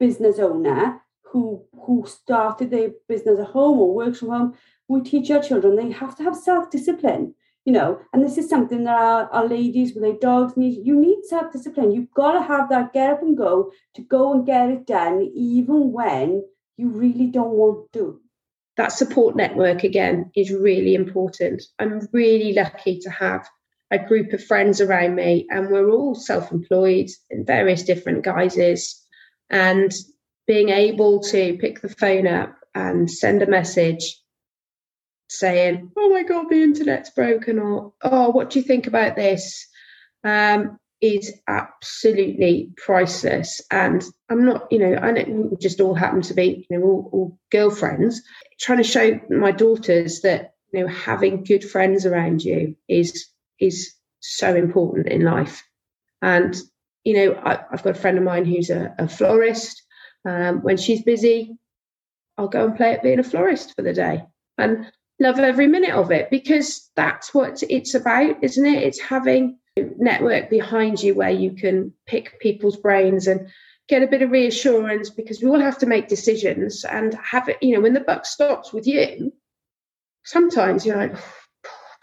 business 0.00 0.40
owner 0.40 1.00
who 1.22 1.64
who 1.86 2.04
started 2.06 2.70
their 2.70 2.90
business 3.08 3.38
at 3.38 3.46
home 3.46 3.78
or 3.78 3.94
works 3.94 4.18
from 4.18 4.30
home, 4.30 4.54
we 4.88 5.02
teach 5.02 5.30
our 5.30 5.40
children 5.40 5.76
they 5.76 5.92
have 5.92 6.16
to 6.16 6.24
have 6.24 6.34
self-discipline 6.34 7.34
you 7.64 7.72
know, 7.72 8.00
and 8.12 8.24
this 8.24 8.38
is 8.38 8.48
something 8.48 8.84
that 8.84 8.98
our, 8.98 9.28
our 9.30 9.46
ladies 9.46 9.92
with 9.94 10.02
their 10.02 10.14
dogs 10.14 10.56
need. 10.56 10.84
You 10.84 10.98
need 10.98 11.24
self 11.24 11.52
discipline. 11.52 11.92
You've 11.92 12.12
got 12.12 12.32
to 12.32 12.42
have 12.42 12.68
that 12.70 12.92
get 12.92 13.10
up 13.10 13.22
and 13.22 13.36
go 13.36 13.70
to 13.94 14.02
go 14.02 14.32
and 14.32 14.46
get 14.46 14.70
it 14.70 14.86
done, 14.86 15.30
even 15.34 15.92
when 15.92 16.42
you 16.78 16.88
really 16.88 17.26
don't 17.26 17.52
want 17.52 17.92
to. 17.92 18.20
That 18.80 18.92
support 18.92 19.36
network 19.36 19.84
again 19.84 20.30
is 20.34 20.50
really 20.50 20.94
important. 20.94 21.62
I'm 21.78 22.08
really 22.14 22.54
lucky 22.54 22.98
to 23.00 23.10
have 23.10 23.46
a 23.90 23.98
group 23.98 24.32
of 24.32 24.42
friends 24.42 24.80
around 24.80 25.16
me, 25.16 25.46
and 25.50 25.68
we're 25.68 25.90
all 25.90 26.14
self 26.14 26.50
employed 26.50 27.10
in 27.28 27.44
various 27.44 27.82
different 27.82 28.24
guises. 28.24 29.06
And 29.50 29.92
being 30.46 30.70
able 30.70 31.20
to 31.24 31.58
pick 31.58 31.82
the 31.82 31.90
phone 31.90 32.26
up 32.26 32.56
and 32.74 33.10
send 33.10 33.42
a 33.42 33.46
message 33.46 34.18
saying, 35.28 35.92
"Oh 35.94 36.08
my 36.08 36.22
god, 36.22 36.46
the 36.48 36.62
internet's 36.62 37.10
broken," 37.10 37.58
or 37.58 37.92
"Oh, 38.00 38.30
what 38.30 38.48
do 38.48 38.60
you 38.60 38.64
think 38.64 38.86
about 38.86 39.14
this?" 39.14 39.68
Um, 40.24 40.78
is 41.00 41.32
absolutely 41.48 42.70
priceless. 42.76 43.60
And 43.70 44.04
I'm 44.28 44.44
not, 44.44 44.70
you 44.70 44.78
know, 44.78 44.98
I 45.02 45.24
just 45.58 45.80
all 45.80 45.94
happen 45.94 46.22
to 46.22 46.34
be, 46.34 46.66
you 46.68 46.78
know, 46.78 46.84
all, 46.84 47.10
all 47.12 47.38
girlfriends. 47.50 48.20
Trying 48.60 48.78
to 48.78 48.84
show 48.84 49.20
my 49.30 49.50
daughters 49.50 50.20
that 50.20 50.54
you 50.72 50.80
know 50.80 50.88
having 50.88 51.44
good 51.44 51.64
friends 51.64 52.06
around 52.06 52.44
you 52.44 52.76
is 52.88 53.26
is 53.58 53.94
so 54.20 54.54
important 54.54 55.08
in 55.08 55.22
life. 55.22 55.62
And 56.22 56.56
you 57.04 57.14
know, 57.14 57.40
I, 57.44 57.60
have 57.70 57.82
got 57.82 57.96
a 57.96 58.00
friend 58.00 58.18
of 58.18 58.24
mine 58.24 58.44
who's 58.44 58.70
a, 58.70 58.94
a 58.98 59.08
florist. 59.08 59.82
Um, 60.28 60.62
when 60.62 60.76
she's 60.76 61.02
busy, 61.02 61.56
I'll 62.36 62.48
go 62.48 62.66
and 62.66 62.76
play 62.76 62.92
at 62.92 63.02
being 63.02 63.18
a 63.18 63.24
florist 63.24 63.74
for 63.74 63.80
the 63.80 63.94
day. 63.94 64.22
And 64.58 64.86
love 65.18 65.38
every 65.38 65.66
minute 65.66 65.94
of 65.94 66.10
it 66.10 66.28
because 66.30 66.90
that's 66.96 67.32
what 67.32 67.62
it's 67.68 67.94
about, 67.94 68.42
isn't 68.42 68.66
it? 68.66 68.82
It's 68.82 69.00
having 69.00 69.58
network 69.98 70.50
behind 70.50 71.02
you 71.02 71.14
where 71.14 71.30
you 71.30 71.52
can 71.52 71.92
pick 72.06 72.38
people's 72.40 72.76
brains 72.76 73.26
and 73.26 73.48
get 73.88 74.02
a 74.02 74.06
bit 74.06 74.22
of 74.22 74.30
reassurance 74.30 75.10
because 75.10 75.42
we 75.42 75.48
all 75.48 75.60
have 75.60 75.78
to 75.78 75.86
make 75.86 76.08
decisions 76.08 76.84
and 76.84 77.14
have 77.14 77.48
it, 77.48 77.58
you 77.60 77.74
know, 77.74 77.80
when 77.80 77.94
the 77.94 78.00
buck 78.00 78.24
stops 78.24 78.72
with 78.72 78.86
you, 78.86 79.32
sometimes 80.24 80.86
you're 80.86 80.96
like, 80.96 81.16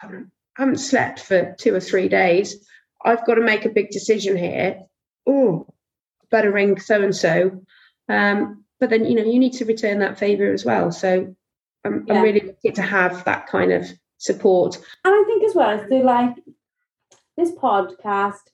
I 0.02 0.08
haven't 0.56 0.78
slept 0.78 1.22
for 1.22 1.56
two 1.58 1.74
or 1.74 1.80
three 1.80 2.10
days. 2.10 2.68
I've 3.06 3.26
got 3.26 3.36
to 3.36 3.42
make 3.42 3.66
a 3.66 3.70
big 3.70 3.90
decision 3.90 4.36
here. 4.36 4.82
Oh, 5.26 5.66
better 6.30 6.52
ring 6.52 6.80
so 6.80 7.02
and 7.02 7.16
so. 7.16 7.64
But 8.08 8.90
then, 8.92 9.06
you 9.06 9.16
know, 9.16 9.24
you 9.24 9.40
need 9.40 9.54
to 9.54 9.66
return 9.66 10.00
that 10.00 10.20
favor 10.20 10.52
as 10.52 10.64
well. 10.66 10.92
So 10.92 11.36
um, 11.86 11.94
I'm, 11.94 12.06
yeah. 12.08 12.14
I'm 12.14 12.22
really 12.22 12.42
lucky 12.42 12.72
to 12.74 12.82
have 12.82 13.24
that 13.26 13.48
kind 13.48 13.72
of 13.72 13.88
support. 14.18 14.76
And 15.04 15.16
I 15.16 15.24
think 15.26 15.44
as 15.44 15.56
well, 15.56 15.84
so 15.90 15.96
like 15.96 16.36
this 17.38 17.52
podcast, 17.52 18.52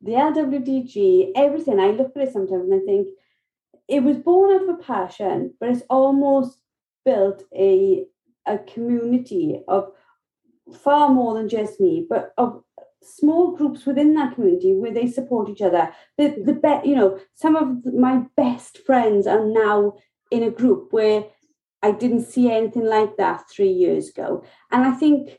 the 0.00 0.12
LWDG, 0.12 1.32
everything, 1.34 1.80
I 1.80 1.90
look 1.90 2.12
at 2.16 2.28
it 2.28 2.32
sometimes 2.32 2.70
and 2.70 2.82
I 2.82 2.84
think 2.84 3.08
it 3.88 4.02
was 4.02 4.18
born 4.18 4.54
out 4.54 4.68
of 4.68 4.68
a 4.68 4.82
passion, 4.82 5.54
but 5.58 5.70
it's 5.70 5.82
almost 5.88 6.60
built 7.04 7.42
a 7.54 8.04
a 8.46 8.58
community 8.58 9.60
of 9.66 9.90
far 10.82 11.08
more 11.08 11.34
than 11.34 11.48
just 11.48 11.80
me, 11.80 12.06
but 12.08 12.32
of 12.38 12.62
small 13.02 13.56
groups 13.56 13.86
within 13.86 14.14
that 14.14 14.34
community 14.34 14.74
where 14.74 14.92
they 14.92 15.06
support 15.06 15.48
each 15.48 15.62
other. 15.62 15.92
The 16.18 16.42
the 16.44 16.54
be, 16.54 16.88
you 16.88 16.96
know, 16.96 17.18
some 17.34 17.56
of 17.56 17.94
my 17.94 18.22
best 18.36 18.78
friends 18.78 19.26
are 19.26 19.44
now 19.44 19.94
in 20.30 20.42
a 20.42 20.50
group 20.50 20.92
where 20.92 21.24
I 21.82 21.92
didn't 21.92 22.24
see 22.24 22.50
anything 22.50 22.84
like 22.84 23.16
that 23.16 23.48
three 23.50 23.70
years 23.70 24.08
ago. 24.08 24.44
And 24.72 24.84
I 24.84 24.92
think 24.92 25.38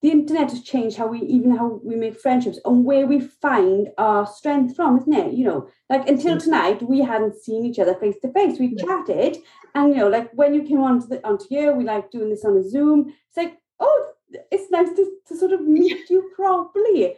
the 0.00 0.10
internet 0.10 0.50
has 0.50 0.62
changed 0.62 0.96
how 0.96 1.08
we 1.08 1.20
even 1.22 1.56
how 1.56 1.80
we 1.82 1.96
make 1.96 2.20
friendships 2.20 2.58
and 2.64 2.84
where 2.84 3.06
we 3.06 3.20
find 3.20 3.88
our 3.98 4.26
strength 4.26 4.76
from, 4.76 4.98
isn't 4.98 5.12
it? 5.12 5.32
You 5.32 5.44
know, 5.44 5.68
like 5.90 6.08
until 6.08 6.36
mm. 6.36 6.42
tonight 6.42 6.82
we 6.82 7.00
hadn't 7.00 7.42
seen 7.42 7.64
each 7.64 7.80
other 7.80 7.94
face 7.94 8.16
to 8.22 8.32
face. 8.32 8.58
We 8.58 8.74
mm. 8.74 8.80
chatted, 8.80 9.38
and 9.74 9.90
you 9.90 9.96
know, 9.96 10.08
like 10.08 10.30
when 10.32 10.54
you 10.54 10.62
came 10.62 10.80
onto 10.80 11.08
the 11.08 11.26
onto 11.26 11.46
here, 11.48 11.74
we 11.74 11.84
like 11.84 12.10
doing 12.10 12.30
this 12.30 12.44
on 12.44 12.56
a 12.56 12.68
Zoom. 12.68 13.12
It's 13.28 13.36
like, 13.36 13.58
oh, 13.80 14.12
it's 14.52 14.70
nice 14.70 14.90
to, 14.90 15.12
to 15.26 15.36
sort 15.36 15.52
of 15.52 15.62
meet 15.62 16.08
you 16.08 16.30
properly. 16.36 17.14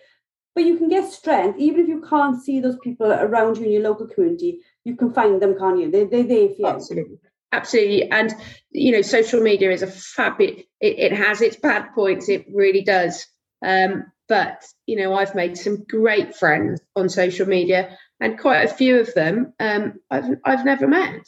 But 0.55 0.65
you 0.65 0.77
can 0.79 0.89
get 0.89 1.11
strength 1.11 1.59
even 1.59 1.83
if 1.83 1.89
you 1.89 2.01
can't 2.01 2.43
see 2.43 2.61
those 2.61 2.79
people 2.83 3.13
around 3.13 3.57
you 3.57 3.67
in 3.67 3.73
your 3.73 3.83
local 3.83 4.09
community. 4.09 4.61
You 4.85 4.97
can 4.97 5.13
find 5.13 5.41
them, 5.41 5.57
can't 5.59 5.79
you? 5.79 5.91
They 5.91 6.05
they 6.05 6.23
they 6.23 6.49
for 6.55 6.61
you. 6.61 6.67
Absolutely 6.67 7.19
absolutely. 7.53 8.11
And 8.11 8.35
you 8.71 8.93
know 8.93 9.03
social 9.03 9.41
media 9.41 9.71
is 9.71 9.83
a 9.83 9.87
fab, 9.87 10.41
it, 10.41 10.67
it, 10.81 11.13
has 11.13 11.41
its 11.41 11.57
bad 11.57 11.89
points 11.95 12.29
it 12.29 12.47
really 12.53 12.83
does. 12.83 13.27
Um, 13.65 14.05
but 14.31 14.65
you 14.87 14.97
know 14.97 15.13
i've 15.13 15.35
made 15.35 15.59
some 15.59 15.85
great 15.85 16.35
friends 16.35 16.81
on 16.97 17.11
social 17.11 17.47
media 17.47 17.99
and 18.21 18.39
quite 18.39 18.63
a 18.63 18.73
few 18.73 18.99
of 19.01 19.13
them 19.13 19.53
um, 19.61 19.95
I've, 20.11 20.37
I've 20.47 20.65
never 20.65 20.89
met. 20.89 21.27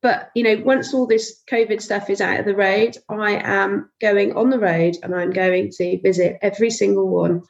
But 0.00 0.30
you 0.34 0.44
know 0.44 0.62
once 0.64 0.94
all 0.94 1.06
this 1.06 1.42
covid 1.50 1.82
stuff 1.82 2.08
is 2.08 2.22
out 2.22 2.40
of 2.40 2.46
the 2.46 2.54
road 2.54 2.96
i 3.10 3.32
am 3.32 3.90
going 4.00 4.36
on 4.36 4.48
the 4.48 4.58
road 4.60 4.94
and 5.02 5.14
i'm 5.14 5.32
going 5.32 5.72
to 5.72 6.00
visit 6.00 6.38
every 6.40 6.70
single 6.70 7.08
one 7.08 7.42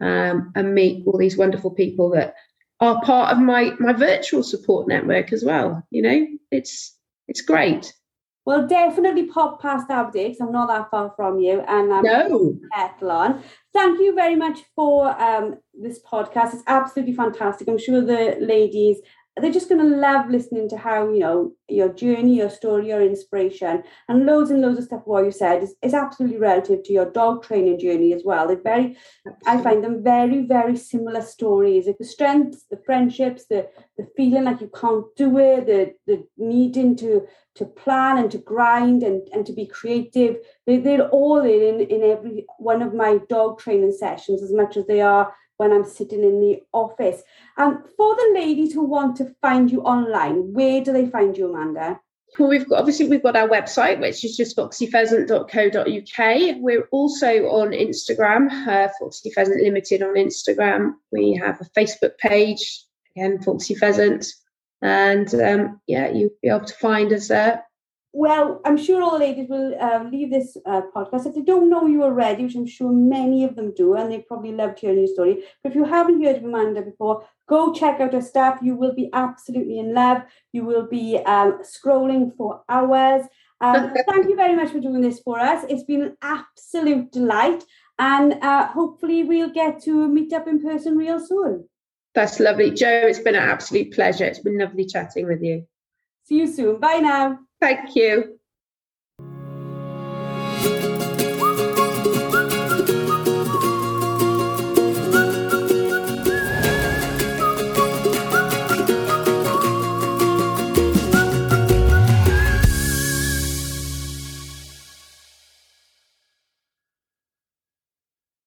um, 0.00 0.52
and 0.54 0.74
meet 0.74 1.06
all 1.06 1.18
these 1.18 1.38
wonderful 1.38 1.70
people 1.70 2.10
that 2.10 2.34
are 2.80 3.00
part 3.00 3.32
of 3.32 3.38
my 3.42 3.72
my 3.78 3.94
virtual 3.94 4.42
support 4.42 4.86
network 4.86 5.32
as 5.32 5.42
well. 5.42 5.82
You 5.90 6.02
know 6.02 6.26
it's 6.50 6.93
it's 7.28 7.40
great. 7.40 7.92
Well, 8.46 8.66
definitely 8.66 9.24
pop 9.24 9.62
past 9.62 9.90
Aberdeen 9.90 10.32
because 10.32 10.40
I'm 10.40 10.52
not 10.52 10.68
that 10.68 10.90
far 10.90 11.12
from 11.16 11.38
you, 11.38 11.60
and 11.60 11.92
I'm 11.92 12.02
no. 12.02 12.58
Ethlon. 12.76 13.42
Thank 13.72 13.98
you 14.00 14.14
very 14.14 14.36
much 14.36 14.60
for 14.76 15.18
um, 15.20 15.56
this 15.72 16.00
podcast. 16.02 16.52
It's 16.52 16.62
absolutely 16.66 17.14
fantastic. 17.14 17.68
I'm 17.68 17.78
sure 17.78 18.02
the 18.02 18.36
ladies 18.40 18.98
they're 19.36 19.52
just 19.52 19.68
going 19.68 19.80
to 19.80 19.96
love 19.96 20.30
listening 20.30 20.68
to 20.68 20.76
how 20.76 21.08
you 21.12 21.18
know 21.18 21.52
your 21.68 21.88
journey 21.88 22.36
your 22.36 22.50
story 22.50 22.88
your 22.88 23.02
inspiration 23.02 23.82
and 24.08 24.26
loads 24.26 24.50
and 24.50 24.62
loads 24.62 24.78
of 24.78 24.84
stuff 24.84 25.02
what 25.06 25.24
you 25.24 25.32
said 25.32 25.62
is, 25.62 25.74
is 25.82 25.92
absolutely 25.92 26.38
relative 26.38 26.82
to 26.84 26.92
your 26.92 27.10
dog 27.10 27.42
training 27.42 27.78
journey 27.78 28.12
as 28.12 28.22
well. 28.24 28.46
They're 28.46 28.60
very 28.60 28.96
absolutely. 29.26 29.60
i 29.60 29.62
find 29.62 29.84
them 29.84 30.04
very 30.04 30.46
very 30.46 30.76
similar 30.76 31.22
stories. 31.22 31.86
The 31.86 32.04
strengths 32.04 32.64
the 32.70 32.80
friendships 32.86 33.46
the 33.46 33.68
the 33.98 34.06
feeling 34.16 34.44
like 34.44 34.60
you 34.60 34.70
can't 34.74 35.04
do 35.16 35.38
it 35.38 35.66
the 35.66 35.94
the 36.06 36.26
needing 36.36 36.96
to 36.96 37.26
to 37.56 37.64
plan 37.64 38.18
and 38.18 38.30
to 38.32 38.38
grind 38.38 39.04
and, 39.04 39.28
and 39.32 39.46
to 39.46 39.52
be 39.52 39.64
creative. 39.64 40.38
They, 40.66 40.78
they're 40.78 41.08
all 41.08 41.40
in 41.40 41.80
in 41.80 42.02
every 42.02 42.46
one 42.58 42.82
of 42.82 42.94
my 42.94 43.18
dog 43.28 43.58
training 43.58 43.92
sessions 43.92 44.42
as 44.42 44.52
much 44.52 44.76
as 44.76 44.86
they 44.86 45.00
are 45.00 45.34
when 45.56 45.72
I'm 45.72 45.84
sitting 45.84 46.22
in 46.22 46.40
the 46.40 46.62
office. 46.72 47.22
Um, 47.56 47.84
for 47.96 48.14
the 48.14 48.32
ladies 48.34 48.72
who 48.72 48.84
want 48.84 49.16
to 49.16 49.34
find 49.40 49.70
you 49.70 49.82
online, 49.82 50.52
where 50.52 50.82
do 50.82 50.92
they 50.92 51.06
find 51.06 51.36
you, 51.36 51.50
Amanda? 51.50 52.00
Well, 52.38 52.48
we've 52.48 52.68
got 52.68 52.80
obviously 52.80 53.08
we've 53.08 53.22
got 53.22 53.36
our 53.36 53.48
website, 53.48 54.00
which 54.00 54.24
is 54.24 54.36
just 54.36 54.56
foxypheasant.co.uk. 54.56 56.56
We're 56.60 56.88
also 56.90 57.46
on 57.46 57.70
Instagram, 57.70 58.50
uh, 58.66 58.88
Foxy 58.98 59.30
Pheasant 59.30 59.62
Limited 59.62 60.02
on 60.02 60.16
Instagram. 60.16 60.94
We 61.12 61.40
have 61.40 61.60
a 61.60 61.78
Facebook 61.78 62.18
page, 62.18 62.84
again, 63.14 63.40
Foxy 63.40 63.76
Pheasant. 63.76 64.26
And 64.82 65.32
um, 65.34 65.80
yeah, 65.86 66.10
you'll 66.10 66.30
be 66.42 66.48
able 66.48 66.64
to 66.64 66.74
find 66.74 67.12
us 67.12 67.28
there 67.28 67.62
well, 68.16 68.60
I'm 68.64 68.76
sure 68.76 69.02
all 69.02 69.10
the 69.10 69.18
ladies 69.18 69.48
will 69.48 69.74
uh, 69.80 70.04
leave 70.04 70.30
this 70.30 70.56
uh, 70.64 70.82
podcast. 70.94 71.26
If 71.26 71.34
they 71.34 71.42
don't 71.42 71.68
know 71.68 71.86
you 71.86 72.04
already, 72.04 72.44
which 72.44 72.54
I'm 72.54 72.64
sure 72.64 72.92
many 72.92 73.42
of 73.42 73.56
them 73.56 73.74
do, 73.74 73.96
and 73.96 74.10
they 74.10 74.20
probably 74.20 74.52
loved 74.52 74.78
hearing 74.78 74.98
your 74.98 75.08
story. 75.08 75.42
But 75.62 75.70
if 75.70 75.76
you 75.76 75.84
haven't 75.84 76.22
heard 76.22 76.36
of 76.36 76.44
Amanda 76.44 76.82
before, 76.82 77.26
go 77.48 77.72
check 77.72 78.00
out 78.00 78.12
her 78.12 78.22
stuff. 78.22 78.60
You 78.62 78.76
will 78.76 78.94
be 78.94 79.10
absolutely 79.12 79.80
in 79.80 79.94
love. 79.94 80.22
You 80.52 80.64
will 80.64 80.86
be 80.86 81.18
um, 81.26 81.62
scrolling 81.64 82.36
for 82.36 82.62
hours. 82.68 83.24
Um, 83.60 83.92
thank 84.08 84.28
you 84.28 84.36
very 84.36 84.54
much 84.54 84.70
for 84.70 84.78
doing 84.78 85.00
this 85.00 85.18
for 85.18 85.40
us. 85.40 85.64
It's 85.68 85.84
been 85.84 86.02
an 86.02 86.16
absolute 86.22 87.10
delight. 87.10 87.64
And 87.98 88.34
uh, 88.44 88.68
hopefully, 88.68 89.24
we'll 89.24 89.52
get 89.52 89.82
to 89.82 90.06
meet 90.06 90.32
up 90.32 90.46
in 90.46 90.62
person 90.62 90.96
real 90.96 91.18
soon. 91.18 91.68
That's 92.14 92.38
lovely. 92.38 92.70
Joe, 92.70 93.08
it's 93.08 93.18
been 93.18 93.34
an 93.34 93.42
absolute 93.42 93.92
pleasure. 93.92 94.24
It's 94.24 94.38
been 94.38 94.58
lovely 94.58 94.86
chatting 94.86 95.26
with 95.26 95.42
you. 95.42 95.66
See 96.22 96.36
you 96.36 96.46
soon. 96.46 96.78
Bye 96.78 97.00
now. 97.00 97.40
Thank 97.60 97.96
you. 97.96 98.33